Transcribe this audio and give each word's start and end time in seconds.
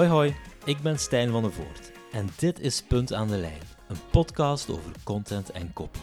Hoi 0.00 0.12
hoi, 0.12 0.36
ik 0.64 0.80
ben 0.82 0.98
Stijn 0.98 1.30
van 1.30 1.42
der 1.42 1.52
Voort 1.52 1.92
en 2.12 2.28
dit 2.36 2.60
is 2.60 2.82
Punt 2.82 3.12
aan 3.12 3.28
de 3.28 3.36
Lijn, 3.36 3.60
een 3.88 3.96
podcast 4.10 4.70
over 4.70 4.92
content 5.04 5.50
en 5.50 5.72
copy. 5.72 5.98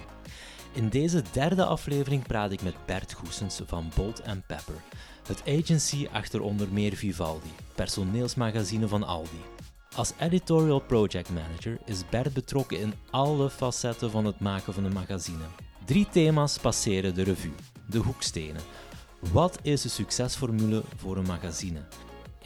In 0.74 0.90
deze 0.90 1.24
derde 1.32 1.66
aflevering 1.66 2.28
praat 2.28 2.52
ik 2.52 2.62
met 2.62 2.86
Bert 2.86 3.14
Goesens 3.14 3.62
van 3.66 3.92
Bolt 3.96 4.22
Pepper, 4.48 4.82
het 5.28 5.42
agency 5.48 6.08
achter 6.12 6.42
onder 6.42 6.68
meer 6.72 6.96
Vivaldi, 6.96 7.50
personeelsmagazine 7.76 8.88
van 8.88 9.04
Aldi. 9.04 9.42
Als 9.96 10.14
editorial 10.20 10.80
project 10.80 11.30
manager 11.30 11.78
is 11.86 12.10
Bert 12.10 12.34
betrokken 12.34 12.80
in 12.80 12.94
alle 13.12 13.50
facetten 13.50 14.12
van 14.12 14.26
het 14.26 14.40
maken 14.40 14.74
van 14.74 14.84
een 14.84 14.94
magazine. 14.94 15.46
Drie 15.86 16.08
thema's 16.10 16.58
passeren 16.58 17.16
de 17.16 17.24
revue: 17.24 17.54
de 17.90 17.98
hoekstenen. 17.98 18.62
Wat 19.32 19.60
is 19.62 19.82
de 19.82 19.90
succesformule 19.90 20.84
voor 20.96 21.18
een 21.18 21.26
magazine? 21.26 21.80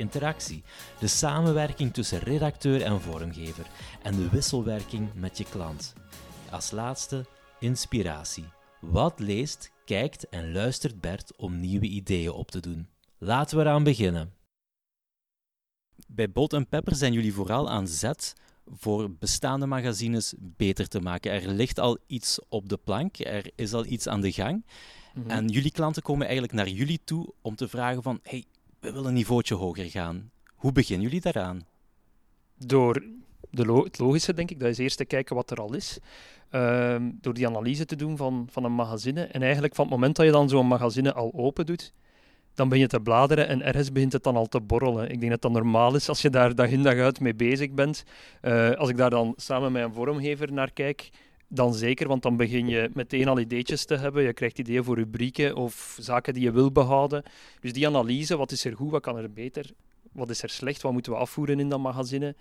Interactie, 0.01 0.63
de 0.99 1.07
samenwerking 1.07 1.93
tussen 1.93 2.19
redacteur 2.19 2.81
en 2.81 3.01
vormgever 3.01 3.65
en 4.01 4.15
de 4.15 4.29
wisselwerking 4.29 5.13
met 5.13 5.37
je 5.37 5.45
klant. 5.49 5.93
Als 6.51 6.71
laatste, 6.71 7.25
inspiratie. 7.59 8.45
Wat 8.79 9.19
leest, 9.19 9.71
kijkt 9.85 10.29
en 10.29 10.51
luistert 10.51 11.01
Bert 11.01 11.35
om 11.37 11.59
nieuwe 11.59 11.85
ideeën 11.85 12.31
op 12.31 12.51
te 12.51 12.59
doen? 12.59 12.87
Laten 13.17 13.57
we 13.57 13.63
eraan 13.63 13.83
beginnen. 13.83 14.33
Bij 16.07 16.31
Bolt 16.31 16.70
Pepper 16.70 16.95
zijn 16.95 17.13
jullie 17.13 17.33
vooral 17.33 17.70
aan 17.70 17.87
zet 17.87 18.33
voor 18.65 19.11
bestaande 19.11 19.65
magazines 19.65 20.33
beter 20.39 20.87
te 20.87 20.99
maken. 20.99 21.31
Er 21.31 21.48
ligt 21.48 21.79
al 21.79 21.98
iets 22.07 22.39
op 22.49 22.70
de 22.70 22.77
plank, 22.77 23.17
er 23.20 23.51
is 23.55 23.73
al 23.73 23.85
iets 23.85 24.07
aan 24.07 24.21
de 24.21 24.31
gang. 24.31 24.65
Mhm. 25.13 25.29
En 25.29 25.48
jullie 25.48 25.71
klanten 25.71 26.01
komen 26.01 26.23
eigenlijk 26.23 26.54
naar 26.54 26.70
jullie 26.70 27.01
toe 27.04 27.33
om 27.41 27.55
te 27.55 27.67
vragen 27.67 28.04
van 28.04 28.20
hey, 28.23 28.45
we 28.82 28.91
willen 28.91 29.07
een 29.07 29.13
niveautje 29.13 29.55
hoger 29.55 29.90
gaan. 29.90 30.32
Hoe 30.55 30.71
beginnen 30.71 31.05
jullie 31.05 31.21
daaraan? 31.21 31.65
Door 32.57 33.04
de 33.49 33.82
het 33.84 33.99
logische, 33.99 34.34
denk 34.34 34.51
ik, 34.51 34.60
dat 34.60 34.70
is 34.70 34.77
eerst 34.77 34.98
te 34.98 35.05
kijken 35.05 35.35
wat 35.35 35.51
er 35.51 35.57
al 35.57 35.76
is. 35.76 35.99
Ehm, 36.49 37.12
door 37.21 37.34
die 37.34 37.48
analyse 37.48 37.85
te 37.85 37.96
doen 37.96 38.18
van, 38.18 38.48
van 38.51 38.63
een 38.63 38.73
magazine. 38.73 39.23
En 39.23 39.41
eigenlijk 39.41 39.76
van 39.76 39.85
het 39.85 39.93
moment 39.93 40.15
dat 40.15 40.26
je 40.26 40.32
dan 40.32 40.49
zo'n 40.49 40.68
magazine 40.68 41.13
al 41.13 41.32
open 41.34 41.65
doet, 41.65 41.93
dan 42.54 42.70
ben 42.70 42.79
je 42.79 42.88
te 42.88 42.99
bladeren 42.99 43.48
en 43.48 43.62
ergens 43.62 43.91
begint 43.91 44.13
het 44.13 44.23
dan 44.23 44.35
al 44.35 44.48
te 44.48 44.62
borrelen. 44.62 45.10
Ik 45.10 45.20
denk 45.20 45.32
dat 45.32 45.41
dat 45.41 45.51
normaal 45.51 45.95
is 45.95 46.10
als 46.10 46.21
je 46.21 46.29
daar 46.29 46.55
dag 46.55 46.70
in 46.70 46.84
dag 46.84 46.95
uit 46.95 47.20
mee 47.20 47.35
bezig 47.35 47.71
bent. 47.71 48.04
Uh, 48.41 48.71
als 48.71 48.90
ik 48.90 48.98
daar 48.98 49.10
dan 49.10 49.34
samen 49.35 49.71
met 49.71 49.84
een 49.84 49.93
vormgever 49.93 50.54
naar 50.54 50.71
kijk, 50.71 51.10
dan 51.54 51.74
zeker, 51.74 52.07
want 52.07 52.21
dan 52.21 52.38
begin 52.38 52.68
je 52.68 52.90
meteen 52.94 53.27
al 53.27 53.40
ideetjes 53.40 53.85
te 53.85 53.96
hebben. 53.96 54.24
Je 54.24 54.34
krijgt 54.34 54.60
ideeën 54.60 54.84
voor 54.84 54.96
rubrieken 54.96 55.55
of 55.55 55.98
zaken 55.99 56.34
die 56.34 56.44
je 56.44 56.52
wil 56.52 56.71
behouden. 56.71 57.24
Dus 57.60 57.74
die 57.74 57.88
analyse, 57.88 58.38
wat 58.38 58.52
is 58.52 58.66
er 58.66 58.76
goed, 58.76 58.91
wat 58.91 59.02
kan 59.02 59.18
er 59.18 59.32
beter, 59.32 59.72
wat 60.12 60.29
is 60.29 60.44
er 60.44 60.49
slecht, 60.49 60.82
wat 60.82 60.91
moeten 60.91 61.12
we 61.12 61.18
afvoeren 61.18 61.60
in 61.60 61.70
dat 61.70 61.79
magazine. 61.79 62.35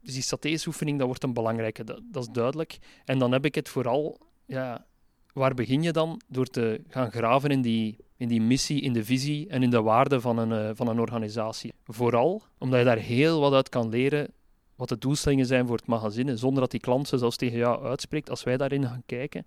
Dus 0.00 0.12
die 0.12 0.22
strategische 0.22 0.96
dat 0.96 1.06
wordt 1.06 1.22
een 1.22 1.32
belangrijke, 1.32 1.84
dat, 1.84 2.00
dat, 2.10 2.22
is 2.22 2.28
duidelijk. 2.32 2.78
En 3.04 3.18
dan 3.18 3.32
heb 3.32 3.44
ik 3.44 3.54
het 3.54 3.68
vooral, 3.68 4.18
ja, 4.46 4.86
waar 5.32 5.54
begin 5.54 5.82
je 5.82 5.92
dan? 5.92 6.20
Door 6.28 6.46
te 6.46 6.80
gaan 6.88 7.10
graven 7.10 7.50
in 7.50 7.62
die, 7.62 7.96
in 8.16 8.28
die 8.28 8.40
missie, 8.40 8.80
in 8.80 8.92
de 8.92 9.04
visie 9.04 9.48
en 9.48 9.62
in 9.62 9.70
de 9.70 9.82
waarde 9.82 10.20
van 10.20 10.38
een, 10.38 10.68
uh, 10.68 10.70
van 10.74 10.88
een 10.88 11.00
organisatie. 11.00 11.72
Vooral 11.84 12.42
omdat 12.58 12.78
je 12.78 12.84
daar 12.84 12.98
heel 12.98 13.40
wat 13.40 13.52
uit 13.52 13.68
kan 13.68 13.88
leren 13.88 14.30
wat 14.76 14.88
de 14.88 14.98
doelstellingen 14.98 15.46
zijn 15.46 15.66
voor 15.66 15.76
het 15.76 15.86
magazine, 15.86 16.36
zonder 16.36 16.60
dat 16.60 16.70
die 16.70 16.80
klant 16.80 17.08
ze 17.08 17.18
zelfs 17.18 17.36
tegen 17.36 17.58
jou 17.58 17.84
uitspreekt. 17.84 18.30
Als 18.30 18.42
wij 18.42 18.56
daarin 18.56 18.84
gaan 18.84 19.02
kijken, 19.06 19.46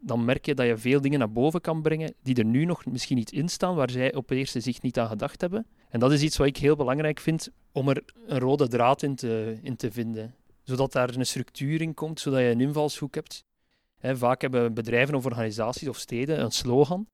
dan 0.00 0.24
merk 0.24 0.46
je 0.46 0.54
dat 0.54 0.66
je 0.66 0.76
veel 0.76 1.00
dingen 1.00 1.18
naar 1.18 1.32
boven 1.32 1.60
kan 1.60 1.82
brengen 1.82 2.14
die 2.22 2.34
er 2.34 2.44
nu 2.44 2.64
nog 2.64 2.86
misschien 2.86 3.16
niet 3.16 3.32
in 3.32 3.48
staan, 3.48 3.74
waar 3.74 3.90
zij 3.90 4.14
op 4.14 4.28
het 4.28 4.38
eerste 4.38 4.60
zicht 4.60 4.82
niet 4.82 4.98
aan 4.98 5.08
gedacht 5.08 5.40
hebben. 5.40 5.66
En 5.88 6.00
dat 6.00 6.12
is 6.12 6.22
iets 6.22 6.36
wat 6.36 6.46
ik 6.46 6.56
heel 6.56 6.76
belangrijk 6.76 7.20
vind 7.20 7.48
om 7.72 7.88
er 7.88 8.02
een 8.26 8.38
rode 8.38 8.68
draad 8.68 9.02
in 9.02 9.14
te, 9.14 9.58
in 9.62 9.76
te 9.76 9.92
vinden. 9.92 10.34
Zodat 10.62 10.92
daar 10.92 11.14
een 11.14 11.26
structuur 11.26 11.80
in 11.80 11.94
komt, 11.94 12.20
zodat 12.20 12.40
je 12.40 12.46
een 12.46 12.60
invalshoek 12.60 13.14
hebt. 13.14 13.44
vaak 14.00 14.40
hebben 14.40 14.74
bedrijven 14.74 15.14
of 15.14 15.24
organisaties 15.24 15.88
of 15.88 15.98
steden 15.98 16.40
een 16.40 16.50
slogan. 16.50 17.06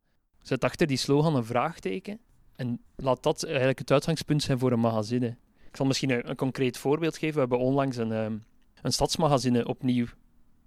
Zet 0.42 0.64
achter 0.64 0.86
die 0.86 0.96
slogan 0.96 1.36
een 1.36 1.44
vraagteken 1.44 2.20
en 2.56 2.80
laat 2.96 3.22
dat 3.22 3.44
eigenlijk 3.44 3.78
het 3.78 3.90
uitgangspunt 3.90 4.42
zijn 4.42 4.58
voor 4.58 4.72
een 4.72 4.80
magazine. 4.80 5.36
Ik 5.74 5.80
zal 5.80 5.88
misschien 5.88 6.28
een, 6.28 6.36
concreet 6.36 6.78
voorbeeld 6.78 7.18
geven. 7.18 7.34
We 7.34 7.40
hebben 7.40 7.58
onlangs 7.58 7.96
een, 7.96 8.10
um, 8.10 8.44
een 8.82 8.92
stadsmagazine 8.92 9.66
opnieuw 9.66 10.06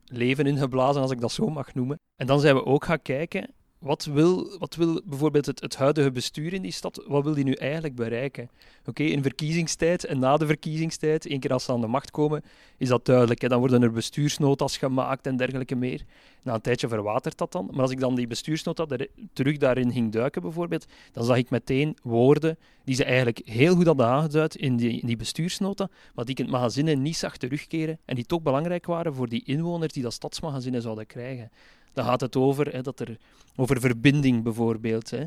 leven 0.06 0.46
ingeblazen, 0.46 1.02
als 1.02 1.12
ik 1.12 1.20
dat 1.20 1.32
zo 1.32 1.50
mag 1.50 1.74
noemen. 1.74 2.00
En 2.16 2.28
dan 2.28 2.40
zijn 2.40 2.56
we 2.56 2.66
ook 2.66 2.86
gaan 2.86 3.02
kijken 3.02 3.54
wat 3.80 4.06
wil, 4.06 4.58
wat 4.60 4.76
wil 4.76 5.02
bijvoorbeeld 5.06 5.46
het, 5.46 5.76
huidige 5.76 6.12
bestuur 6.12 6.54
in 6.54 6.62
die 6.62 6.72
stad, 6.72 7.04
wat 7.08 7.24
wil 7.24 7.34
die 7.34 7.44
nu 7.44 7.54
eigenlijk 7.54 7.96
bereiken? 7.96 8.50
Oké, 8.86 9.04
in 9.04 9.22
verkiezingstijd 9.22 10.06
en 10.06 10.20
na 10.20 10.38
de 10.38 10.46
verkiezingstijd, 10.46 11.26
één 11.26 11.40
keer 11.40 11.54
als 11.54 11.64
ze 11.64 11.72
aan 11.72 11.82
de 11.82 11.88
macht 11.88 12.12
komen, 12.12 12.44
is 12.78 12.88
dat 12.88 13.06
duidelijk. 13.06 13.42
Hè? 13.42 13.48
Dan 13.48 13.60
worden 13.60 13.82
er 13.82 13.92
bestuursnotas 13.92 14.78
gemaakt 14.78 15.28
en 15.28 15.38
dergelijke 15.38 15.76
meer. 15.76 16.02
Na 16.42 16.54
een 16.54 16.62
tijdje 16.62 16.88
verwatert 16.88 17.38
dat 17.38 17.52
dan. 17.52 17.70
Maar 17.72 17.82
als 17.82 17.92
ik 17.92 18.00
dan 18.00 18.16
die 18.16 18.28
bestuursnota 18.28 18.86
terug 19.34 19.58
daarin 19.58 19.92
ging 19.92 20.12
duiken 20.12 20.42
bijvoorbeeld, 20.42 20.86
dan 21.12 21.26
zag 21.26 21.38
ik 21.38 21.50
meteen 21.50 21.98
woorden 22.04 22.58
die 22.84 22.96
ze 22.96 23.04
eigenlijk 23.04 23.42
heel 23.46 23.76
goed 23.76 23.86
hadden 23.86 24.06
aangeduid 24.06 24.56
in 24.56 24.76
die, 24.78 25.00
in 25.00 25.08
die 25.08 25.18
bestuursnota, 25.18 25.90
maar 26.16 26.26
die 26.26 26.34
ik 26.34 26.40
in 26.40 26.46
het 26.46 26.54
magazine 26.54 26.94
niet 26.96 27.18
zag 27.18 27.38
terugkeren 27.38 28.00
en 28.06 28.16
die 28.16 28.26
toch 28.26 28.42
belangrijk 28.42 28.86
waren 28.86 29.14
voor 29.14 29.30
die 29.30 29.44
inwoners 29.46 29.94
die 29.94 30.04
dat 30.04 30.14
stadsmagazine 30.14 30.82
zouden 30.82 31.06
krijgen. 31.06 31.52
Dan 31.98 32.06
gaat 32.06 32.22
het 32.22 32.36
over, 32.36 32.74
hè, 32.74 32.82
dat 32.82 33.00
er, 33.00 33.18
over 33.56 33.80
verbinding 33.80 34.44
bijvoorbeeld. 34.44 35.10
Hè. 35.10 35.24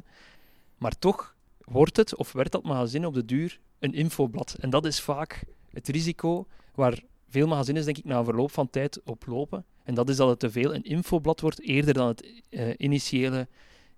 Maar 0.78 0.98
toch 0.98 1.34
wordt 1.64 1.97
het, 1.97 2.16
of 2.16 2.32
werd 2.32 2.53
dat 2.53 2.62
magazine 2.62 3.06
op 3.06 3.14
de 3.14 3.25
duur, 3.25 3.60
een 3.78 3.94
infoblad. 3.94 4.56
En 4.60 4.70
dat 4.70 4.86
is 4.86 5.00
vaak 5.00 5.44
het 5.70 5.88
risico 5.88 6.47
waar 6.75 7.03
veel 7.28 7.47
magazines, 7.47 7.84
denk 7.84 7.98
ik, 7.98 8.04
na 8.04 8.25
verloop 8.25 8.50
van 8.50 8.70
tijd 8.70 9.00
op 9.04 9.26
lopen. 9.26 9.64
En 9.84 9.94
dat 9.94 10.08
is 10.08 10.16
dat 10.16 10.28
het 10.28 10.38
te 10.38 10.50
veel 10.50 10.75
een 10.75 10.82
infoblad 10.82 11.41
wordt, 11.41 11.60
eerder 11.60 11.94
dan 11.94 12.08
het 12.08 12.42
uh, 12.50 12.75
initiële 12.76 13.48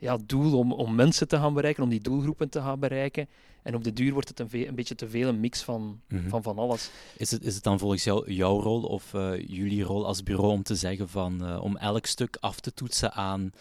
ja, 0.03 0.19
doel 0.27 0.59
om, 0.59 0.73
om 0.73 0.95
mensen 0.95 1.29
te 1.29 1.37
gaan 1.37 1.55
bereiken, 1.55 1.83
om 1.83 1.89
die 1.89 2.01
doelgroepen 2.01 2.49
te 2.49 2.61
gaan 2.61 2.81
bereiken. 2.81 3.29
En 3.63 3.75
op 3.75 3.85
de 3.85 3.93
duur 3.93 4.13
wordt 4.13 4.29
het 4.29 4.41
een, 4.41 4.69
een 4.69 4.75
beetje 4.75 4.95
te 4.95 5.09
veel 5.09 5.29
een 5.29 5.41
mix 5.41 5.63
van, 5.63 6.01
mhm. 6.09 6.29
van 6.29 6.43
van 6.43 6.59
alles. 6.59 6.91
Is 7.17 7.31
het, 7.31 7.45
is 7.45 7.55
het 7.55 7.63
dan 7.63 7.79
volgens 7.79 8.05
jou 8.05 8.33
jouw 8.33 8.61
rol 8.61 8.83
of 8.83 9.13
uh, 9.13 9.49
jullie 9.49 9.83
rol 9.83 10.07
als 10.07 10.23
bureau 10.23 10.53
om 10.53 10.63
te 10.63 10.75
zeggen 10.75 11.09
van 11.09 11.49
uh, 11.49 11.63
om 11.63 11.77
elk 11.77 12.07
stuk 12.07 12.37
af 12.41 12.61
te 12.61 12.75
toetsen 12.75 13.13
aan, 13.13 13.53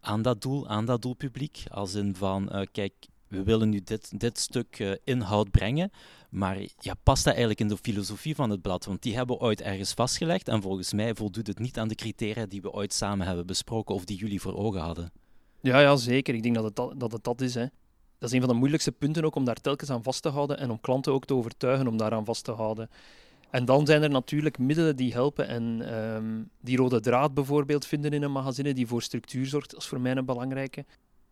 aan 0.00 0.22
dat 0.22 0.42
doel, 0.42 0.68
aan 0.68 0.84
dat 0.84 1.02
doelpubliek? 1.02 1.64
Als 1.70 1.94
in 1.94 2.16
van 2.16 2.48
uh, 2.52 2.60
kijk, 2.72 2.92
we 3.28 3.42
willen 3.42 3.68
nu 3.68 3.80
dit, 3.84 4.20
dit 4.20 4.38
stuk 4.38 4.98
inhoud 5.04 5.50
brengen, 5.50 5.90
maar 6.30 6.58
ja, 6.78 6.94
past 7.02 7.24
dat 7.24 7.32
eigenlijk 7.32 7.60
in 7.60 7.68
de 7.68 7.76
filosofie 7.76 8.34
van 8.34 8.50
het 8.50 8.62
blad? 8.62 8.84
Want 8.84 9.02
die 9.02 9.16
hebben 9.16 9.36
we 9.36 9.42
ooit 9.42 9.60
ergens 9.60 9.92
vastgelegd 9.92 10.48
en 10.48 10.62
volgens 10.62 10.92
mij 10.92 11.14
voldoet 11.14 11.46
het 11.46 11.58
niet 11.58 11.78
aan 11.78 11.88
de 11.88 11.94
criteria 11.94 12.46
die 12.46 12.62
we 12.62 12.72
ooit 12.72 12.92
samen 12.92 13.26
hebben 13.26 13.46
besproken 13.46 13.94
of 13.94 14.04
die 14.04 14.16
jullie 14.16 14.40
voor 14.40 14.56
ogen 14.56 14.80
hadden. 14.80 15.12
Ja, 15.64 15.80
ja, 15.80 15.96
zeker. 15.96 16.34
Ik 16.34 16.42
denk 16.42 16.54
dat 16.54 16.64
het 16.64 16.76
dat, 16.76 17.12
het 17.12 17.24
dat 17.24 17.40
is. 17.40 17.54
Hè. 17.54 17.66
Dat 18.18 18.28
is 18.28 18.32
een 18.32 18.40
van 18.40 18.48
de 18.48 18.54
moeilijkste 18.54 18.92
punten 18.92 19.24
ook 19.24 19.34
om 19.34 19.44
daar 19.44 19.60
telkens 19.60 19.90
aan 19.90 20.02
vast 20.02 20.22
te 20.22 20.28
houden 20.28 20.58
en 20.58 20.70
om 20.70 20.80
klanten 20.80 21.12
ook 21.12 21.24
te 21.24 21.34
overtuigen 21.34 21.86
om 21.86 21.96
daaraan 21.96 22.24
vast 22.24 22.44
te 22.44 22.52
houden. 22.52 22.90
En 23.50 23.64
dan 23.64 23.86
zijn 23.86 24.02
er 24.02 24.10
natuurlijk 24.10 24.58
middelen 24.58 24.96
die 24.96 25.12
helpen 25.12 25.48
en 25.48 25.82
ehm, 25.90 26.42
die 26.60 26.76
rode 26.76 27.00
draad 27.00 27.34
bijvoorbeeld 27.34 27.86
vinden 27.86 28.12
in 28.12 28.22
een 28.22 28.32
magazine 28.32 28.74
die 28.74 28.86
voor 28.86 29.02
structuur 29.02 29.46
zorgt. 29.46 29.76
Is 29.76 29.86
voor 29.86 30.00
mij 30.00 30.16
een 30.16 30.24
belangrijke. 30.24 30.84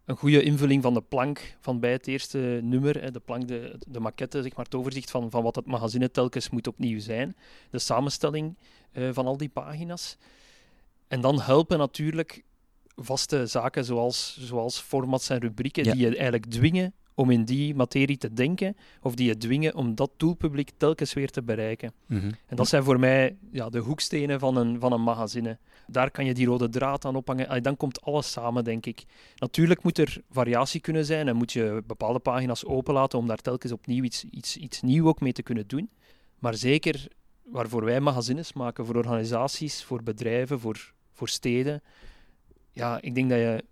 Een 0.05 0.17
goede 0.17 0.43
invulling 0.43 0.83
van 0.83 0.95
de 0.95 1.03
plank 1.03 1.57
van 1.61 1.81
bij 1.81 1.93
het 1.93 2.07
eerste 2.07 2.61
nummer, 2.63 3.13
de 3.13 3.21
plank, 3.21 3.49
de, 3.49 3.79
de 3.89 4.01
maquette, 4.01 4.43
zeg 4.43 4.57
maar, 4.57 4.65
het 4.65 4.75
overzicht 4.75 5.11
van, 5.11 5.31
van 5.31 5.43
wat 5.43 5.57
het 5.57 5.67
magazine 5.67 6.11
telkens 6.11 6.51
moet 6.51 6.67
opnieuw 6.67 7.01
zijn. 7.01 7.37
De 7.71 7.79
samenstelling 7.79 8.57
uh, 8.93 9.09
van 9.13 9.27
al 9.27 9.37
die 9.37 9.49
pagina's. 9.49 10.17
En 11.09 11.21
dan 11.21 11.41
helpen 11.41 11.79
natuurlijk 11.79 12.43
vaste 12.97 13.47
zaken 13.47 13.85
zoals, 13.85 14.39
zoals 14.41 14.81
formats 14.81 15.29
en 15.29 15.41
rubrieken 15.41 15.85
die 15.85 15.97
je 15.97 16.07
eigenlijk 16.07 16.47
dwingen 16.47 16.95
om 17.15 17.31
in 17.31 17.45
die 17.45 17.75
materie 17.75 18.17
te 18.17 18.33
denken, 18.33 18.77
of 19.01 19.15
die 19.15 19.27
je 19.27 19.37
dwingen 19.37 19.75
om 19.75 19.95
dat 19.95 20.11
doelpubliek 20.17 20.71
telkens 20.77 21.13
weer 21.13 21.31
te 21.31 21.43
bereiken. 21.43 21.93
Mhm. 22.07 22.31
En 22.47 22.57
dat 22.57 22.69
zijn 22.69 22.85
voor 22.85 22.99
mij 22.99 23.37
ja, 23.51 23.69
de 23.69 23.79
hoekstenen 23.79 24.41
van 24.41 24.57
een, 24.57 24.81
van 24.81 24.93
een 24.93 25.03
magazine. 25.03 25.59
Daar 25.87 26.11
kan 26.11 26.25
je 26.25 26.35
die 26.35 26.47
rode 26.47 26.69
draad 26.69 27.05
aan 27.05 27.17
ophangen. 27.17 27.49
En 27.49 27.63
dan 27.63 27.77
komt 27.77 28.03
alles 28.03 28.33
samen, 28.33 28.65
denk 28.65 28.87
ik. 28.87 29.05
Natuurlijk 29.37 29.83
moet 29.83 29.99
er 29.99 30.23
variatie 30.31 30.81
kunnen 30.81 31.05
zijn 31.05 31.29
en 31.29 31.37
moet 31.37 31.53
je 31.53 31.83
bepaalde 31.87 32.19
pagina's 32.19 32.65
openlaten 32.65 33.19
om 33.19 33.27
daar 33.27 33.41
telkens 33.41 33.73
opnieuw 33.73 34.03
iets, 34.03 34.25
iets, 34.31 34.57
iets 34.57 34.81
nieuws 34.81 35.09
ook 35.09 35.21
mee 35.21 35.33
te 35.33 35.43
kunnen 35.43 35.67
doen. 35.67 35.91
Maar 36.39 36.55
zeker 36.55 37.09
waarvoor 37.43 37.85
wij 37.85 38.01
magazines 38.01 38.53
maken, 38.53 38.87
voor 38.87 38.97
organisaties, 38.97 39.85
voor 39.85 40.03
bedrijven, 40.03 40.61
voor, 40.61 40.93
voor 41.13 41.29
steden, 41.29 41.83
ja, 42.73 43.01
ik 43.01 43.15
denk 43.15 43.31
dat 43.31 43.39
je, 43.39 43.65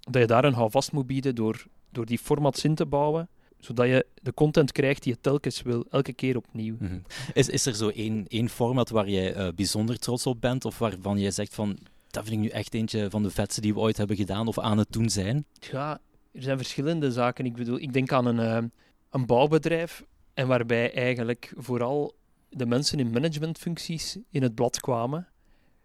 dat 0.00 0.20
je 0.22 0.26
daar 0.26 0.44
een 0.44 0.54
houvast 0.54 0.92
moet 0.92 1.06
bieden 1.06 1.34
door, 1.34 1.66
door 1.90 2.06
die 2.06 2.18
formats 2.18 2.64
in 2.64 2.74
te 2.74 2.86
bouwen 2.86 3.28
zodat 3.64 3.86
je 3.86 4.06
de 4.22 4.34
content 4.34 4.72
krijgt 4.72 5.02
die 5.02 5.12
je 5.12 5.20
telkens 5.20 5.62
wil, 5.62 5.86
elke 5.90 6.12
keer 6.12 6.36
opnieuw. 6.36 6.76
Mhm. 6.78 6.98
is, 7.32 7.48
is 7.48 7.66
er 7.66 7.74
zo 7.74 7.88
één, 7.88 8.24
één 8.28 8.48
format 8.48 8.90
waar 8.90 9.08
jij 9.08 9.36
uh, 9.36 9.48
bijzonder 9.54 9.98
trots 9.98 10.26
op 10.26 10.40
bent, 10.40 10.64
of 10.64 10.78
waarvan 10.78 11.18
jij 11.18 11.30
zegt 11.30 11.54
van, 11.54 11.78
dat 12.10 12.24
vind 12.24 12.36
ik 12.36 12.42
nu 12.42 12.48
echt 12.48 12.74
eentje 12.74 13.10
van 13.10 13.22
de 13.22 13.30
vetste 13.30 13.60
die 13.60 13.74
we 13.74 13.80
ooit 13.80 13.96
hebben 13.96 14.16
gedaan, 14.16 14.48
of 14.48 14.58
aan 14.58 14.78
het 14.78 14.92
doen 14.92 15.10
zijn? 15.10 15.44
Ja, 15.60 16.00
er 16.32 16.42
zijn 16.42 16.56
verschillende 16.56 17.12
zaken. 17.12 17.44
Ik 17.44 17.54
bedoel, 17.54 17.80
ik 17.80 17.92
denk 17.92 18.12
aan 18.12 18.26
een, 18.26 18.62
uh, 18.62 18.68
een 19.10 19.26
bouwbedrijf 19.26 20.04
En 20.34 20.46
waarbij 20.46 20.94
eigenlijk 20.94 21.52
vooral 21.56 22.14
de 22.48 22.66
mensen 22.66 22.98
in 22.98 23.10
managementfuncties 23.10 24.18
in 24.30 24.42
het 24.42 24.54
blad 24.54 24.80
kwamen. 24.80 25.28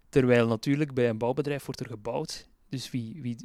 Terwijl 0.10 0.48
natuurlijk 0.48 0.94
bij 0.94 1.10
een 1.10 1.18
bouwbedrijf 1.18 1.66
wordt 1.66 1.80
er 1.80 1.88
gebouwd. 1.88 2.48
Dus 2.70 2.92
wie, 2.92 3.20
wie, 3.22 3.36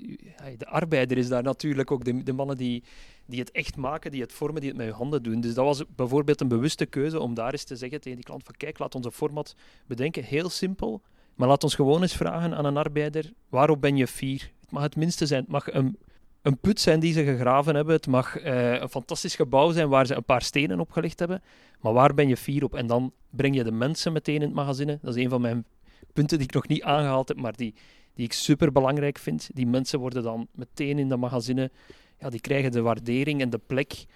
de 0.59 0.67
arbeider 0.67 1.19
is 1.19 1.29
daar 1.29 1.43
natuurlijk 1.43 1.91
ook 1.91 2.05
de, 2.05 2.23
de 2.23 2.33
mannen 2.33 2.57
die, 2.57 2.83
die 3.27 3.41
het 3.41 3.51
echt 3.51 3.77
maken, 3.77 4.11
die 4.11 4.21
het 4.21 4.33
vormen, 4.33 4.61
die 4.61 4.69
het 4.69 4.79
met 4.79 4.87
hun 4.87 4.97
handen 4.97 5.23
doen. 5.23 5.41
Dus 5.41 5.55
dat 5.55 5.65
was 5.65 5.85
bijvoorbeeld 5.97 6.41
een 6.41 6.49
bewuste 6.49 6.87
keuze 6.87 7.21
om 7.21 7.35
daar 7.35 7.53
eens 7.53 7.65
te 7.65 7.77
zeggen 7.77 8.01
tegen 8.01 8.19
die 8.19 8.27
klant 8.27 8.45
van 8.45 8.55
kijk, 8.57 8.79
laat 8.79 8.95
onze 8.95 9.13
format 9.13 9.55
bedenken. 9.87 10.25
Heel 10.25 10.49
simpel, 10.49 11.03
maar 11.35 11.49
laat 11.49 11.65
ons 11.65 11.75
gewoon 11.75 12.03
eens 12.03 12.17
vragen 12.17 12.55
aan 12.55 12.65
een 12.65 12.77
arbeider, 12.77 13.33
waarop 13.49 13.81
ben 13.81 13.97
je 13.97 14.07
fier? 14.07 14.51
Het 14.61 14.71
mag 14.71 14.83
het 14.83 14.97
minste 14.97 15.27
zijn, 15.27 15.41
het 15.41 15.51
mag 15.51 15.73
een, 15.73 15.99
een 16.43 16.59
put 16.59 16.81
zijn 16.81 17.01
die 17.01 17.13
ze 17.13 17.25
gegraven 17.25 17.75
hebben, 17.75 17.95
het 17.95 18.07
mag 18.07 18.39
eh, 18.39 18.81
een 18.81 18.89
fantastisch 18.89 19.35
gebouw 19.35 19.71
zijn 19.71 19.89
waar 19.89 20.07
ze 20.07 20.15
een 20.15 20.25
paar 20.25 20.43
stenen 20.43 20.81
opgelegd 20.81 21.19
hebben, 21.19 21.43
maar 21.81 21.93
waar 21.93 22.15
ben 22.15 22.29
je 22.29 22.37
fier 22.37 22.65
op? 22.65 22.75
En 22.75 22.87
dan 22.87 23.13
breng 23.31 23.55
je 23.55 23.65
de 23.65 23.73
mensen 23.73 24.13
meteen 24.13 24.35
in 24.35 24.41
het 24.41 24.53
magazine. 24.53 24.99
Dat 25.03 25.17
is 25.17 25.23
een 25.25 25.31
van 25.31 25.41
mijn 25.41 25.65
punten 26.13 26.39
die 26.39 26.47
ik 26.47 26.55
nog 26.55 26.69
niet 26.69 26.83
aangehaald 26.83 27.29
heb, 27.29 27.37
maar 27.37 27.57
die, 27.57 27.75
die 28.15 28.25
ik 28.25 28.33
super 28.33 28.73
belangrijk 28.73 29.19
vind. 29.19 29.51
Die 29.53 29.67
mensen 29.67 29.99
worden 29.99 30.23
dan 30.23 30.49
meteen 30.53 30.99
in 30.99 31.09
de 31.09 31.17
magazine, 31.17 31.71
ja, 32.19 32.31
die 32.31 32.41
krijgen 32.41 32.73
de 32.73 32.81
waardering 32.81 33.41
en 33.41 33.51
de 33.51 33.61
plek 33.67 34.07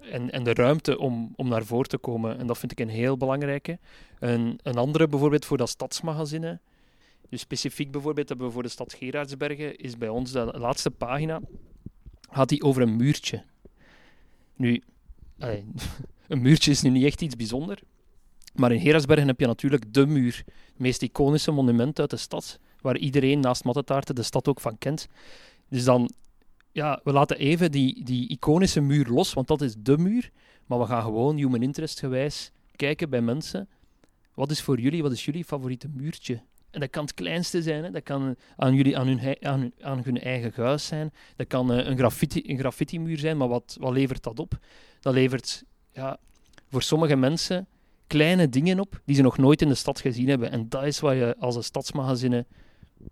en, 0.00 0.30
en 0.30 0.42
de 0.44 0.54
ruimte 0.54 0.98
om, 0.98 1.32
om 1.36 1.48
naar 1.48 1.64
voren 1.64 1.88
te 1.88 1.98
komen. 1.98 2.38
En 2.38 2.46
dat 2.46 2.58
vind 2.58 2.72
ik 2.72 2.80
een 2.80 2.88
heel 2.88 3.16
belangrijke. 3.16 3.78
Een, 4.18 4.58
een 4.62 4.76
andere 4.76 5.08
bijvoorbeeld 5.08 5.44
voor 5.44 5.56
dat 5.56 5.68
stadsmagazine. 5.68 6.60
Dus 7.28 7.40
specifiek 7.40 7.90
bijvoorbeeld 7.90 8.28
hebben 8.28 8.46
we 8.46 8.52
voor 8.52 8.62
de 8.62 8.68
stad 8.68 8.94
Gerardsbergen, 8.94 9.76
is 9.76 9.98
bij 9.98 10.08
ons 10.08 10.32
de 10.32 10.44
laatste 10.44 10.90
pagina, 10.90 11.40
gaat 12.30 12.48
die 12.48 12.62
over 12.62 12.82
een 12.82 12.96
muurtje. 12.96 13.44
Nu, 14.56 14.82
een 16.28 16.42
muurtje 16.42 16.70
is 16.70 16.82
nu 16.82 16.90
niet 16.90 17.04
echt 17.04 17.22
iets 17.22 17.36
bijzonders, 17.36 17.82
maar 18.52 18.72
in 18.72 18.80
Gerardsbergen 18.80 19.26
heb 19.26 19.40
je 19.40 19.46
natuurlijk 19.46 19.94
de 19.94 20.06
muur, 20.06 20.42
het 20.46 20.78
meest 20.78 21.02
iconische 21.02 21.50
monument 21.50 22.00
uit 22.00 22.10
de 22.10 22.16
stad, 22.16 22.58
waar 22.80 22.96
iedereen 22.96 23.40
naast 23.40 23.64
Mattetaarten 23.64 24.14
de 24.14 24.22
stad 24.22 24.48
ook 24.48 24.60
van 24.60 24.78
kent. 24.78 25.06
Dus 25.68 25.84
dan, 25.84 26.10
ja, 26.72 27.00
we 27.04 27.12
laten 27.12 27.38
even 27.38 27.70
die, 27.70 28.04
die 28.04 28.28
iconische 28.28 28.80
muur 28.80 29.06
los, 29.08 29.32
want 29.32 29.46
dat 29.48 29.60
is 29.60 29.74
de 29.78 29.98
muur, 29.98 30.30
maar 30.66 30.78
we 30.78 30.86
gaan 30.86 31.02
gewoon 31.02 31.36
human 31.36 31.62
interest 31.62 31.98
gewijs 31.98 32.52
kijken 32.76 33.10
bij 33.10 33.20
mensen. 33.20 33.68
Wat 34.34 34.50
is 34.50 34.62
voor 34.62 34.80
jullie, 34.80 35.02
wat 35.02 35.12
is 35.12 35.24
jullie 35.24 35.44
favoriete 35.44 35.88
muurtje? 35.94 36.42
En 36.70 36.80
dat 36.80 36.90
kan 36.90 37.02
het 37.02 37.14
kleinste 37.14 37.62
zijn, 37.62 37.84
hè. 37.84 37.90
dat 37.90 38.02
kan 38.02 38.36
aan, 38.56 38.74
jullie, 38.74 38.98
aan, 38.98 39.06
hun, 39.06 39.72
aan, 39.80 40.02
hun, 40.04 40.20
eigen 40.20 40.52
huis 40.54 40.86
zijn, 40.86 41.12
dat 41.36 41.46
kan 41.46 41.72
uh, 41.72 41.86
een, 41.86 41.96
graffiti, 41.96 42.42
een 42.46 42.58
graffiti-muur 42.58 43.18
zijn, 43.18 43.36
maar 43.36 43.48
wat, 43.48 43.76
wat 43.80 43.92
levert 43.92 44.22
dat 44.22 44.38
op? 44.38 44.58
Dat 45.00 45.14
levert 45.14 45.64
ja, 45.92 46.18
voor 46.68 46.82
sommige 46.82 47.16
mensen 47.16 47.66
kleine 48.12 48.48
dingen 48.48 48.80
op 48.80 49.00
die 49.04 49.16
ze 49.16 49.22
nog 49.22 49.38
nooit 49.38 49.62
in 49.62 49.68
de 49.68 49.74
stad 49.74 50.00
gezien 50.00 50.28
hebben. 50.28 50.50
En 50.50 50.68
dat 50.68 50.84
is 50.84 51.00
wat 51.00 51.14
je 51.14 51.36
als 51.38 51.56
een 51.56 51.64
stadsmagazine 51.64 52.46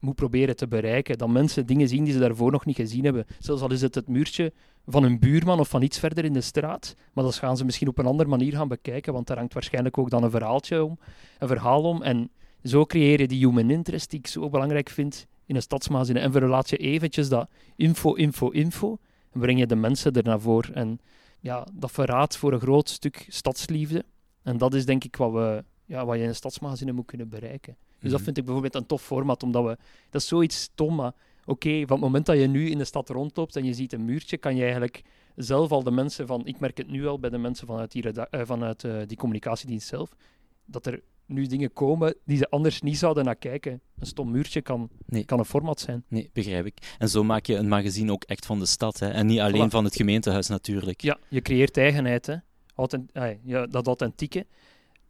moet 0.00 0.14
proberen 0.14 0.56
te 0.56 0.68
bereiken. 0.68 1.18
Dat 1.18 1.28
mensen 1.28 1.66
dingen 1.66 1.88
zien 1.88 2.04
die 2.04 2.12
ze 2.12 2.18
daarvoor 2.18 2.50
nog 2.50 2.64
niet 2.64 2.76
gezien 2.76 3.04
hebben. 3.04 3.26
Zelfs 3.38 3.62
al 3.62 3.72
is 3.72 3.82
het 3.82 3.94
het 3.94 4.08
muurtje 4.08 4.52
van 4.86 5.02
een 5.02 5.18
buurman 5.18 5.60
of 5.60 5.68
van 5.68 5.82
iets 5.82 5.98
verder 5.98 6.24
in 6.24 6.32
de 6.32 6.40
straat. 6.40 6.94
Maar 7.12 7.24
dat 7.24 7.34
gaan 7.34 7.56
ze 7.56 7.64
misschien 7.64 7.88
op 7.88 7.98
een 7.98 8.06
andere 8.06 8.28
manier 8.28 8.52
gaan 8.52 8.68
bekijken, 8.68 9.12
want 9.12 9.26
daar 9.26 9.36
hangt 9.36 9.54
waarschijnlijk 9.54 9.98
ook 9.98 10.10
dan 10.10 10.22
een 10.22 10.30
verhaaltje 10.30 10.84
om, 10.84 10.98
een 11.38 11.48
verhaal 11.48 11.82
om. 11.82 12.02
En 12.02 12.30
zo 12.64 12.84
creëer 12.84 13.20
je 13.20 13.28
die 13.28 13.46
human 13.46 13.70
interest 13.70 14.10
die 14.10 14.18
ik 14.18 14.26
zo 14.26 14.48
belangrijk 14.48 14.88
vind 14.88 15.26
in 15.46 15.54
een 15.54 15.62
stadsmagazine. 15.62 16.20
En 16.20 16.32
verlaat 16.32 16.70
je 16.70 16.76
eventjes 16.76 17.28
dat 17.28 17.50
info, 17.76 18.14
info, 18.14 18.48
info. 18.48 18.98
En 19.32 19.40
breng 19.40 19.58
je 19.58 19.66
de 19.66 19.76
mensen 19.76 20.12
er 20.12 20.24
naar 20.24 20.40
voren. 20.40 20.74
En 20.74 21.00
ja, 21.40 21.66
dat 21.72 21.90
verraadt 21.90 22.36
voor 22.36 22.52
een 22.52 22.60
groot 22.60 22.88
stuk 22.88 23.26
stadsliefde. 23.28 24.04
En 24.50 24.58
dat 24.58 24.74
is 24.74 24.86
denk 24.86 25.04
ik 25.04 25.16
wat, 25.16 25.32
we, 25.32 25.64
ja, 25.84 26.04
wat 26.04 26.16
je 26.16 26.22
in 26.22 26.28
een 26.28 26.34
stadsmagazine 26.34 26.92
moet 26.92 27.06
kunnen 27.06 27.28
bereiken. 27.28 27.76
Dus 27.98 28.10
dat 28.10 28.12
mhm. 28.12 28.22
vind 28.22 28.36
ik 28.38 28.44
bijvoorbeeld 28.44 28.74
een 28.74 28.86
tof 28.86 29.02
format, 29.02 29.42
omdat 29.42 29.64
we... 29.64 29.76
Dat 30.10 30.20
is 30.20 30.28
zoiets 30.28 30.60
stom, 30.60 30.94
maar 30.94 31.12
oké, 31.44 31.70
van 31.70 31.96
het 31.96 32.00
moment 32.00 32.26
dat 32.26 32.38
je 32.38 32.46
nu 32.46 32.70
in 32.70 32.78
de 32.78 32.84
stad 32.84 33.08
rondloopt 33.08 33.56
en 33.56 33.64
je 33.64 33.74
ziet 33.74 33.92
een 33.92 34.04
muurtje, 34.04 34.36
kan 34.36 34.56
je 34.56 34.62
eigenlijk 34.62 35.02
zelf 35.36 35.70
al 35.70 35.82
de 35.82 35.90
mensen 35.90 36.26
van... 36.26 36.46
Ik 36.46 36.60
merk 36.60 36.76
het 36.76 36.90
nu 36.90 37.06
al 37.06 37.18
bij 37.18 37.30
de 37.30 37.38
mensen 37.38 37.66
vanuit 37.66 37.92
die, 37.92 38.04
uh, 38.04 38.22
vanuit, 38.30 38.84
uh, 38.84 39.00
die 39.06 39.16
communicatiedienst 39.16 39.88
zelf, 39.88 40.16
dat 40.64 40.86
er 40.86 41.02
nu 41.26 41.46
dingen 41.46 41.72
komen 41.72 42.14
die 42.24 42.36
ze 42.36 42.50
anders 42.50 42.80
niet 42.80 42.98
zouden 42.98 43.24
naar 43.24 43.36
kijken. 43.36 43.80
Een 43.98 44.06
stom 44.06 44.30
muurtje 44.30 44.60
kan, 44.60 44.90
kan 45.24 45.38
een 45.38 45.44
format 45.44 45.80
zijn. 45.80 46.04
Nee, 46.08 46.30
begrijp 46.32 46.66
ik. 46.66 46.94
En 46.98 47.08
zo 47.08 47.24
maak 47.24 47.46
je 47.46 47.56
een 47.56 47.68
magazine 47.68 48.12
ook 48.12 48.24
echt 48.24 48.46
van 48.46 48.58
de 48.58 48.66
stad, 48.66 48.98
hè? 48.98 49.08
en 49.08 49.26
niet 49.26 49.40
alleen 49.40 49.70
van 49.70 49.84
het 49.84 49.96
gemeentehuis 49.96 50.48
natuurlijk. 50.48 51.00
Ja, 51.00 51.18
je 51.28 51.40
creëert 51.42 51.76
eigenheid, 51.76 52.26
hè. 52.26 52.36
Authent 52.80 53.10
ja, 53.44 53.66
dat 53.66 53.86
authentieke. 53.86 54.46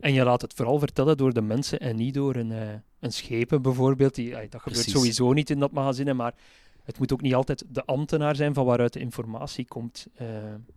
En 0.00 0.12
je 0.12 0.24
laat 0.24 0.42
het 0.42 0.54
vooral 0.54 0.78
vertellen 0.78 1.16
door 1.16 1.32
de 1.32 1.40
mensen 1.40 1.80
en 1.80 1.96
niet 1.96 2.14
door 2.14 2.34
een, 2.34 2.50
uh, 2.50 2.68
een 2.98 3.12
schepen 3.12 3.62
bijvoorbeeld. 3.62 4.14
Die, 4.14 4.48
dat 4.48 4.62
gebeurt 4.62 4.90
sowieso 4.90 5.32
niet 5.32 5.50
in 5.50 5.58
dat 5.58 5.72
magazine, 5.72 6.14
maar 6.14 6.34
het 6.84 6.98
moet 6.98 7.12
ook 7.12 7.20
niet 7.20 7.34
altijd 7.34 7.64
de 7.68 7.84
ambtenaar 7.84 8.36
zijn 8.36 8.54
van 8.54 8.64
waaruit 8.64 8.92
de 8.92 9.00
informatie 9.00 9.64
komt. 9.64 10.06
Uh, 10.22 10.28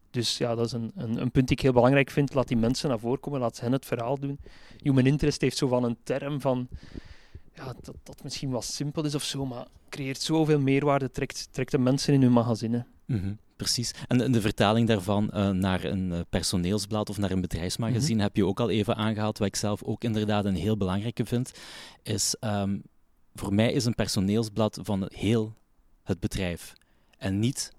dus 0.10 0.38
ja, 0.38 0.56
dat 0.56 0.66
is 0.66 0.72
een, 0.72 0.92
een, 0.96 1.22
een, 1.22 1.32
punt 1.32 1.48
die 1.48 1.58
ik 1.58 1.64
heel 1.64 1.74
belangrijk 1.74 2.10
vind. 2.10 2.34
Laat 2.34 2.48
die 2.48 2.58
mensen 2.58 2.90
naar 2.90 3.00
voren 3.00 3.20
komen, 3.20 3.40
laat 3.40 3.60
hen 3.60 3.72
het 3.72 3.86
verhaal 3.86 4.20
doen. 4.20 4.40
Human 4.82 5.06
interest 5.06 5.42
heeft 5.42 5.58
zo 5.58 5.68
van 5.68 5.84
een 5.84 5.98
term 6.04 6.42
van... 6.42 6.68
Ja, 7.56 7.66
dat, 7.82 7.96
dat 8.04 8.24
misschien 8.24 8.50
wat 8.50 8.64
simpel 8.64 9.06
is 9.06 9.16
of 9.16 9.24
zo, 9.24 9.46
maar 9.46 9.68
creëert 9.90 10.22
zoveel 10.22 10.60
meerwaarde, 10.60 11.12
trekt, 11.12 11.48
trekt 11.52 11.72
de 11.72 11.78
mensen 11.78 12.14
in 12.14 12.22
hun 12.22 12.32
magazine. 12.32 12.86
Mm 13.06 13.38
Precies. 13.64 13.92
En 14.08 14.32
de, 14.32 14.42
vertaling 14.42 14.88
daarvan 14.88 15.32
uh, 15.34 15.50
naar 15.50 15.84
een 15.84 16.12
uh, 16.12 16.20
personeelsblad 16.30 17.10
of 17.10 17.18
naar 17.18 17.32
een 17.32 17.42
bedrijfsmagazine 17.42 18.14
mhm. 18.14 18.24
heb 18.24 18.36
je 18.36 18.46
ook 18.46 18.60
al 18.60 18.70
even 18.70 18.96
aangehaald. 18.96 19.38
Wat 19.38 19.48
ik 19.48 19.56
zelf 19.56 19.84
ook 19.84 20.04
inderdaad 20.04 20.46
een 20.46 20.56
heel 20.56 20.78
belangrijke 20.78 21.26
vind, 21.26 21.52
is 22.04 22.36
um, 22.42 22.82
voor 23.34 23.54
mij 23.54 23.72
is 23.72 23.86
een 23.86 23.96
personeelsblad 23.96 24.80
van 24.82 25.10
heel 25.16 25.54
het 26.04 26.20
bedrijf. 26.20 26.74
En 27.18 27.40
niet 27.40 27.72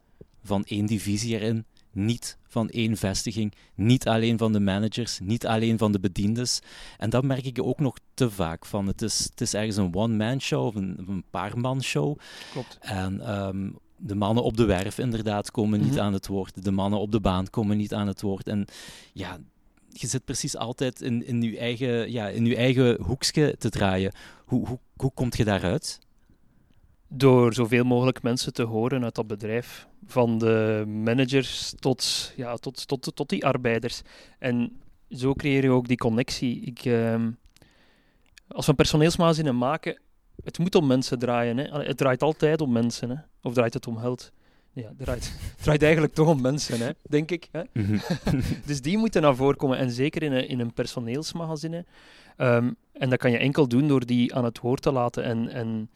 van 0.43 0.65
één 0.65 0.87
divisie 0.87 1.35
erin, 1.35 1.65
niet 1.93 2.39
van 2.49 2.69
één 2.69 2.97
vestiging, 2.97 3.55
niet 3.75 4.09
alleen 4.09 4.39
van 4.39 4.53
de 4.53 4.61
managers, 4.61 5.19
niet 5.23 5.47
alleen 5.47 5.79
van 5.79 5.93
de 5.93 6.01
bediendes. 6.01 6.61
En 6.99 7.11
dat 7.11 7.25
merk 7.25 7.45
ik 7.45 7.63
ook 7.63 7.81
nog 7.81 7.99
te 8.15 8.31
vaak 8.31 8.67
van. 8.67 8.87
Het 8.87 9.03
is, 9.03 9.19
het 9.31 9.41
is 9.41 9.55
ergens 9.55 9.77
een 9.77 9.95
one-man 9.95 10.41
show 10.41 10.67
of 10.67 10.75
een, 10.75 11.05
een 11.09 11.25
paar-man 11.31 11.83
show. 11.83 12.19
Klopt. 12.53 12.79
En 12.81 13.39
um, 13.47 13.79
de 13.97 14.15
mannen 14.15 14.45
op 14.45 14.57
de 14.57 14.65
werf 14.65 14.99
inderdaad 14.99 15.51
komen 15.51 15.81
niet 15.81 15.95
mhm. 15.95 16.01
aan 16.01 16.13
het 16.13 16.27
woord. 16.27 16.65
De 16.65 16.71
mannen 16.71 16.99
op 16.99 17.13
de 17.13 17.21
baan 17.21 17.51
komen 17.51 17.77
niet 17.77 17.95
aan 17.95 18.07
het 18.07 18.21
woord. 18.21 18.49
En 18.49 18.67
ja, 19.13 19.39
je 19.89 20.07
zit 20.07 20.25
precies 20.25 20.57
altijd 20.57 21.01
in, 21.01 21.27
in, 21.27 21.43
je, 21.43 21.59
eigen, 21.59 22.13
ja, 22.13 22.29
in 22.29 22.47
je 22.47 22.57
eigen 22.57 23.03
hoekje 23.03 23.57
te 23.59 23.69
draaien. 23.69 24.13
Hoe, 24.45 24.67
hoe, 24.67 24.79
hoe 24.97 25.11
kom 25.15 25.29
je 25.31 25.45
daaruit? 25.45 25.99
Door 27.09 27.55
zoveel 27.55 27.85
mogelijk 27.85 28.23
mensen 28.23 28.53
te 28.53 28.63
horen 28.63 29.05
uit 29.05 29.15
dat 29.15 29.27
bedrijf. 29.27 29.87
Van 30.07 30.39
de 30.39 30.85
managers 30.87 31.75
tot, 31.79 32.33
ja, 32.37 32.57
tot, 32.57 32.87
tot, 32.89 33.13
tot 33.15 33.29
die 33.29 33.47
arbeiders. 33.47 34.03
En 34.39 34.81
zo 35.11 35.35
creëer 35.35 35.63
je 35.63 35.71
ook 35.71 35.89
die 35.89 35.97
connectie. 35.97 36.61
Ik, 36.61 36.85
uh, 36.85 37.15
als 38.49 38.65
we 38.65 38.71
een 38.71 38.77
personeelsmagazine 38.77 39.53
maken, 39.53 39.99
het 40.43 40.59
moet 40.59 40.75
om 40.75 40.87
mensen 40.87 41.19
draaien. 41.19 41.57
Hè. 41.57 41.85
Het 41.85 41.97
draait 41.97 42.23
altijd 42.23 42.61
om 42.61 42.73
mensen. 42.73 43.11
Hè. 43.11 43.17
Of 43.43 43.55
draait 43.55 43.75
het 43.75 43.87
om 43.87 43.97
geld? 43.97 44.33
Ja, 44.73 44.89
het 44.89 44.99
draait, 44.99 45.25
het 45.57 45.63
draait 45.63 45.83
eigenlijk 45.83 46.15
toch 46.15 46.29
om 46.29 46.41
mensen, 46.41 46.81
hè, 46.81 46.91
denk 47.03 47.31
ik. 47.31 47.49
Hè. 47.53 47.63
Mhm. 47.73 47.99
dus 48.67 48.81
die 48.81 48.99
moeten 48.99 49.23
naar 49.23 49.37
voren 49.37 49.57
komen. 49.57 49.79
En 49.79 49.91
zeker 49.91 50.23
in 50.23 50.33
een, 50.33 50.49
in 50.49 50.61
een 50.61 50.73
personeelsmagazine. 50.73 51.85
Ehm, 52.37 52.71
en 52.93 53.11
dat 53.11 53.19
kan 53.19 53.31
je 53.31 53.39
enkel 53.39 53.69
doen 53.69 53.89
door 53.89 54.07
die 54.07 54.35
aan 54.35 54.45
het 54.45 54.61
woord 54.61 54.83
te 54.83 54.93
laten. 54.93 55.25
En, 55.25 55.49
en 55.49 55.91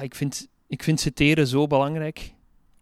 ik, 0.00 0.14
vind, 0.14 0.48
ik 0.66 0.82
vind 0.82 1.00
citeren 1.00 1.46
zo 1.46 1.66
belangrijk. 1.66 2.34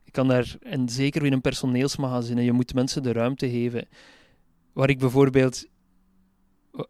Ik 0.05 0.13
kan 0.13 0.29
daar, 0.29 0.57
en 0.63 0.89
zeker 0.89 1.25
in 1.25 1.33
een 1.33 1.41
personeelsmagazine, 1.41 2.45
je 2.45 2.53
moet 2.53 2.75
mensen 2.75 3.03
de 3.03 3.13
ruimte 3.13 3.51
geven. 3.51 3.89
Waar 4.73 4.89
ik 4.89 4.99
bijvoorbeeld, 4.99 5.67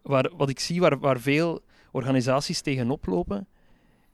waar, 0.01 0.29
wat 0.35 0.49
ik 0.49 0.59
zie 0.59 0.79
waar, 0.79 0.99
waar 0.99 1.19
veel 1.19 1.61
organisaties 1.91 2.61
tegenop 2.61 3.05
lopen, 3.05 3.47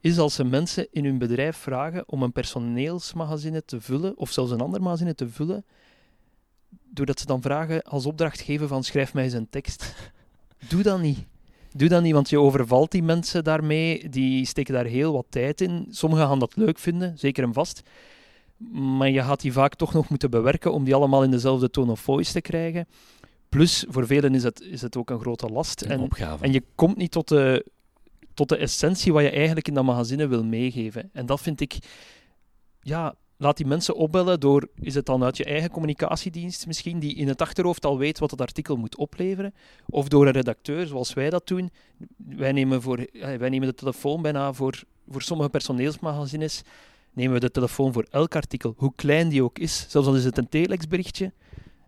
is 0.01 0.17
als 0.17 0.35
ze 0.35 0.43
mensen 0.43 0.87
in 0.91 1.05
hun 1.05 1.17
bedrijf 1.17 1.57
vragen 1.57 2.03
om 2.07 2.23
een 2.23 2.31
personeelsmagazine 2.31 3.65
te 3.65 3.81
vullen, 3.81 4.17
of 4.17 4.31
zelfs 4.31 4.51
een 4.51 4.61
ander 4.61 4.81
magazine 4.81 5.15
te 5.15 5.29
vullen, 5.29 5.65
doordat 6.89 7.19
ze 7.19 7.25
dan 7.25 7.41
vragen 7.41 7.83
als 7.83 8.05
opdracht 8.05 8.41
geven 8.41 8.67
van 8.67 8.83
schrijf 8.83 9.13
mij 9.13 9.23
eens 9.23 9.33
een 9.33 9.49
tekst. 9.49 9.95
Doe 10.69 10.83
dat 10.83 11.01
niet. 11.01 11.25
Doe 11.75 11.89
dat 11.89 12.01
niet, 12.01 12.13
want 12.13 12.29
je 12.29 12.39
overvalt 12.39 12.91
die 12.91 13.03
mensen 13.03 13.43
daarmee. 13.43 14.09
Die 14.09 14.45
steken 14.45 14.73
daar 14.73 14.85
heel 14.85 15.13
wat 15.13 15.25
tijd 15.29 15.61
in. 15.61 15.85
Sommigen 15.89 16.27
gaan 16.27 16.39
dat 16.39 16.55
leuk 16.55 16.79
vinden, 16.79 17.17
zeker 17.17 17.43
en 17.43 17.53
vast. 17.53 17.81
Maar 18.71 19.09
je 19.09 19.21
gaat 19.21 19.41
die 19.41 19.53
vaak 19.53 19.75
toch 19.75 19.93
nog 19.93 20.09
moeten 20.09 20.29
bewerken 20.29 20.73
om 20.73 20.83
die 20.83 20.95
allemaal 20.95 21.23
in 21.23 21.31
dezelfde 21.31 21.69
tone 21.69 21.91
of 21.91 21.99
voice 21.99 22.31
te 22.31 22.41
krijgen. 22.41 22.87
Plus, 23.49 23.85
voor 23.89 24.07
velen 24.07 24.35
is 24.35 24.43
het, 24.43 24.61
is 24.61 24.81
het 24.81 24.97
ook 24.97 25.09
een 25.09 25.19
grote 25.19 25.47
last. 25.47 25.81
en, 25.81 26.09
en 26.39 26.51
je 26.51 26.63
komt 26.75 26.97
niet 26.97 27.11
tot 27.11 27.27
de 27.27 27.65
tot 28.39 28.49
de 28.49 28.57
essentie 28.57 29.13
wat 29.13 29.23
je 29.23 29.29
eigenlijk 29.29 29.67
in 29.67 29.73
dat 29.73 29.83
magazine 29.83 30.27
wil 30.27 30.43
meegeven. 30.43 31.09
En 31.13 31.25
dat 31.25 31.41
vind 31.41 31.61
ik, 31.61 31.77
ja, 32.81 33.15
laat 33.37 33.57
die 33.57 33.65
mensen 33.65 33.95
opbellen 33.95 34.39
door, 34.39 34.67
is 34.75 34.95
het 34.95 35.05
dan 35.05 35.23
uit 35.23 35.37
je 35.37 35.43
eigen 35.43 35.69
communicatiedienst 35.69 36.67
misschien, 36.67 36.99
die 36.99 37.15
in 37.15 37.27
het 37.27 37.41
achterhoofd 37.41 37.85
al 37.85 37.97
weet 37.97 38.19
wat 38.19 38.31
het 38.31 38.41
artikel 38.41 38.75
moet 38.75 38.97
opleveren, 38.97 39.53
of 39.85 40.07
door 40.07 40.25
een 40.25 40.31
redacteur, 40.31 40.87
zoals 40.87 41.13
wij 41.13 41.29
dat 41.29 41.47
doen. 41.47 41.71
Wij 42.17 42.51
nemen, 42.51 42.81
voor, 42.81 42.97
eh, 42.97 43.35
wij 43.35 43.49
nemen 43.49 43.67
de 43.67 43.73
telefoon 43.73 44.21
bijna 44.21 44.53
voor, 44.53 44.83
voor 45.09 45.21
sommige 45.21 45.49
personeelsmagazines, 45.49 46.61
nemen 47.13 47.33
we 47.33 47.39
de 47.39 47.51
telefoon 47.51 47.93
voor 47.93 48.07
elk 48.09 48.35
artikel, 48.35 48.73
hoe 48.77 48.93
klein 48.95 49.29
die 49.29 49.43
ook 49.43 49.59
is, 49.59 49.85
zelfs 49.89 50.07
al 50.07 50.15
is 50.15 50.25
het 50.25 50.37
een 50.37 50.49
telexberichtje. 50.49 51.31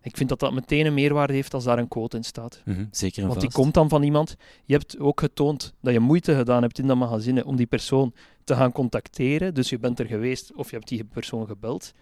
Ik 0.02 0.16
vind 0.16 0.28
dat 0.28 0.40
dat 0.40 0.52
meteen 0.52 0.86
een 0.86 0.94
meerwaarde 0.94 1.32
heeft 1.32 1.54
als 1.54 1.64
daar 1.64 1.78
een 1.78 1.88
quote 1.88 2.16
in 2.16 2.24
staat. 2.24 2.62
Mhm, 2.64 2.84
zeker 2.90 3.22
en 3.22 3.28
Want 3.28 3.40
die 3.40 3.50
komt 3.50 3.74
dan 3.74 3.88
van 3.88 4.02
iemand. 4.02 4.36
Je 4.64 4.72
hebt 4.74 4.98
ook 4.98 5.20
getoond 5.20 5.74
dat 5.80 5.92
je 5.92 6.00
moeite 6.00 6.34
gedaan 6.34 6.62
hebt 6.62 6.78
in 6.78 6.86
dat 6.86 6.96
magazine 6.96 7.44
om 7.44 7.56
die 7.56 7.66
persoon 7.66 8.14
te 8.44 8.54
gaan 8.54 8.72
contacteren. 8.72 9.54
Dus 9.54 9.68
je 9.68 9.78
bent 9.78 9.98
er 9.98 10.06
geweest 10.06 10.54
of 10.54 10.70
je 10.70 10.76
hebt 10.76 10.88
die 10.88 11.04
persoon 11.04 11.46
gebeld. 11.46 11.92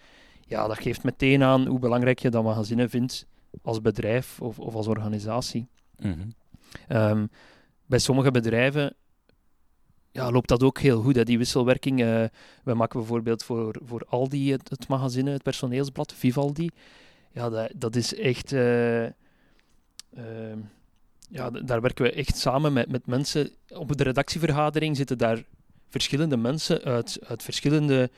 Ja, 0.46 0.66
dat 0.66 0.78
geeft 0.78 1.02
meteen 1.02 1.42
aan 1.42 1.66
hoe 1.66 1.78
belangrijk 1.78 2.18
je 2.18 2.30
dat 2.30 2.44
magazine 2.44 2.88
vindt 2.88 3.26
als 3.62 3.80
bedrijf 3.80 4.40
of, 4.40 4.58
of 4.58 4.74
als 4.74 4.86
organisatie. 4.86 5.68
Mhm. 5.98 6.28
Ehm, 6.88 7.26
bij 7.86 7.98
sommige 7.98 8.30
bedrijven 8.30 8.94
ja, 10.12 10.30
loopt 10.30 10.48
dat 10.48 10.62
ook 10.62 10.78
heel 10.78 11.02
goed, 11.02 11.16
hè, 11.16 11.24
die 11.24 11.38
wisselwerking. 11.38 12.00
Eh 12.00 12.24
we 12.64 12.74
maken 12.74 12.98
bijvoorbeeld 12.98 13.42
voor, 13.44 13.76
voor 13.84 14.06
Aldi 14.08 14.52
het, 14.52 14.70
het 14.70 14.88
magazine, 14.88 15.30
het 15.30 15.42
personeelsblad, 15.42 16.12
Vivaldi. 16.12 16.70
Ja, 17.32 17.48
dat, 17.48 17.72
dat 17.76 17.96
is 17.96 18.14
echt... 18.14 18.52
eh, 18.52 19.04
ehm, 19.04 20.58
ja, 21.28 21.50
daar 21.50 21.80
werken 21.80 22.04
we 22.04 22.12
echt 22.12 22.36
samen 22.36 22.72
met, 22.72 22.90
met 22.90 23.06
mensen. 23.06 23.50
Op 23.68 23.96
de 23.96 24.04
redactievergadering 24.04 24.96
zitten 24.96 25.18
daar 25.18 25.44
verschillende 25.88 26.36
mensen 26.36 26.82
uit, 26.82 27.18
uit 27.26 27.42
verschillende 27.42 28.10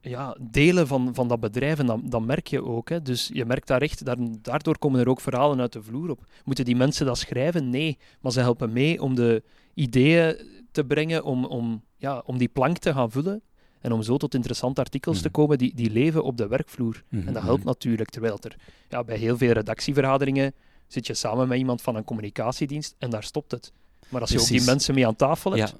ja, 0.00 0.36
delen 0.40 0.86
van, 0.86 1.14
van 1.14 1.28
dat 1.28 1.40
bedrijf. 1.40 1.78
En 1.78 1.86
dat, 1.86 2.00
dat 2.04 2.22
merk 2.22 2.46
je 2.46 2.64
ook. 2.64 2.88
Hè. 2.88 3.02
Dus 3.02 3.30
je 3.32 3.44
merkt 3.44 3.66
daar 3.66 3.82
echt, 3.82 4.04
daar, 4.04 4.16
daardoor 4.42 4.78
komen 4.78 5.00
er 5.00 5.08
ook 5.08 5.20
verhalen 5.20 5.60
uit 5.60 5.72
de 5.72 5.82
vloer 5.82 6.10
op. 6.10 6.26
Moeten 6.44 6.64
die 6.64 6.76
mensen 6.76 7.06
dat 7.06 7.18
schrijven? 7.18 7.70
Nee. 7.70 7.98
Maar 8.20 8.32
ze 8.32 8.40
helpen 8.40 8.72
mee 8.72 9.02
om 9.02 9.14
de 9.14 9.42
ideeën 9.74 10.36
te 10.70 10.84
brengen, 10.84 11.24
om, 11.24 11.44
om, 11.44 11.82
ja, 11.96 12.22
om 12.26 12.38
die 12.38 12.48
plank 12.48 12.78
te 12.78 12.92
gaan 12.92 13.10
vullen. 13.10 13.42
En 13.82 13.92
om 13.92 14.02
zo 14.02 14.16
tot 14.16 14.34
interessante 14.34 14.80
artikels 14.80 15.16
te 15.20 15.28
Mhm. 15.28 15.32
komen 15.32 15.58
die, 15.58 15.74
die 15.74 15.90
leven 15.90 16.24
op 16.24 16.36
de 16.36 16.46
werkvloer. 16.46 17.02
Mhm, 17.08 17.26
En 17.28 17.32
dat 17.32 17.42
helpt 17.42 17.58
mhm. 17.58 17.66
natuurlijk, 17.68 18.10
terwijl 18.10 18.38
er 18.40 18.56
ja, 18.88 19.04
bij 19.04 19.16
heel 19.16 19.36
veel 19.36 19.52
redactievergaderingen 19.52 20.54
zit 20.86 21.06
je 21.06 21.14
samen 21.14 21.48
met 21.48 21.58
iemand 21.58 21.82
van 21.82 21.96
een 21.96 22.04
communicatiedienst 22.04 22.94
en 22.98 23.10
daar 23.10 23.24
stopt 23.24 23.50
het. 23.50 23.72
Maar 24.08 24.20
als 24.20 24.30
je 24.30 24.40
ook 24.40 24.46
die 24.46 24.62
mensen 24.62 24.94
mee 24.94 25.06
aan 25.06 25.16
tafel 25.16 25.52
hebt, 25.52 25.70
Ja. 25.70 25.76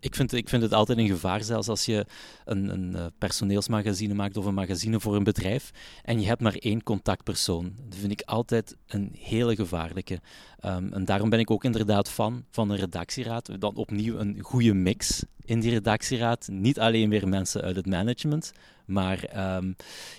Ik 0.00 0.14
vind, 0.14 0.32
ik 0.32 0.48
vind 0.48 0.62
het 0.62 0.72
altijd 0.72 0.98
een 0.98 1.06
gevaar, 1.06 1.42
zelfs 1.42 1.68
als 1.68 1.84
je 1.84 2.06
een, 2.44 2.68
een 2.68 2.94
eh, 2.96 3.06
personeelsmagazine 3.18 4.14
maakt 4.14 4.36
of 4.36 4.44
een 4.44 4.54
magazine 4.54 5.00
voor 5.00 5.16
een 5.16 5.24
bedrijf 5.24 5.70
en 6.02 6.20
je 6.20 6.26
hebt 6.26 6.40
maar 6.40 6.54
één 6.54 6.82
contactpersoon. 6.82 7.72
Dat 7.88 7.98
vind 7.98 8.12
ik 8.12 8.20
altijd 8.22 8.76
een 8.86 9.10
hele 9.18 9.54
gevaarlijke. 9.56 10.20
Ehm, 10.60 10.92
en 10.92 11.04
daarom 11.04 11.30
ben 11.30 11.38
ik 11.38 11.50
ook 11.50 11.64
inderdaad 11.64 12.10
fan 12.10 12.44
van 12.50 12.70
een 12.70 12.76
redactieraad. 12.76 13.60
Dan 13.60 13.76
opnieuw 13.76 14.18
een 14.18 14.38
goede 14.40 14.74
mix 14.74 15.24
in 15.44 15.60
die 15.60 15.70
redactieraad. 15.70 16.48
Niet 16.50 16.80
alleen 16.80 17.08
weer 17.10 17.28
mensen 17.28 17.62
uit 17.62 17.76
het 17.76 17.86
management, 17.86 18.52
maar 18.86 19.24
ehm, 19.24 19.72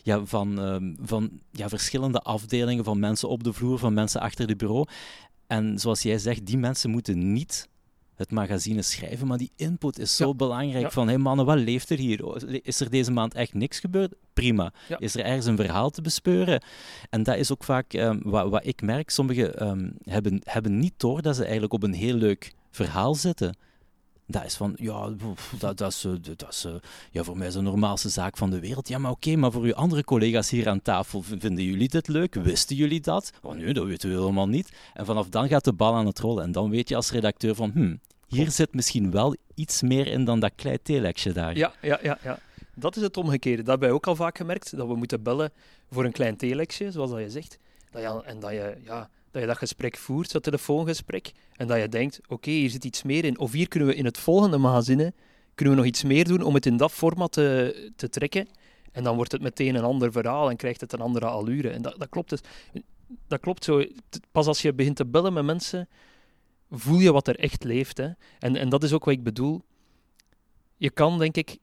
ja, 0.03 0.25
van, 0.25 0.59
ehm, 0.59 0.93
van 1.01 1.29
ja, 1.51 1.69
verschillende 1.69 2.19
afdelingen, 2.19 2.83
van 2.83 2.99
mensen 2.99 3.29
op 3.29 3.43
de 3.43 3.53
vloer, 3.53 3.79
van 3.79 3.93
mensen 3.93 4.21
achter 4.21 4.47
de 4.47 4.55
bureau. 4.55 4.85
En 5.47 5.79
zoals 5.79 6.01
jij 6.01 6.17
zegt, 6.17 6.45
die 6.45 6.57
mensen 6.57 6.89
moeten 6.89 7.33
niet 7.33 7.67
het 8.15 8.31
magazine 8.31 8.81
schrijven, 8.81 9.27
maar 9.27 9.37
die 9.37 9.51
input 9.55 9.99
is 9.99 10.15
zo 10.15 10.27
Ja. 10.27 10.33
belangrijk. 10.33 10.83
Ja. 10.83 10.89
Van, 10.89 11.07
hé 11.07 11.17
mannen, 11.17 11.45
wat 11.45 11.57
leeft 11.57 11.89
er 11.89 11.97
hier? 11.97 12.25
Oh, 12.25 12.35
Is 12.63 12.79
er 12.79 12.89
deze 12.89 13.11
maand 13.11 13.33
echt 13.33 13.53
niks 13.53 13.79
gebeurd? 13.79 14.13
Prima. 14.33 14.73
Ja. 14.87 14.99
Is 14.99 15.15
er 15.15 15.23
ergens 15.25 15.45
een 15.45 15.55
verhaal 15.55 15.89
te 15.89 16.01
bespeuren? 16.01 16.63
En 17.09 17.23
dat 17.23 17.37
is 17.37 17.51
ook 17.51 17.63
vaak 17.63 17.93
ehm, 17.93 18.19
wat, 18.23 18.49
wat 18.49 18.65
ik 18.65 18.81
merk. 18.81 19.09
Sommigen 19.09 19.51
hebben, 20.03 20.41
hebben 20.43 20.79
niet 20.79 20.93
door 20.97 21.21
dat 21.21 21.35
ze 21.35 21.41
eigenlijk 21.43 21.73
op 21.73 21.83
een 21.83 21.93
heel 21.93 22.15
leuk 22.15 22.53
verhaal 22.71 23.15
zitten. 23.15 23.57
Dat 24.27 24.43
is 24.43 24.55
van, 24.55 24.73
ja, 24.75 25.13
dat, 25.59 25.77
dat 25.77 25.91
is, 25.91 26.03
eh, 26.05 26.11
dat 26.35 26.49
is 26.49 26.65
eh, 26.65 26.73
ja, 27.11 27.23
voor 27.23 27.37
mij 27.37 27.47
is 27.47 27.53
de 27.53 27.61
normaalste 27.61 28.09
zaak 28.09 28.37
van 28.37 28.49
de 28.49 28.59
wereld. 28.59 28.87
Ja, 28.87 28.97
maar 28.97 29.11
oké, 29.11 29.35
maar 29.35 29.51
voor 29.51 29.63
uw 29.63 29.73
andere 29.73 30.03
collega's 30.03 30.49
hier 30.49 30.69
aan 30.69 30.81
tafel, 30.81 31.21
vinden 31.21 31.63
jullie 31.63 31.89
dit 31.89 32.07
leuk? 32.07 32.35
Wisten 32.35 32.75
jullie 32.75 33.01
dat? 33.01 33.31
Oh 33.41 33.55
nee, 33.55 33.73
dat 33.73 33.85
weten 33.85 34.09
we 34.09 34.15
helemaal 34.15 34.47
niet. 34.47 34.71
En 34.93 35.05
vanaf 35.05 35.29
dan 35.29 35.47
gaat 35.47 35.63
de 35.63 35.73
bal 35.73 35.95
aan 35.95 36.05
het 36.05 36.19
rollen. 36.19 36.43
En 36.43 36.51
dan 36.51 36.69
weet 36.69 36.89
je 36.89 36.95
als 36.95 37.11
redacteur 37.11 37.55
van, 37.55 37.71
hm, 37.71 37.95
hier 38.27 38.51
zit 38.51 38.73
misschien 38.73 39.11
wel 39.11 39.35
iets 39.55 39.81
meer 39.81 40.07
in 40.07 40.25
dan 40.25 40.39
dat 40.39 40.51
klein 40.55 40.79
telexje 40.81 41.31
daar. 41.31 41.57
Ja, 41.57 41.73
ja, 41.81 41.99
ja, 42.01 42.17
ja. 42.23 42.39
Dat 42.75 42.95
is 42.95 43.01
het 43.01 43.17
omgekeerde. 43.17 43.61
Dat 43.61 43.67
hebben 43.67 43.87
wij 43.87 43.97
ook 43.97 44.07
al 44.07 44.15
vaak 44.15 44.37
gemerkt, 44.37 44.77
dat 44.77 44.87
we 44.87 44.95
moeten 44.95 45.23
bellen 45.23 45.51
voor 45.91 46.05
een 46.05 46.11
klein 46.11 46.37
telexje, 46.37 46.91
zoals 46.91 47.09
dat 47.09 47.19
je 47.19 47.29
zegt. 47.29 47.59
Dat 47.91 48.01
je, 48.01 48.23
en 48.25 48.39
dat 48.39 48.51
je, 48.51 48.77
ja, 48.83 49.09
dat 49.35 49.43
je 49.43 49.49
dat 49.49 49.59
gesprek 49.59 49.97
voert, 49.97 50.31
dat 50.31 50.43
telefoongesprek, 50.43 51.31
en 51.55 51.67
dat 51.67 51.79
je 51.79 51.89
denkt, 51.89 52.19
oké, 52.27 52.49
hier 52.49 52.69
zit 52.69 52.85
iets 52.85 53.03
meer 53.03 53.25
in. 53.25 53.39
Of 53.39 53.51
hier 53.51 53.67
kunnen 53.67 53.89
we 53.89 53.95
in 53.95 54.05
het 54.05 54.17
volgende 54.17 54.57
magazine 54.57 55.13
kunnen 55.55 55.73
we 55.73 55.79
nog 55.79 55.89
iets 55.89 56.03
meer 56.03 56.27
doen 56.27 56.41
om 56.41 56.53
het 56.53 56.65
in 56.65 56.77
dat 56.77 56.91
format 56.91 57.31
te, 57.31 57.91
te 57.95 58.09
trekken. 58.09 58.47
En 58.91 59.03
dan 59.03 59.15
wordt 59.15 59.31
het 59.31 59.41
meteen 59.41 59.75
een 59.75 59.83
ander 59.83 60.11
verhaal 60.11 60.49
en 60.49 60.55
krijgt 60.55 60.81
het 60.81 60.93
een 60.93 60.99
andere 60.99 61.25
allure. 61.25 61.69
En 61.69 61.81
dat, 61.81 61.95
dat 61.97 62.09
klopt 62.09 62.29
dus. 62.29 62.39
Dat 63.27 63.39
klopt 63.39 63.63
zo. 63.63 63.83
Pas 64.31 64.47
als 64.47 64.61
je 64.61 64.73
begint 64.73 64.95
te 64.95 65.05
bellen 65.05 65.33
met 65.33 65.45
mensen, 65.45 65.89
voel 66.69 66.99
je 66.99 67.11
wat 67.11 67.27
er 67.27 67.39
echt 67.39 67.63
leeft. 67.63 67.97
Hè? 67.97 68.09
En, 68.39 68.55
en 68.55 68.69
dat 68.69 68.83
is 68.83 68.93
ook 68.93 69.05
wat 69.05 69.13
ik 69.13 69.23
bedoel. 69.23 69.61
Je 70.77 70.89
kan, 70.89 71.19
denk 71.19 71.37
ik, 71.37 71.57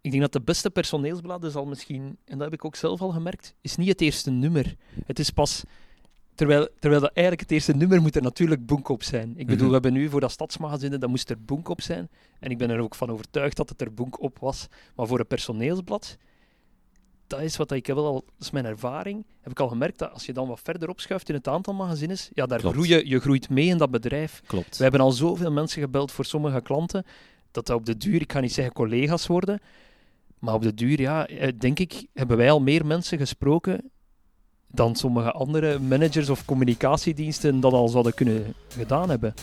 ik 0.00 0.10
denk 0.10 0.22
dat 0.22 0.32
de 0.32 0.40
beste 0.40 0.70
personeelsblad 0.70 1.44
is 1.44 1.54
al 1.54 1.66
misschien, 1.66 2.02
en 2.24 2.38
dat 2.38 2.40
heb 2.40 2.52
ik 2.52 2.64
ook 2.64 2.76
zelf 2.76 3.00
al 3.00 3.10
gemerkt, 3.10 3.54
is 3.60 3.76
niet 3.76 3.88
het 3.88 4.00
eerste 4.00 4.30
nummer. 4.30 4.76
Het 5.06 5.18
is 5.18 5.30
pas, 5.30 5.62
terwijl, 6.34 6.68
terwijl 6.78 7.00
dat 7.02 7.10
eigenlijk 7.12 7.40
het 7.48 7.50
eerste 7.56 7.76
nummer 7.76 8.00
moet 8.00 8.16
er 8.16 8.22
natuurlijk 8.22 8.66
boek 8.66 8.88
op 8.88 9.02
zijn. 9.02 9.28
Ik 9.36 9.46
bedoel, 9.46 9.56
Mhm. 9.56 9.66
we 9.66 9.72
hebben 9.72 9.92
nu 9.92 10.08
voor 10.08 10.20
dat 10.20 10.30
stadsmagazine, 10.30 10.98
dat 10.98 11.08
moest 11.10 11.30
er 11.30 11.44
boek 11.44 11.68
op 11.68 11.80
zijn. 11.80 12.08
En 12.40 12.50
ik 12.50 12.58
ben 12.58 12.70
er 12.70 12.78
ook 12.80 12.94
van 12.94 13.10
overtuigd 13.10 13.56
dat 13.56 13.68
het 13.68 13.80
er 13.80 13.94
boek 13.94 14.20
op 14.22 14.38
was. 14.38 14.66
Maar 14.96 15.06
voor 15.06 15.18
een 15.18 15.26
personeelsblad, 15.26 16.16
dat 17.26 17.40
is 17.40 17.56
wat 17.56 17.70
ik 17.72 17.86
heb 17.86 17.96
wel 17.96 18.06
al, 18.06 18.14
dat 18.14 18.22
is 18.40 18.50
mijn 18.50 18.64
ervaring, 18.64 19.24
heb 19.40 19.52
ik 19.52 19.60
al 19.60 19.68
gemerkt 19.68 19.98
dat 19.98 20.12
als 20.12 20.26
je 20.26 20.32
dan 20.32 20.48
wat 20.48 20.60
verder 20.62 20.88
opschuift 20.88 21.28
in 21.28 21.34
het 21.34 21.48
aantal 21.48 21.74
magazines, 21.74 22.30
ja, 22.34 22.46
daar 22.46 22.58
Klopt. 22.58 22.74
groei 22.74 22.88
je, 22.88 23.08
je 23.08 23.20
groeit 23.20 23.48
mee 23.50 23.66
in 23.66 23.78
dat 23.78 23.90
bedrijf. 23.90 24.42
Klopt. 24.46 24.76
We 24.76 24.82
hebben 24.82 25.00
al 25.00 25.12
zoveel 25.12 25.50
mensen 25.52 25.82
gebeld 25.82 26.12
voor 26.12 26.24
sommige 26.24 26.60
klanten, 26.60 27.04
dat 27.50 27.66
dat 27.66 27.76
op 27.76 27.86
de 27.86 27.96
duur, 27.96 28.20
ik 28.20 28.32
ga 28.32 28.40
niet 28.40 28.52
zeggen 28.52 28.74
collega's 28.74 29.26
worden, 29.26 29.60
maar 30.38 30.54
op 30.54 30.62
de 30.62 30.74
duur, 30.74 31.00
ja, 31.00 31.26
eh, 31.26 31.52
denk 31.58 31.78
ik, 31.78 32.06
hebben 32.14 32.36
wij 32.36 32.50
al 32.50 32.60
meer 32.60 32.86
mensen 32.86 33.18
gesproken 33.18 33.90
dan 34.70 34.96
sommige 34.96 35.32
andere 35.32 35.78
managers 35.78 36.28
of 36.28 36.44
communicatiediensten 36.44 37.60
dat 37.60 37.72
al 37.72 37.88
zouden 37.88 38.14
kunnen 38.14 38.54
gedaan 38.68 39.10
hebben. 39.10 39.34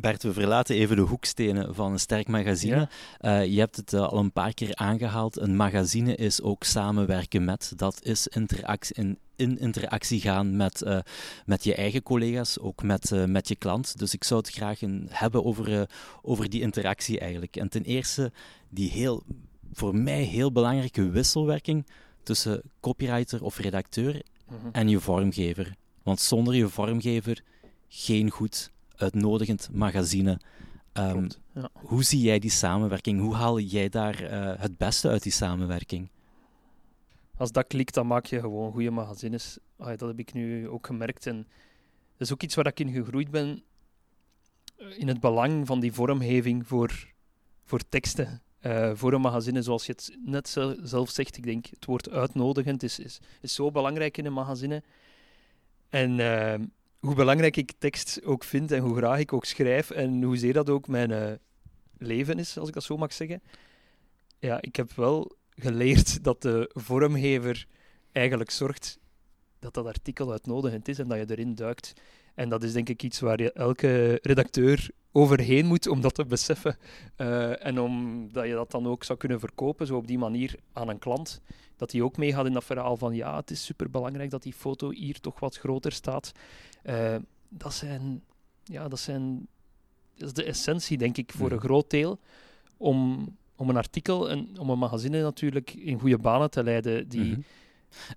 Bert, 0.00 0.22
we 0.22 0.32
verlaten 0.32 0.76
even 0.76 0.96
de 0.96 1.02
hoekstenen 1.02 1.74
van 1.74 1.92
een 1.92 1.98
sterk 1.98 2.28
magazine. 2.28 2.76
Ja. 2.76 2.88
Eh, 3.18 3.52
je 3.52 3.58
hebt 3.58 3.76
het 3.76 3.92
eh, 3.92 4.08
al 4.08 4.18
een 4.18 4.32
paar 4.32 4.54
keer 4.54 4.74
aangehaald. 4.74 5.40
Een 5.40 5.56
magazine 5.56 6.14
is 6.14 6.42
ook 6.42 6.64
samenwerken 6.64 7.44
met. 7.44 7.72
Dat 7.76 8.00
is 8.02 8.26
interactie, 8.26 8.96
in, 8.96 9.18
in 9.36 9.58
interactie 9.58 10.20
gaan 10.20 10.56
met, 10.56 10.82
eh, 10.82 10.98
met 11.46 11.64
je 11.64 11.74
eigen 11.74 12.02
collega's, 12.02 12.58
ook 12.58 12.82
met, 12.82 13.10
met 13.26 13.48
je 13.48 13.56
klant. 13.56 13.98
Dus 13.98 14.14
ik 14.14 14.24
zou 14.24 14.40
het 14.40 14.50
graag 14.50 14.82
een, 14.82 15.06
hebben 15.10 15.44
over, 15.44 15.90
over 16.22 16.50
die 16.50 16.60
interactie 16.60 17.18
eigenlijk. 17.18 17.56
En 17.56 17.68
ten 17.68 17.82
eerste 17.82 18.32
die 18.68 18.90
heel, 18.90 19.22
voor 19.72 19.96
mij 19.96 20.22
heel 20.22 20.52
belangrijke 20.52 21.10
wisselwerking 21.10 21.86
tussen 22.22 22.62
copywriter 22.80 23.44
of 23.44 23.58
redacteur 23.58 24.22
en 24.72 24.88
je 24.88 25.00
vormgever. 25.00 25.74
Want 26.02 26.20
zonder 26.20 26.54
je 26.54 26.68
vormgever 26.68 27.42
geen 27.88 28.30
goed 28.30 28.70
uitnodigend 29.00 29.68
magazine. 29.72 30.40
Ehm, 30.92 31.28
ja. 31.54 31.68
hoe 31.72 32.02
zie 32.02 32.20
jij 32.20 32.38
die 32.38 32.50
samenwerking? 32.50 33.20
Hoe 33.20 33.34
haal 33.34 33.60
jij 33.60 33.88
daar 33.88 34.22
eh, 34.22 34.60
het 34.60 34.76
beste 34.78 35.08
uit 35.08 35.22
die 35.22 35.32
samenwerking? 35.32 36.08
Als 37.36 37.52
dat 37.52 37.66
klikt, 37.66 37.94
dan 37.94 38.06
maak 38.06 38.26
je 38.26 38.40
gewoon 38.40 38.72
goede 38.72 38.90
magazines. 38.90 39.58
Dat 39.76 40.00
heb 40.00 40.18
ik 40.18 40.32
nu 40.32 40.68
ook 40.68 40.86
gemerkt. 40.86 41.26
En 41.26 41.36
dat 42.16 42.26
is 42.26 42.32
ook 42.32 42.42
iets 42.42 42.54
waar 42.54 42.66
ik 42.66 42.80
in 42.80 42.92
gegroeid 42.92 43.30
ben. 43.30 43.62
eh, 44.76 44.98
In 44.98 45.08
het 45.08 45.20
belang 45.20 45.66
van 45.66 45.80
die 45.80 45.92
vormgeving 45.92 46.66
voor, 46.66 47.06
voor 47.64 47.80
teksten. 47.88 48.42
Eh, 48.60 48.90
voor 48.94 49.12
een 49.12 49.20
magazine, 49.20 49.62
zoals 49.62 49.86
je 49.86 49.92
het 49.92 50.16
net 50.24 50.48
zel- 50.48 50.76
zelf 50.82 51.10
zegt. 51.10 51.36
Ik 51.36 51.44
denk, 51.44 51.66
het 51.66 51.84
woord 51.84 52.10
uitnodigend 52.10 52.82
is, 52.82 52.98
is, 52.98 53.20
is 53.40 53.54
zo 53.54 53.70
belangrijk 53.70 54.16
in 54.18 54.26
een 54.26 54.32
magazine. 54.32 54.82
En 55.88 56.20
eh, 56.20 56.60
hoe 57.00 57.14
belangrijk 57.14 57.56
ik 57.56 57.72
tekst 57.78 58.24
ook 58.24 58.44
vind 58.44 58.72
en 58.72 58.82
hoe 58.82 58.96
graag 58.96 59.18
ik 59.18 59.32
ook 59.32 59.44
schrijf 59.44 59.90
en 59.90 60.22
hoezeer 60.22 60.52
dat 60.52 60.70
ook 60.70 60.88
mijn, 60.88 61.10
eh, 61.10 61.32
leven 61.98 62.38
is, 62.38 62.58
als 62.58 62.68
ik 62.68 62.74
dat 62.74 62.82
zo 62.82 62.96
mag 62.96 63.12
zeggen. 63.12 63.42
Ja, 64.38 64.58
ik 64.60 64.76
heb 64.76 64.92
wel 64.92 65.36
geleerd 65.54 66.24
dat 66.24 66.42
de 66.42 66.70
vormgever 66.74 67.66
eigenlijk 68.12 68.50
zorgt 68.50 68.98
dat 69.58 69.74
dat 69.74 69.86
artikel 69.86 70.32
uitnodigend 70.32 70.88
is 70.88 70.98
en 70.98 71.08
dat 71.08 71.18
je 71.18 71.30
erin 71.30 71.54
duikt. 71.54 71.92
En 72.34 72.48
dat 72.48 72.62
is 72.62 72.72
denk 72.72 72.88
ik 72.88 73.02
iets 73.02 73.20
waar 73.20 73.40
je 73.40 73.52
elke 73.52 74.18
redacteur 74.22 74.90
overheen 75.12 75.66
moet 75.66 75.86
om 75.86 76.00
dat 76.00 76.14
te 76.14 76.24
beseffen. 76.24 76.76
Uh, 77.16 77.66
en 77.66 77.80
omdat 77.80 78.46
je 78.46 78.52
dat 78.52 78.70
dan 78.70 78.86
ook 78.86 79.04
zou 79.04 79.18
kunnen 79.18 79.40
verkopen, 79.40 79.86
zo 79.86 79.96
op 79.96 80.06
die 80.06 80.18
manier 80.18 80.54
aan 80.72 80.88
een 80.88 80.98
klant. 80.98 81.40
Dat 81.76 81.92
hij 81.92 82.00
ook 82.00 82.16
meegaat 82.16 82.46
in 82.46 82.52
dat 82.52 82.64
verhaal 82.64 82.96
van 82.96 83.14
ja, 83.14 83.36
het 83.36 83.50
is 83.50 83.64
superbelangrijk 83.64 84.30
dat 84.30 84.42
die 84.42 84.52
foto 84.52 84.90
hier 84.90 85.20
toch 85.20 85.40
wat 85.40 85.56
groter 85.56 85.92
staat. 85.92 86.32
Uh, 86.84 87.16
dat 87.48 87.74
zijn, 87.74 88.22
ja, 88.64 88.88
dat 88.88 88.98
zijn, 88.98 89.46
dat 90.14 90.26
is 90.26 90.34
de 90.34 90.44
essentie 90.44 90.98
denk 90.98 91.16
ik 91.16 91.32
voor 91.32 91.52
een 91.52 91.60
groot 91.60 91.90
deel. 91.90 92.18
Om, 92.76 93.28
om 93.56 93.68
een 93.68 93.76
artikel 93.76 94.30
en 94.30 94.58
om 94.58 94.70
een 94.70 94.78
magazine 94.78 95.22
natuurlijk 95.22 95.74
in 95.74 95.98
goede 95.98 96.18
banen 96.18 96.50
te 96.50 96.62
leiden. 96.62 97.08
Die, 97.08 97.30
mhm. 97.30 97.40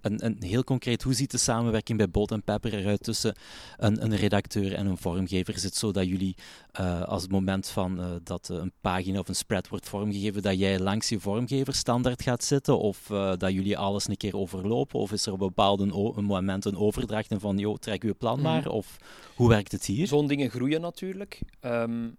En, 0.02 0.20
en, 0.20 0.36
heel 0.40 0.64
concreet, 0.64 1.04
hoe 1.04 1.14
ziet 1.14 1.32
de 1.32 1.38
samenwerking 1.38 1.98
bij 1.98 2.10
Bolt 2.10 2.44
Pepper 2.44 2.74
eruit 2.74 3.04
tussen 3.04 3.36
een, 3.78 4.04
een, 4.04 4.16
redacteur 4.16 4.74
en 4.74 4.86
een 4.86 4.98
vormgever? 4.98 5.54
Is 5.54 5.64
het 5.64 5.76
zo 5.76 5.92
dat 5.92 6.08
jullie, 6.08 6.36
uh, 6.80 7.02
als 7.02 7.22
het 7.22 7.32
moment 7.32 7.68
van 7.68 8.00
uh, 8.00 8.06
dat 8.24 8.50
een 8.50 8.72
pagina 8.82 9.20
of 9.20 9.28
een 9.28 9.36
spread 9.36 9.68
wordt 9.68 9.90
vormgegeven, 9.90 10.42
dat 10.42 10.60
jij 10.60 10.80
langs 10.80 11.10
je 11.10 11.20
vormgever 11.20 11.74
standaard 11.74 12.22
gaat 12.22 12.44
zitten? 12.44 12.80
Of 12.80 13.10
uh, 13.10 13.34
dat 13.38 13.52
jullie 13.52 13.78
alles 13.78 14.08
een 14.08 14.18
keer 14.18 14.36
overlopen? 14.36 15.00
Of 15.00 15.12
is 15.12 15.26
er 15.26 15.34
op 15.34 15.42
een 15.42 15.48
bepaald 15.48 15.92
moment 16.22 16.66
een 16.66 16.78
overdracht 16.78 17.32
en 17.32 17.40
van, 17.40 17.58
joh, 17.58 17.78
trek 17.78 18.04
uw 18.04 18.16
plan 18.16 18.40
mhm. 18.40 18.44
maar? 18.44 18.68
Of 18.68 18.98
hoe 19.36 19.50
werkt 19.50 19.72
het 19.72 19.86
hier? 19.86 20.08
Zo'n 20.08 20.28
dingen 20.28 20.50
groeien 20.50 20.82
natuurlijk. 20.82 21.42
Um, 21.62 22.18